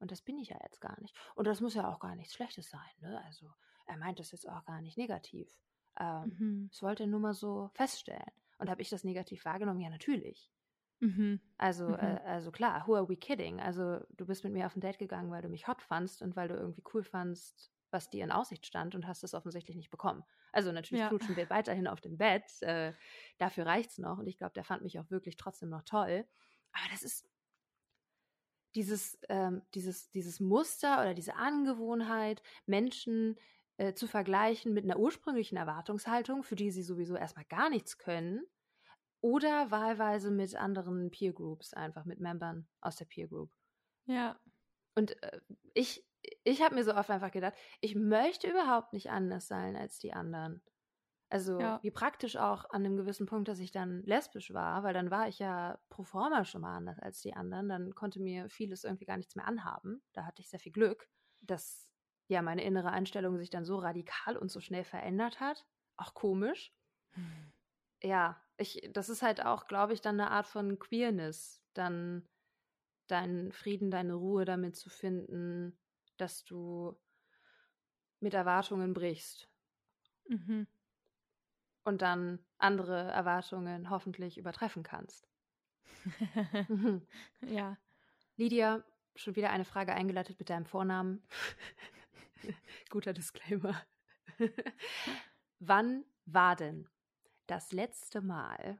Und 0.00 0.10
das 0.10 0.22
bin 0.22 0.38
ich 0.38 0.48
ja 0.50 0.58
jetzt 0.62 0.80
gar 0.80 1.00
nicht. 1.00 1.16
Und 1.34 1.46
das 1.46 1.60
muss 1.60 1.74
ja 1.74 1.88
auch 1.88 2.00
gar 2.00 2.16
nichts 2.16 2.34
Schlechtes 2.34 2.68
sein. 2.68 2.90
Ne? 3.00 3.22
Also 3.24 3.52
er 3.86 3.96
meint 3.96 4.18
das 4.18 4.32
jetzt 4.32 4.48
auch 4.48 4.64
gar 4.64 4.80
nicht 4.80 4.98
negativ. 4.98 5.56
Ähm, 5.98 6.24
Mhm. 6.24 6.70
Ich 6.70 6.82
wollte 6.82 7.06
nur 7.06 7.20
mal 7.20 7.34
so 7.34 7.70
feststellen. 7.74 8.32
Und 8.58 8.68
habe 8.70 8.82
ich 8.82 8.88
das 8.90 9.04
negativ 9.04 9.44
wahrgenommen? 9.44 9.80
Ja, 9.80 9.90
natürlich. 9.90 10.52
Mhm. 11.00 11.40
Also, 11.56 11.84
Mhm. 11.86 11.94
äh, 11.94 12.20
also 12.24 12.50
klar, 12.52 12.86
who 12.86 12.94
are 12.96 13.08
we 13.08 13.16
kidding? 13.16 13.60
Also 13.60 14.00
du 14.10 14.26
bist 14.26 14.44
mit 14.44 14.52
mir 14.52 14.66
auf 14.66 14.76
ein 14.76 14.80
Date 14.80 14.98
gegangen, 14.98 15.30
weil 15.30 15.42
du 15.42 15.48
mich 15.48 15.68
hot 15.68 15.82
fandst 15.82 16.22
und 16.22 16.36
weil 16.36 16.48
du 16.48 16.54
irgendwie 16.54 16.82
cool 16.92 17.04
fandst, 17.04 17.72
was 17.94 18.10
dir 18.10 18.24
in 18.24 18.32
Aussicht 18.32 18.66
stand 18.66 18.94
und 18.94 19.06
hast 19.06 19.24
es 19.24 19.34
offensichtlich 19.34 19.76
nicht 19.78 19.90
bekommen. 19.90 20.24
Also 20.52 20.72
natürlich 20.72 21.02
Ja. 21.02 21.08
knutschen 21.08 21.36
wir 21.36 21.48
weiterhin 21.50 21.86
auf 21.88 22.02
dem 22.02 22.18
Bett. 22.18 22.62
Äh, 22.62 22.94
dafür 23.38 23.66
reicht's 23.66 23.98
noch. 23.98 24.18
Und 24.18 24.26
ich 24.28 24.36
glaube, 24.38 24.54
der 24.54 24.64
fand 24.64 24.82
mich 24.82 25.00
auch 25.00 25.10
wirklich 25.10 25.36
trotzdem 25.38 25.70
noch 25.70 25.84
toll. 25.84 26.28
Aber 26.72 26.90
das 26.92 27.02
ist 27.04 27.30
dieses, 28.74 29.18
ähm, 29.28 29.62
dieses, 29.74 30.10
dieses 30.10 30.40
Muster 30.40 31.00
oder 31.00 31.14
diese 31.14 31.36
Angewohnheit, 31.36 32.42
Menschen 32.66 33.36
äh, 33.76 33.94
zu 33.94 34.06
vergleichen 34.08 34.74
mit 34.74 34.84
einer 34.84 34.98
ursprünglichen 34.98 35.56
Erwartungshaltung, 35.56 36.42
für 36.42 36.56
die 36.56 36.70
sie 36.70 36.82
sowieso 36.82 37.16
erstmal 37.16 37.44
gar 37.46 37.70
nichts 37.70 37.98
können, 37.98 38.46
oder 39.20 39.70
wahlweise 39.70 40.30
mit 40.30 40.54
anderen 40.54 41.10
Peer 41.10 41.32
Groups, 41.32 41.74
einfach 41.74 42.04
mit 42.04 42.20
Membern 42.20 42.68
aus 42.80 42.96
der 42.96 43.06
Peer 43.06 43.28
Group. 43.28 43.52
Ja. 44.06 44.40
Und 44.94 45.22
äh, 45.22 45.40
ich, 45.74 46.06
ich 46.44 46.62
habe 46.62 46.74
mir 46.74 46.84
so 46.84 46.94
oft 46.94 47.10
einfach 47.10 47.30
gedacht, 47.30 47.54
ich 47.80 47.94
möchte 47.94 48.48
überhaupt 48.48 48.92
nicht 48.92 49.10
anders 49.10 49.46
sein 49.48 49.76
als 49.76 49.98
die 49.98 50.12
anderen. 50.12 50.62
Also 51.30 51.52
Ja. 51.58 51.82
wie 51.82 51.90
praktisch 51.90 52.36
auch 52.36 52.64
an 52.70 52.84
einem 52.84 52.96
gewissen 52.96 53.26
Punkt, 53.26 53.48
dass 53.48 53.58
ich 53.60 53.72
dann 53.72 54.02
lesbisch 54.04 54.52
war, 54.54 54.82
weil 54.84 54.94
dann 54.94 55.10
war 55.10 55.28
ich 55.28 55.38
ja 55.40 55.80
pro 55.90 56.04
forma 56.04 56.44
schon 56.44 56.62
mal 56.62 56.76
anders 56.76 57.00
als 57.00 57.20
die 57.22 57.34
anderen. 57.34 57.68
Dann 57.68 57.94
konnte 57.94 58.20
mir 58.20 58.48
vieles 58.50 58.84
irgendwie 58.84 59.06
gar 59.06 59.16
nichts 59.16 59.36
mehr 59.36 59.46
anhaben. 59.46 60.02
Da 60.12 60.24
hatte 60.26 60.42
ich 60.42 60.50
sehr 60.50 60.60
viel 60.60 60.72
Glück, 60.72 61.08
dass 61.42 61.90
ja 62.28 62.42
meine 62.42 62.64
innere 62.64 62.90
Einstellung 62.92 63.38
sich 63.38 63.50
dann 63.50 63.64
so 63.64 63.76
radikal 63.78 64.36
und 64.36 64.50
so 64.50 64.60
schnell 64.60 64.84
verändert 64.84 65.40
hat. 65.40 65.66
Auch 65.96 66.14
komisch. 66.14 66.74
Ja, 68.02 68.42
ich, 68.56 68.88
das 68.92 69.08
ist 69.08 69.22
halt 69.22 69.44
auch, 69.44 69.66
glaube 69.66 69.92
ich, 69.94 70.00
dann 70.00 70.20
eine 70.20 70.30
Art 70.30 70.46
von 70.46 70.78
Queerness, 70.78 71.62
dann 71.72 72.28
deinen 73.08 73.52
Frieden, 73.52 73.90
deine 73.90 74.14
Ruhe 74.14 74.44
damit 74.44 74.76
zu 74.76 74.90
finden, 74.90 75.78
dass 76.16 76.44
du 76.44 76.96
mit 78.20 78.34
Erwartungen 78.34 78.94
brichst 78.94 79.48
Mhm. 80.28 80.66
und 81.84 82.00
dann 82.02 82.38
andere 82.58 83.10
Erwartungen 83.12 83.90
hoffentlich 83.90 84.38
übertreffen 84.38 84.82
kannst. 84.82 85.28
Mhm. 86.68 87.06
ja. 87.42 87.76
Lydia, 88.36 88.82
schon 89.14 89.36
wieder 89.36 89.50
eine 89.50 89.64
Frage 89.64 89.94
eingeleitet 89.94 90.38
mit 90.38 90.50
deinem 90.50 90.66
Vornamen. 90.66 91.22
Guter 92.90 93.12
Disclaimer. 93.12 93.80
Wann 95.60 96.04
war 96.26 96.56
denn 96.56 96.88
das 97.46 97.72
letzte 97.72 98.20
Mal, 98.20 98.78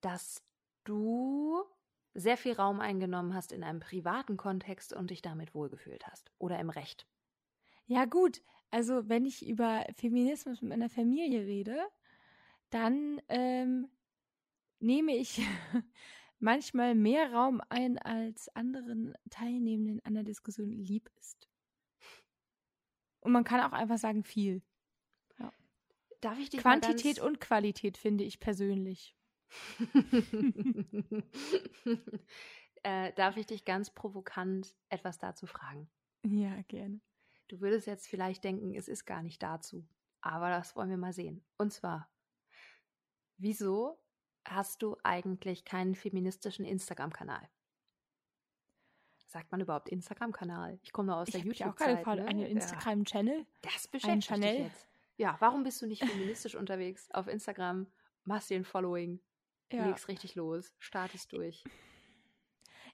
dass 0.00 0.42
du 0.84 1.64
sehr 2.16 2.36
viel 2.36 2.54
Raum 2.54 2.80
eingenommen 2.80 3.34
hast 3.34 3.52
in 3.52 3.62
einem 3.62 3.80
privaten 3.80 4.36
Kontext 4.36 4.92
und 4.92 5.10
dich 5.10 5.22
damit 5.22 5.54
wohlgefühlt 5.54 6.06
hast? 6.06 6.32
Oder 6.38 6.58
im 6.58 6.70
Recht? 6.70 7.06
Ja, 7.86 8.04
gut. 8.04 8.42
Also, 8.70 9.08
wenn 9.08 9.24
ich 9.24 9.46
über 9.46 9.84
Feminismus 9.94 10.60
mit 10.60 10.70
meiner 10.70 10.88
Familie 10.88 11.40
rede, 11.42 11.78
dann 12.70 13.20
ähm, 13.28 13.88
nehme 14.80 15.14
ich 15.16 15.40
manchmal 16.38 16.94
mehr 16.94 17.32
Raum 17.32 17.60
ein, 17.68 17.98
als 17.98 18.48
anderen 18.56 19.14
Teilnehmenden 19.30 20.04
an 20.04 20.14
der 20.14 20.24
Diskussion 20.24 20.70
lieb 20.70 21.10
ist. 21.20 21.48
Und 23.20 23.32
man 23.32 23.44
kann 23.44 23.60
auch 23.60 23.72
einfach 23.72 23.98
sagen, 23.98 24.24
viel. 24.24 24.62
Darf 26.20 26.38
ich 26.38 26.50
dich 26.50 26.60
Quantität 26.60 27.20
und 27.20 27.40
Qualität 27.40 27.98
finde 27.98 28.24
ich 28.24 28.40
persönlich. 28.40 29.14
äh, 32.82 33.12
darf 33.14 33.36
ich 33.36 33.46
dich 33.46 33.64
ganz 33.64 33.90
provokant 33.90 34.74
etwas 34.88 35.18
dazu 35.18 35.46
fragen? 35.46 35.88
Ja, 36.24 36.60
gerne. 36.68 37.00
Du 37.48 37.60
würdest 37.60 37.86
jetzt 37.86 38.08
vielleicht 38.08 38.42
denken, 38.44 38.74
es 38.74 38.88
ist 38.88 39.04
gar 39.04 39.22
nicht 39.22 39.42
dazu. 39.42 39.86
Aber 40.20 40.50
das 40.50 40.74
wollen 40.74 40.90
wir 40.90 40.96
mal 40.96 41.12
sehen. 41.12 41.44
Und 41.58 41.72
zwar, 41.72 42.10
wieso 43.36 44.00
hast 44.44 44.82
du 44.82 44.96
eigentlich 45.04 45.64
keinen 45.64 45.94
feministischen 45.94 46.64
Instagram-Kanal? 46.64 47.48
Sagt 49.28 49.50
man 49.52 49.60
überhaupt 49.60 49.88
Instagram-Kanal? 49.88 50.78
Ich 50.82 50.92
komme 50.92 51.08
nur 51.08 51.16
aus 51.18 51.28
Ich 51.28 51.32
der 51.32 51.40
habe 51.40 51.48
mich 51.50 51.62
auch 51.62 51.66
YouTube-Zeit. 51.68 51.98
gefragt, 51.98 52.20
Ne? 52.22 52.26
einen. 52.28 52.46
Instagram-Channel. 52.46 53.46
Das 53.62 53.86
beschäftigt 53.88 54.22
dich 54.22 54.26
Chanel? 54.26 54.62
jetzt. 54.64 54.88
Ja, 55.18 55.36
warum 55.40 55.62
bist 55.62 55.80
du 55.82 55.86
nicht 55.86 56.02
feministisch 56.44 56.54
unterwegs 56.56 57.10
auf 57.12 57.28
Instagram? 57.28 57.86
Machst 58.24 58.50
dir 58.50 58.56
ein 58.56 58.64
Following, 58.64 59.20
legst 59.70 60.08
richtig 60.08 60.34
los, 60.34 60.72
startest 60.78 61.32
durch. 61.32 61.64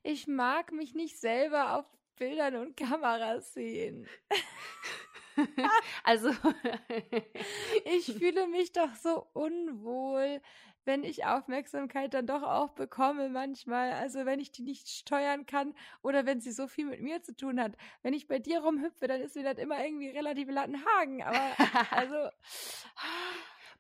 Ich 0.03 0.27
mag 0.27 0.73
mich 0.73 0.95
nicht 0.95 1.19
selber 1.19 1.79
auf 1.79 1.87
Bildern 2.17 2.57
und 2.57 2.77
Kameras 2.77 3.53
sehen. 3.55 4.07
also 6.05 6.31
ich 7.85 8.13
fühle 8.13 8.47
mich 8.49 8.73
doch 8.73 8.95
so 8.97 9.27
unwohl, 9.33 10.41
wenn 10.85 11.05
ich 11.05 11.25
Aufmerksamkeit 11.25 12.13
dann 12.15 12.27
doch 12.27 12.43
auch 12.43 12.71
bekomme 12.71 13.29
manchmal. 13.29 13.93
Also 13.93 14.27
wenn 14.27 14.41
ich 14.41 14.51
die 14.51 14.63
nicht 14.63 14.89
steuern 14.89 15.47
kann 15.47 15.75
oder 16.03 16.27
wenn 16.27 16.41
sie 16.41 16.53
so 16.53 16.67
viel 16.67 16.87
mit 16.87 17.01
mir 17.01 17.23
zu 17.23 17.37
tun 17.37 17.61
hat. 17.61 17.77
Wenn 18.03 18.15
ich 18.15 18.27
bei 18.27 18.39
dir 18.39 18.61
rumhüpfe, 18.61 19.07
dann 19.07 19.21
ist 19.21 19.37
mir 19.37 19.45
das 19.45 19.59
immer 19.59 19.85
irgendwie 19.85 20.09
relativ 20.09 20.49
Lattenhagen. 20.51 21.23
Aber 21.23 21.57
also. 21.91 22.31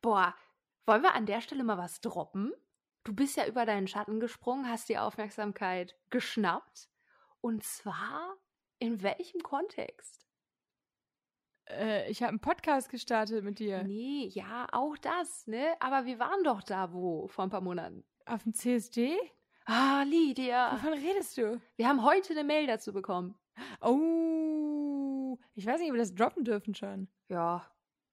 Boah, 0.00 0.34
wollen 0.86 1.02
wir 1.02 1.14
an 1.14 1.26
der 1.26 1.40
Stelle 1.40 1.64
mal 1.64 1.78
was 1.78 2.00
droppen? 2.00 2.52
Du 3.04 3.14
bist 3.14 3.36
ja 3.36 3.46
über 3.46 3.66
deinen 3.66 3.88
Schatten 3.88 4.20
gesprungen, 4.20 4.68
hast 4.68 4.88
die 4.88 4.98
Aufmerksamkeit 4.98 5.96
geschnappt. 6.10 6.88
Und 7.40 7.64
zwar 7.64 8.36
in 8.78 9.02
welchem 9.02 9.42
Kontext? 9.42 10.26
Äh, 11.68 12.08
ich 12.10 12.22
habe 12.22 12.30
einen 12.30 12.40
Podcast 12.40 12.90
gestartet 12.90 13.42
mit 13.42 13.58
dir. 13.58 13.82
Nee, 13.82 14.28
ja, 14.32 14.68
auch 14.70 14.96
das, 14.98 15.46
ne? 15.48 15.74
Aber 15.80 16.06
wir 16.06 16.20
waren 16.20 16.44
doch 16.44 16.62
da 16.62 16.92
wo 16.92 17.26
vor 17.26 17.44
ein 17.44 17.50
paar 17.50 17.60
Monaten. 17.60 18.04
Auf 18.26 18.44
dem 18.44 18.54
CSD? 18.54 19.16
Ah, 19.64 20.04
Lydia. 20.04 20.72
Wovon 20.74 20.92
redest 20.92 21.36
du? 21.36 21.60
Wir 21.76 21.88
haben 21.88 22.04
heute 22.04 22.32
eine 22.32 22.44
Mail 22.44 22.66
dazu 22.66 22.92
bekommen. 22.92 23.36
Oh, 23.80 25.38
ich 25.54 25.66
weiß 25.66 25.80
nicht, 25.80 25.90
ob 25.90 25.94
wir 25.94 26.00
das 26.00 26.14
droppen 26.14 26.44
dürfen 26.44 26.74
schon. 26.74 27.08
Ja. 27.28 27.68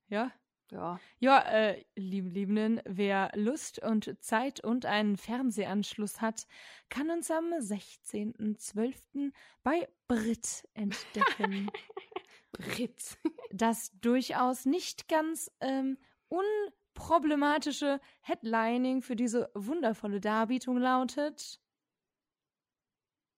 Ja? 0.08 0.32
Ja. 0.72 1.00
Ja, 1.20 1.40
äh, 1.40 1.84
lieben 1.96 2.30
Liebenden, 2.30 2.82
wer 2.86 3.32
Lust 3.34 3.82
und 3.82 4.16
Zeit 4.22 4.64
und 4.64 4.86
einen 4.86 5.18
Fernsehanschluss 5.18 6.22
hat, 6.22 6.46
kann 6.90 7.10
uns 7.10 7.32
am 7.32 7.46
16.12. 7.46 9.32
bei 9.64 9.90
Brit 10.08 10.68
entdecken. 10.74 11.72
Brit. 12.52 13.18
das 13.52 13.92
durchaus 14.00 14.66
nicht 14.66 15.08
ganz 15.08 15.52
ähm, 15.60 15.98
unproblematische 16.28 18.00
Headlining 18.22 19.02
für 19.02 19.16
diese 19.16 19.50
wundervolle 19.56 20.20
Darbietung 20.20 20.78
lautet. 20.78 21.60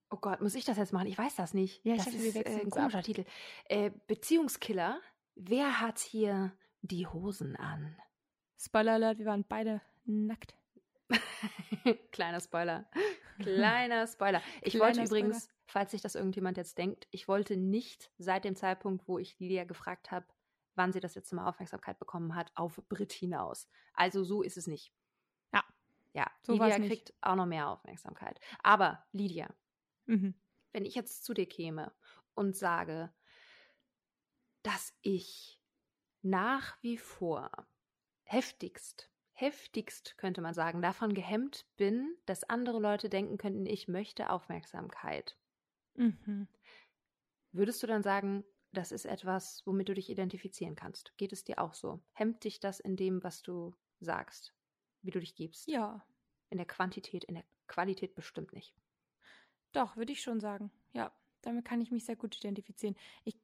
Oh 0.09 0.17
Gott, 0.17 0.41
muss 0.41 0.55
ich 0.55 0.65
das 0.65 0.77
jetzt 0.77 0.91
machen? 0.91 1.07
Ich 1.07 1.17
weiß 1.17 1.35
das 1.35 1.53
nicht. 1.53 1.83
Ja, 1.85 1.93
ich 1.93 2.03
das 2.03 2.13
dachte, 2.13 2.27
ist 2.27 2.35
äh, 2.35 2.61
ein 2.61 2.69
komischer 2.69 3.03
Titel. 3.03 3.23
Äh, 3.69 3.91
Beziehungskiller. 4.07 4.99
Wer 5.35 5.79
hat 5.79 5.99
hier 5.99 6.51
die 6.81 7.07
Hosen 7.07 7.55
an? 7.55 7.95
Spoiler 8.57 8.93
Alert, 8.93 9.17
wir 9.19 9.25
waren 9.25 9.45
beide 9.47 9.81
nackt. 10.05 10.55
Kleiner 12.11 12.39
Spoiler. 12.39 12.89
Kleiner 13.39 14.07
Spoiler. 14.07 14.41
Ich 14.61 14.73
Kleiner 14.73 14.85
wollte 14.85 15.03
übrigens, 15.03 15.43
Spoiler. 15.43 15.57
falls 15.65 15.91
sich 15.91 16.01
das 16.01 16.15
irgendjemand 16.15 16.57
jetzt 16.57 16.77
denkt, 16.77 17.07
ich 17.11 17.27
wollte 17.27 17.57
nicht 17.57 18.11
seit 18.17 18.45
dem 18.45 18.55
Zeitpunkt, 18.55 19.07
wo 19.07 19.17
ich 19.19 19.39
Lilia 19.39 19.63
gefragt 19.63 20.11
habe, 20.11 20.25
wann 20.75 20.93
sie 20.93 20.99
das 20.99 21.15
letzte 21.15 21.35
Mal 21.35 21.47
Aufmerksamkeit 21.47 21.99
bekommen 21.99 22.35
hat, 22.35 22.51
auf 22.55 22.81
Brit 22.87 23.11
hinaus. 23.11 23.67
Also 23.93 24.23
so 24.23 24.41
ist 24.41 24.57
es 24.57 24.67
nicht. 24.67 24.93
Ja. 25.53 25.63
Ja, 26.13 26.29
So 26.43 26.53
Lydia 26.53 26.77
kriegt 26.77 27.13
auch 27.21 27.35
noch 27.35 27.45
mehr 27.45 27.67
Aufmerksamkeit. 27.69 28.39
Aber 28.63 29.05
Lydia, 29.11 29.49
Mhm. 30.05 30.33
wenn 30.73 30.85
ich 30.85 30.95
jetzt 30.95 31.23
zu 31.25 31.33
dir 31.33 31.45
käme 31.47 31.93
und 32.35 32.55
sage, 32.55 33.13
dass 34.63 34.93
ich 35.01 35.60
nach 36.21 36.81
wie 36.81 36.97
vor 36.97 37.51
heftigst, 38.23 39.09
heftigst 39.33 40.17
könnte 40.17 40.41
man 40.41 40.53
sagen, 40.53 40.81
davon 40.81 41.13
gehemmt 41.13 41.65
bin, 41.77 42.15
dass 42.25 42.43
andere 42.43 42.79
Leute 42.79 43.09
denken 43.09 43.37
könnten, 43.37 43.65
ich 43.65 43.87
möchte 43.87 44.29
Aufmerksamkeit. 44.29 45.37
Mhm. 45.95 46.47
Würdest 47.53 47.81
du 47.81 47.87
dann 47.87 48.03
sagen, 48.03 48.43
das 48.73 48.91
ist 48.91 49.05
etwas, 49.05 49.65
womit 49.65 49.87
du 49.89 49.93
dich 49.93 50.09
identifizieren 50.09 50.75
kannst? 50.75 51.13
Geht 51.17 51.31
es 51.33 51.43
dir 51.43 51.59
auch 51.59 51.73
so? 51.73 52.01
Hemmt 52.13 52.43
dich 52.43 52.59
das 52.59 52.79
in 52.79 52.95
dem, 52.97 53.23
was 53.23 53.41
du 53.41 53.73
sagst, 53.99 54.53
wie 55.01 55.11
du 55.11 55.19
dich 55.19 55.35
gibst? 55.35 55.67
Ja, 55.67 56.05
In 56.49 56.57
der 56.57 56.67
Quantität, 56.67 57.23
in 57.25 57.35
der 57.35 57.45
Qualität 57.67 58.15
bestimmt 58.15 58.53
nicht. 58.53 58.75
doch, 59.73 59.95
würde 59.97 60.11
ich 60.11 60.21
schon 60.21 60.39
sagen. 60.39 60.71
Ja, 60.93 61.11
damit 61.41 61.65
kann 61.65 61.81
ich 61.81 61.91
mich 61.91 62.05
sehr 62.05 62.15
gut 62.15 62.37
identifizieren. 62.37 62.95
Ich 63.23 63.37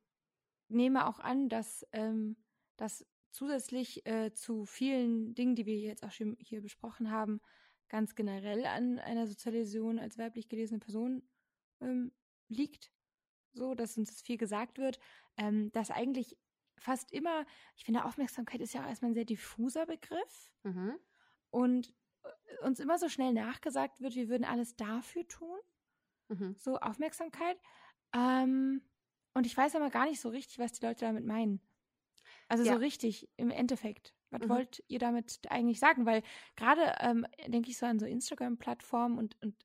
nehme 0.69 1.07
auch 1.07 1.19
an, 1.19 1.49
dass 1.49 1.86
ähm, 1.93 2.36
das 2.78 3.05
zusätzlich 3.32 4.05
äh, 4.05 4.34
zu 4.34 4.65
vielen 4.65 5.36
Dingen, 5.36 5.55
die 5.55 5.65
wir 5.65 5.78
jetzt 5.78 6.03
auch 6.03 6.11
schon 6.11 6.38
hier 6.39 6.61
besprochen 6.61 7.11
haben, 7.11 7.41
ganz 7.89 8.15
generell 8.15 8.65
an 8.65 8.99
einer 8.99 9.28
Sozialisation 9.28 9.99
als 9.99 10.17
weiblich 10.17 10.49
gelesene 10.49 10.80
Person 10.80 11.28
ähm, 11.82 12.11
liegt. 12.47 12.91
So, 13.53 13.75
dass 13.75 13.97
uns 13.97 14.09
das 14.09 14.21
viel 14.21 14.38
gesagt 14.38 14.78
wird, 14.78 14.99
ähm, 15.38 15.71
dass 15.71 15.91
eigentlich 15.91 16.38
fast 16.78 17.11
immer, 17.11 17.45
ich 17.75 17.86
finde, 17.86 18.05
Aufmerksamkeit 18.05 18.61
ist 18.61 18.73
ja 18.73 18.84
auch 18.84 18.88
erstmal 18.89 19.11
ein 19.11 19.15
sehr 19.15 19.25
diffuser 19.25 19.86
Begriff 19.86 20.53
Mhm. 20.63 20.99
und 21.49 21.93
äh, 22.23 22.65
uns 22.65 22.80
immer 22.80 22.97
so 22.99 23.09
schnell 23.09 23.34
nachgesagt 23.34 23.99
wird, 23.99 24.15
wir 24.15 24.30
würden 24.30 24.45
alles 24.45 24.75
dafür 24.75 25.28
tun 25.28 25.57
Mhm. 26.30 26.55
so 26.55 26.78
Aufmerksamkeit. 26.78 27.57
Ähm, 28.13 28.82
und 29.34 29.45
ich 29.45 29.55
weiß 29.55 29.75
aber 29.75 29.89
gar 29.89 30.05
nicht 30.05 30.19
so 30.21 30.30
richtig, 30.30 30.59
was 30.59 30.73
die 30.73 30.86
Leute 30.86 31.05
damit 31.05 31.25
meinen. 31.25 31.61
Also 32.49 32.63
Ja. 32.63 32.73
so 32.73 32.77
richtig 32.77 33.29
im 33.37 33.49
Endeffekt. 33.51 34.13
Was 34.31 34.41
Mhm. 34.41 34.49
wollt 34.49 34.83
ihr 34.87 34.99
damit 34.99 35.39
eigentlich 35.49 35.79
sagen? 35.79 36.05
Weil 36.05 36.23
gerade 36.55 36.95
ähm, 36.99 37.25
denke 37.47 37.69
ich 37.69 37.77
so 37.77 37.85
an 37.85 37.99
so 37.99 38.05
Instagram-Plattformen 38.05 39.17
und, 39.17 39.37
und 39.41 39.55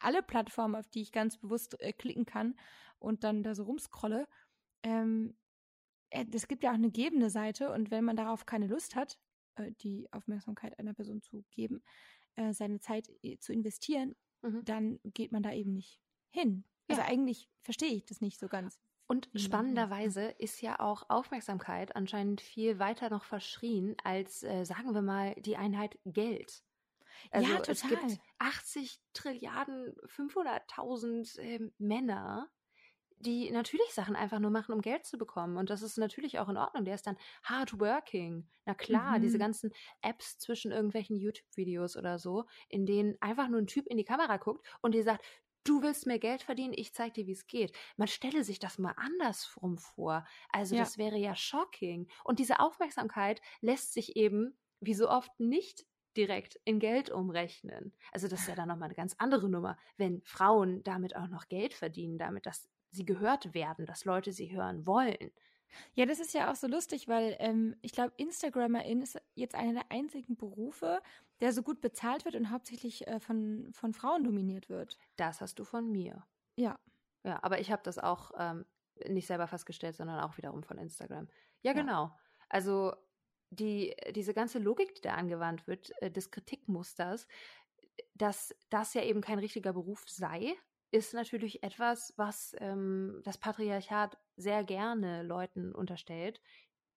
alle 0.00 0.22
Plattformen, 0.22 0.74
auf 0.76 0.88
die 0.88 1.02
ich 1.02 1.12
ganz 1.12 1.38
bewusst 1.38 1.80
äh, 1.80 1.92
klicken 1.92 2.26
kann 2.26 2.56
und 2.98 3.24
dann 3.24 3.42
da 3.42 3.54
so 3.54 3.64
rumscrolle. 3.64 4.28
Ähm, 4.82 5.36
äh, 6.10 6.26
es 6.32 6.48
gibt 6.48 6.62
ja 6.64 6.70
auch 6.70 6.74
eine 6.74 6.90
gebende 6.90 7.30
Seite 7.30 7.72
und 7.72 7.90
wenn 7.90 8.04
man 8.04 8.16
darauf 8.16 8.46
keine 8.46 8.66
Lust 8.66 8.96
hat, 8.96 9.18
äh, 9.56 9.72
die 9.72 10.08
Aufmerksamkeit 10.12 10.78
einer 10.78 10.94
Person 10.94 11.22
zu 11.22 11.44
geben, 11.50 11.82
äh, 12.36 12.52
seine 12.52 12.80
Zeit 12.80 13.10
äh, 13.22 13.38
zu 13.38 13.52
investieren, 13.52 14.14
Mhm. 14.42 14.62
dann 14.62 15.00
geht 15.04 15.32
man 15.32 15.42
da 15.42 15.52
eben 15.52 15.72
nicht 15.72 16.00
hin. 16.30 16.64
Also 16.88 17.02
Ja. 17.02 17.06
eigentlich 17.06 17.50
verstehe 17.62 17.92
ich 17.94 18.04
das 18.06 18.20
nicht 18.20 18.38
so 18.40 18.48
ganz. 18.48 18.80
Und 19.12 19.28
spannenderweise 19.36 20.22
ist 20.38 20.62
ja 20.62 20.80
auch 20.80 21.10
Aufmerksamkeit 21.10 21.94
anscheinend 21.96 22.40
viel 22.40 22.78
weiter 22.78 23.10
noch 23.10 23.24
verschrien 23.24 23.94
als, 24.02 24.42
äh, 24.42 24.64
sagen 24.64 24.94
wir 24.94 25.02
mal, 25.02 25.34
die 25.34 25.56
Einheit 25.58 25.98
Geld. 26.06 26.62
Also 27.32 27.54
Ja, 27.54 27.60
es 27.62 27.86
total. 27.86 27.86
gibt 27.86 28.20
80 28.38 29.00
Trilliarden 29.14 29.94
500.000 30.06 31.38
ähm, 31.38 31.72
Männer, 31.78 32.50
die 33.18 33.50
natürlich 33.52 33.92
Sachen 33.94 34.16
einfach 34.16 34.40
nur 34.40 34.50
machen, 34.50 34.72
um 34.74 34.80
Geld 34.82 35.06
zu 35.06 35.18
bekommen. 35.18 35.56
Und 35.56 35.70
das 35.70 35.82
ist 35.82 35.98
natürlich 35.98 36.38
auch 36.40 36.48
in 36.48 36.56
Ordnung. 36.56 36.84
Der 36.84 36.94
ist 36.96 37.06
dann 37.06 37.18
hardworking. 37.44 38.48
Na 38.66 38.74
klar, 38.74 39.20
diese 39.20 39.38
Mhm. 39.38 39.40
ganzen 39.40 39.72
Apps 40.02 40.38
zwischen 40.38 40.72
irgendwelchen 40.72 41.16
YouTube-Videos 41.16 41.96
oder 41.96 42.18
so, 42.18 42.46
in 42.68 42.86
denen 42.86 43.16
einfach 43.20 43.48
nur 43.48 43.60
ein 43.60 43.68
Typ 43.68 43.86
in 43.88 43.98
die 43.98 44.04
Kamera 44.04 44.38
guckt 44.38 44.66
und 44.82 44.94
dir 44.94 45.04
sagt, 45.04 45.24
du 45.64 45.82
willst 45.82 46.06
mehr 46.06 46.18
Geld 46.18 46.42
verdienen, 46.42 46.74
ich 46.76 46.92
zeig 46.94 47.14
dir, 47.14 47.26
wie 47.26 47.32
es 47.32 47.46
geht. 47.46 47.72
Man 47.96 48.08
stelle 48.08 48.44
sich 48.44 48.58
das 48.58 48.78
mal 48.78 48.94
andersrum 48.96 49.78
vor. 49.78 50.24
Also 50.50 50.74
Ja. 50.74 50.76
das 50.76 50.98
wäre 50.98 51.16
ja 51.16 51.34
shocking. 51.34 52.08
Und 52.24 52.38
diese 52.38 52.60
Aufmerksamkeit 52.60 53.40
lässt 53.60 53.92
sich 53.92 54.16
eben, 54.16 54.58
wie 54.80 54.94
so 54.94 55.08
oft, 55.08 55.38
nicht 55.40 55.84
direkt 56.16 56.60
in 56.64 56.78
Geld 56.78 57.10
umrechnen. 57.10 57.94
Also 58.12 58.28
das 58.28 58.40
ist 58.40 58.48
ja 58.48 58.54
dann 58.54 58.68
nochmal 58.68 58.86
eine 58.88 58.94
ganz 58.94 59.14
andere 59.18 59.48
Nummer, 59.48 59.78
wenn 59.96 60.22
Frauen 60.24 60.82
damit 60.82 61.16
auch 61.16 61.28
noch 61.28 61.48
Geld 61.48 61.72
verdienen, 61.74 62.18
damit, 62.18 62.44
dass 62.46 62.68
sie 62.90 63.06
gehört 63.06 63.54
werden, 63.54 63.86
dass 63.86 64.04
Leute 64.04 64.32
sie 64.32 64.52
hören 64.52 64.86
wollen. 64.86 65.32
Ja, 65.94 66.06
das 66.06 66.20
ist 66.20 66.34
ja 66.34 66.50
auch 66.50 66.56
so 66.56 66.66
lustig, 66.66 67.08
weil 67.08 67.36
ähm, 67.38 67.76
ich 67.82 67.92
glaube, 67.92 68.12
Instagrammerin 68.16 69.02
ist 69.02 69.20
jetzt 69.34 69.54
einer 69.54 69.72
der 69.74 69.90
einzigen 69.92 70.36
Berufe, 70.36 71.02
der 71.40 71.52
so 71.52 71.62
gut 71.62 71.80
bezahlt 71.80 72.24
wird 72.24 72.34
und 72.36 72.50
hauptsächlich 72.50 73.06
äh, 73.06 73.20
von, 73.20 73.72
von 73.72 73.92
Frauen 73.94 74.24
dominiert 74.24 74.68
wird. 74.68 74.98
Das 75.16 75.40
hast 75.40 75.58
du 75.58 75.64
von 75.64 75.90
mir. 75.90 76.26
Ja. 76.56 76.78
Ja, 77.24 77.38
aber 77.42 77.60
ich 77.60 77.70
habe 77.70 77.82
das 77.82 77.98
auch 77.98 78.32
ähm, 78.36 78.66
nicht 79.08 79.26
selber 79.26 79.46
festgestellt, 79.46 79.96
sondern 79.96 80.20
auch 80.20 80.36
wiederum 80.38 80.62
von 80.62 80.78
Instagram. 80.78 81.28
Ja, 81.62 81.72
Ja. 81.72 81.82
genau. 81.82 82.16
Also 82.48 82.94
die, 83.50 83.94
diese 84.14 84.34
ganze 84.34 84.58
Logik, 84.58 84.94
die 84.96 85.02
da 85.02 85.14
angewandt 85.14 85.66
wird, 85.66 85.92
äh, 86.02 86.10
des 86.10 86.30
Kritikmusters, 86.30 87.26
dass 88.14 88.54
das 88.70 88.94
ja 88.94 89.02
eben 89.02 89.20
kein 89.20 89.38
richtiger 89.38 89.72
Beruf 89.72 90.04
sei, 90.08 90.54
ist 90.92 91.14
natürlich 91.14 91.62
etwas, 91.62 92.12
was 92.16 92.54
ähm, 92.58 93.20
das 93.24 93.38
Patriarchat 93.38 94.18
sehr 94.36 94.62
gerne 94.62 95.22
Leuten 95.22 95.72
unterstellt, 95.72 96.40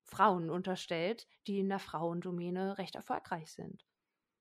Frauen 0.03 0.49
unterstellt, 0.49 1.27
die 1.47 1.59
in 1.59 1.69
der 1.69 1.79
Frauendomäne 1.79 2.77
recht 2.77 2.95
erfolgreich 2.95 3.51
sind. 3.51 3.85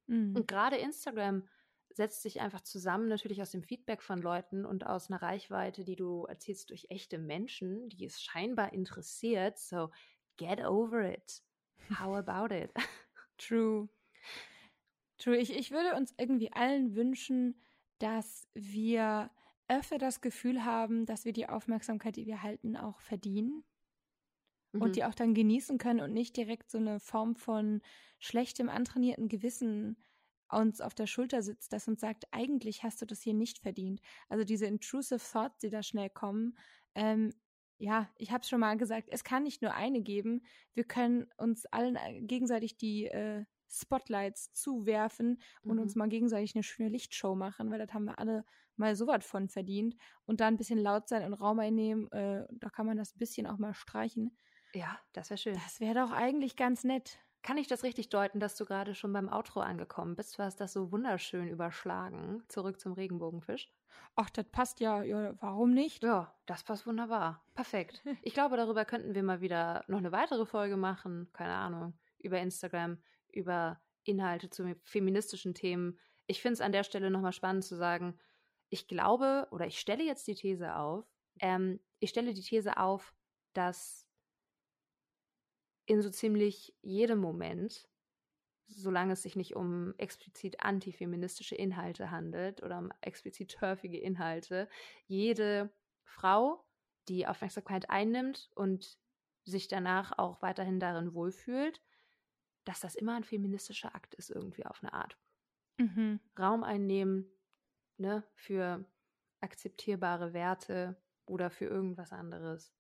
Mhm. 0.07 0.37
Und 0.37 0.49
gerade 0.49 0.77
Instagram 0.77 1.49
setzt 1.89 2.23
sich 2.23 2.41
einfach 2.41 2.63
zusammen, 2.63 3.09
natürlich 3.09 3.41
aus 3.41 3.53
dem 3.53 3.63
Feedback 3.63 4.03
von 4.03 4.21
Leuten 4.21 4.67
und 4.67 4.85
aus 4.85 5.09
einer 5.09 5.23
Reichweite, 5.23 5.85
die 5.85 5.97
du 5.97 6.25
erzielst 6.25 6.71
durch 6.71 6.87
echte 6.91 7.19
Menschen, 7.19 7.89
die 7.89 8.05
es 8.05 8.21
scheinbar 8.21 8.73
interessiert. 8.73 9.59
So, 9.59 9.91
get 10.37 10.65
over 10.65 11.09
it. 11.09 11.43
How 12.01 12.17
about 12.27 12.53
it? 12.53 12.73
True. 13.39 13.89
True. 15.19 15.37
Ich, 15.37 15.55
ich 15.55 15.71
würde 15.71 15.95
uns 15.95 16.13
irgendwie 16.19 16.53
allen 16.53 16.97
wünschen, 16.97 17.63
dass 18.01 18.49
wir 18.55 19.31
öfter 19.79 19.99
das 19.99 20.21
Gefühl 20.21 20.65
haben, 20.65 21.07
dass 21.07 21.25
wir 21.25 21.33
die 21.33 21.49
Aufmerksamkeit, 21.49 22.17
die 22.17 22.27
wir 22.27 22.43
halten, 22.43 22.77
auch 22.77 23.01
verdienen 23.01 23.65
mhm. 24.73 24.83
und 24.83 24.97
die 24.97 25.05
auch 25.05 25.15
dann 25.15 25.35
genießen 25.35 25.79
können 25.79 26.01
und 26.01 26.13
nicht 26.13 26.37
direkt 26.37 26.71
so 26.71 26.79
eine 26.79 27.01
Form 27.01 27.37
von 27.37 27.81
schlechtem, 28.19 28.69
antrainierten 28.69 29.29
Gewissen 29.29 29.97
uns 30.51 30.81
auf 30.81 30.95
der 30.95 31.07
Schulter 31.07 31.43
sitzt, 31.43 31.73
das 31.73 31.89
uns 31.89 32.01
sagt, 32.01 32.25
eigentlich 32.31 32.85
hast 32.85 33.01
du 33.03 33.07
das 33.07 33.23
hier 33.23 33.35
nicht 33.35 33.59
verdient. 33.59 34.01
Also 34.29 34.45
diese 34.45 34.67
intrusive 34.67 35.21
Thoughts, 35.21 35.59
die 35.59 35.71
da 35.71 35.83
schnell 35.83 36.11
kommen, 36.11 36.57
ähm, 36.95 37.33
ja, 37.79 38.09
ich 38.17 38.31
habe 38.31 38.43
es 38.43 38.49
schon 38.49 38.61
mal 38.61 38.77
gesagt, 38.77 39.09
es 39.11 39.25
kann 39.25 39.43
nicht 39.43 39.61
nur 39.61 39.75
eine 39.75 40.01
geben. 40.01 40.43
Wir 40.75 40.85
können 40.85 41.27
uns 41.37 41.67
allen 41.67 41.97
äh, 41.97 42.23
gegenseitig 42.23 42.77
die 42.77 43.07
äh, 43.07 43.45
Spotlights 43.81 44.53
zuwerfen 44.53 45.41
und 45.63 45.77
mhm. 45.77 45.83
uns 45.83 45.95
mal 45.95 46.09
gegenseitig 46.09 46.55
eine 46.55 46.63
schöne 46.63 46.89
Lichtshow 46.89 47.35
machen, 47.35 47.71
weil 47.71 47.79
das 47.79 47.93
haben 47.93 48.05
wir 48.05 48.19
alle 48.19 48.45
mal 48.77 48.97
so 48.97 49.07
was 49.07 49.25
von 49.25 49.49
verdient. 49.49 49.97
Und 50.27 50.41
da 50.41 50.47
ein 50.47 50.57
bisschen 50.57 50.79
laut 50.79 51.09
sein 51.09 51.25
und 51.25 51.35
Raum 51.35 51.59
einnehmen, 51.59 52.11
äh, 52.13 52.47
da 52.51 52.69
kann 52.71 52.87
man 52.87 52.97
das 52.97 53.15
ein 53.15 53.19
bisschen 53.19 53.47
auch 53.47 53.59
mal 53.59 53.75
streichen. 53.75 54.37
Ja, 54.75 54.99
das 55.13 55.31
wäre 55.31 55.39
schön. 55.39 55.55
Das 55.55 55.81
wäre 55.81 55.95
doch 55.95 56.11
eigentlich 56.11 56.57
ganz 56.57 56.85
nett. 56.85 57.19
Kann 57.43 57.59
ich 57.59 57.69
das 57.69 57.85
richtig 57.85 58.09
deuten, 58.09 58.41
dass 58.41 58.57
du 58.57 58.65
gerade 58.65 58.95
schon 58.95 59.13
beim 59.13 59.29
Outro 59.29 59.61
angekommen 59.61 60.17
bist? 60.17 60.39
Du 60.39 60.43
hast 60.43 60.61
das 60.61 60.73
so 60.73 60.91
wunderschön 60.91 61.49
überschlagen. 61.49 62.43
Zurück 62.49 62.81
zum 62.81 62.95
Regenbogenfisch. 62.95 63.71
Ach, 64.17 64.31
das 64.31 64.47
passt 64.47 64.81
ja. 64.81 65.03
ja. 65.03 65.35
Warum 65.41 65.75
nicht? 65.75 66.03
Ja, 66.03 66.35
das 66.47 66.63
passt 66.63 66.87
wunderbar. 66.87 67.45
Perfekt. 67.55 68.03
Ich 68.23 68.33
glaube, 68.33 68.57
darüber 68.57 68.85
könnten 68.85 69.15
wir 69.15 69.23
mal 69.23 69.43
wieder 69.43 69.85
noch 69.89 69.99
eine 69.99 70.11
weitere 70.11 70.47
Folge 70.47 70.79
machen. 70.79 71.29
Keine 71.35 71.55
Ahnung. 71.55 71.93
Über 72.19 72.41
Instagram, 72.41 72.97
über 73.35 73.81
Inhalte 74.05 74.51
zu 74.51 74.75
feministischen 74.83 75.55
Themen. 75.55 75.99
Ich 76.27 76.41
finde 76.41 76.55
es 76.55 76.61
an 76.61 76.73
der 76.73 76.85
Stelle 76.85 77.11
nochmal 77.11 77.33
spannend 77.33 77.65
zu 77.65 77.77
sagen, 77.77 78.19
ich 78.71 78.87
glaube 78.87 79.47
oder 79.51 79.67
ich 79.67 79.79
stelle 79.79 80.05
jetzt 80.05 80.27
die 80.27 80.35
These 80.35 80.77
auf, 80.77 81.05
ähm, 81.41 81.81
ich 82.01 82.11
stelle 82.11 82.35
die 82.35 82.43
These 82.43 82.77
auf, 82.77 83.15
dass 83.53 84.07
in 85.87 86.03
so 86.03 86.11
ziemlich 86.11 86.75
jedem 86.83 87.19
Moment, 87.19 87.89
solange 88.67 89.13
es 89.13 89.23
sich 89.23 89.37
nicht 89.37 89.55
um 89.55 89.95
explizit 89.99 90.61
antifeministische 90.61 91.55
Inhalte 91.55 92.11
handelt 92.11 92.63
oder 92.63 92.79
um 92.79 92.91
explizit 93.01 93.53
turfige 93.53 93.99
Inhalte, 93.99 94.69
jede 95.07 95.73
Frau, 96.05 96.65
die 97.09 97.27
Aufmerksamkeit 97.27 97.91
einnimmt 97.91 98.51
und 98.55 98.99
sich 99.45 99.69
danach 99.69 100.19
auch 100.19 100.41
weiterhin 100.41 100.81
darin 100.81 101.13
wohlfühlt, 101.13 101.83
dass 102.65 102.81
das 102.81 102.95
immer 102.95 103.17
ein 103.17 103.25
feministischer 103.25 103.95
Akt 103.95 104.15
ist, 104.15 104.31
irgendwie 104.31 104.67
auf 104.67 104.83
eine 104.83 104.93
Art. 104.93 105.19
Mhm. 105.79 106.21
Raum 106.39 106.63
einnehmen 106.63 107.27
ne, 107.97 108.25
für 108.35 108.85
akzeptierbare 109.41 110.33
Werte 110.33 110.97
oder 111.27 111.51
für 111.51 111.67
irgendwas 111.67 112.13
anderes 112.13 112.73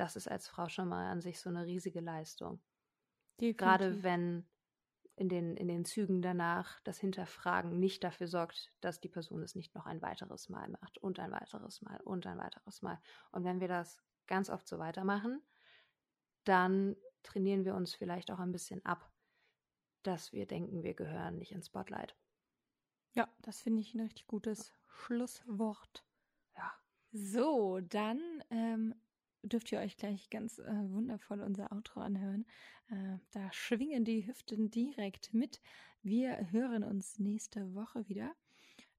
das 0.00 0.16
ist 0.16 0.28
als 0.28 0.48
Frau 0.48 0.68
schon 0.68 0.88
mal 0.88 1.10
an 1.10 1.20
sich 1.20 1.40
so 1.40 1.50
eine 1.50 1.66
riesige 1.66 2.00
Leistung. 2.00 2.60
Definitiv. 3.40 3.56
Gerade 3.58 4.02
wenn 4.02 4.48
in 5.16 5.28
den, 5.28 5.56
in 5.56 5.68
den 5.68 5.84
Zügen 5.84 6.22
danach 6.22 6.80
das 6.80 6.98
Hinterfragen 6.98 7.78
nicht 7.78 8.02
dafür 8.02 8.26
sorgt, 8.26 8.72
dass 8.80 9.00
die 9.00 9.10
Person 9.10 9.42
es 9.42 9.54
nicht 9.54 9.74
noch 9.74 9.84
ein 9.84 10.00
weiteres 10.00 10.48
Mal 10.48 10.68
macht 10.68 10.96
und 10.98 11.18
ein 11.18 11.30
weiteres 11.30 11.82
Mal 11.82 12.00
und 12.00 12.26
ein 12.26 12.38
weiteres 12.38 12.80
Mal. 12.80 12.98
Und 13.30 13.44
wenn 13.44 13.60
wir 13.60 13.68
das 13.68 14.02
ganz 14.26 14.48
oft 14.48 14.66
so 14.66 14.78
weitermachen, 14.78 15.42
dann 16.44 16.96
trainieren 17.22 17.66
wir 17.66 17.74
uns 17.74 17.94
vielleicht 17.94 18.30
auch 18.30 18.38
ein 18.38 18.52
bisschen 18.52 18.82
ab, 18.86 19.09
dass 20.02 20.32
wir 20.32 20.46
denken, 20.46 20.82
wir 20.82 20.94
gehören 20.94 21.38
nicht 21.38 21.52
ins 21.52 21.66
Spotlight. 21.66 22.16
Ja, 23.14 23.28
das 23.42 23.60
finde 23.60 23.80
ich 23.80 23.94
ein 23.94 24.00
richtig 24.00 24.26
gutes 24.26 24.72
Schlusswort. 24.86 26.04
Ja. 26.56 26.72
So, 27.12 27.80
dann 27.80 28.20
ähm, 28.50 28.94
dürft 29.42 29.72
ihr 29.72 29.80
euch 29.80 29.96
gleich 29.96 30.30
ganz 30.30 30.58
äh, 30.58 30.90
wundervoll 30.90 31.40
unser 31.40 31.72
Outro 31.72 32.00
anhören. 32.00 32.46
Äh, 32.90 33.18
da 33.32 33.52
schwingen 33.52 34.04
die 34.04 34.26
Hüften 34.26 34.70
direkt 34.70 35.34
mit. 35.34 35.60
Wir 36.02 36.50
hören 36.52 36.84
uns 36.84 37.18
nächste 37.18 37.74
Woche 37.74 38.08
wieder. 38.08 38.34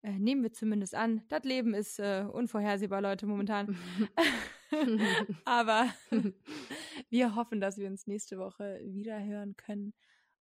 Äh, 0.03 0.19
nehmen 0.19 0.43
wir 0.43 0.51
zumindest 0.51 0.95
an. 0.95 1.23
Das 1.29 1.43
Leben 1.43 1.73
ist 1.73 1.99
äh, 1.99 2.25
unvorhersehbar, 2.29 3.01
Leute, 3.01 3.27
momentan. 3.27 3.77
Aber 5.45 5.89
wir 7.09 7.35
hoffen, 7.35 7.59
dass 7.59 7.77
wir 7.77 7.87
uns 7.87 8.07
nächste 8.07 8.37
Woche 8.37 8.81
wieder 8.83 9.23
hören 9.23 9.55
können. 9.57 9.93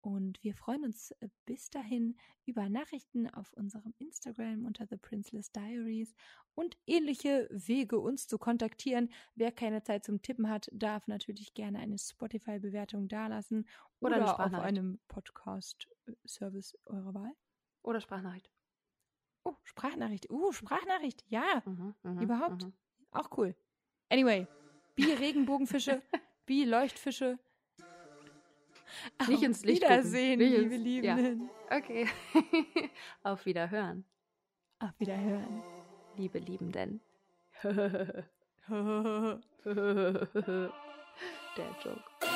Und 0.05 0.37
wir 0.43 0.53
freuen 0.53 0.83
uns 0.83 1.09
äh, 1.19 1.29
bis 1.47 1.71
dahin 1.71 2.15
über 2.45 2.69
Nachrichten 2.69 3.27
auf 3.27 3.51
unserem 3.53 3.95
Instagram 3.97 4.65
unter 4.65 4.85
The 4.85 4.97
Princeless 4.97 5.51
Diaries 5.51 6.13
und 6.53 6.77
ähnliche 6.85 7.47
Wege, 7.49 7.97
uns 7.99 8.27
zu 8.27 8.37
kontaktieren. 8.37 9.11
Wer 9.33 9.51
keine 9.51 9.81
Zeit 9.81 10.05
zum 10.05 10.21
Tippen 10.21 10.47
hat, 10.47 10.69
darf 10.71 11.07
natürlich 11.07 11.55
gerne 11.55 11.79
eine 11.79 11.97
Spotify-Bewertung 11.97 13.07
dalassen 13.07 13.67
oder, 13.99 14.17
oder 14.17 14.39
auf 14.39 14.53
einem 14.53 14.99
Podcast-Service 15.07 16.77
eurer 16.85 17.15
Wahl. 17.15 17.31
Oder 17.81 17.99
Sprachnachricht. 17.99 18.51
Oh, 19.43 19.55
Sprachnachricht. 19.63 20.29
Uh, 20.29 20.51
Sprachnachricht. 20.51 21.25
Ja, 21.29 21.63
mhm, 21.65 21.95
mh, 22.03 22.21
überhaupt. 22.21 22.63
Mh. 22.63 22.71
Auch 23.09 23.35
cool. 23.39 23.55
Anyway, 24.09 24.45
wie 24.95 25.11
Regenbogenfische, 25.11 26.03
wie 26.45 26.63
Leuchtfische, 26.63 27.39
nicht 29.27 29.43
ins 29.43 29.63
Licht 29.63 29.83
Wiedersehen, 29.83 30.39
Nicht 30.39 30.57
liebe 30.57 30.75
Liebenden. 30.75 31.49
Ja. 31.69 31.77
Okay. 31.77 32.07
Auf 33.23 33.45
Wiederhören. 33.45 34.05
Auf 34.79 34.91
Wiederhören. 34.99 35.63
Liebe 36.17 36.39
Liebenden. 36.39 37.01
Der 41.57 41.67
Joke. 41.83 42.34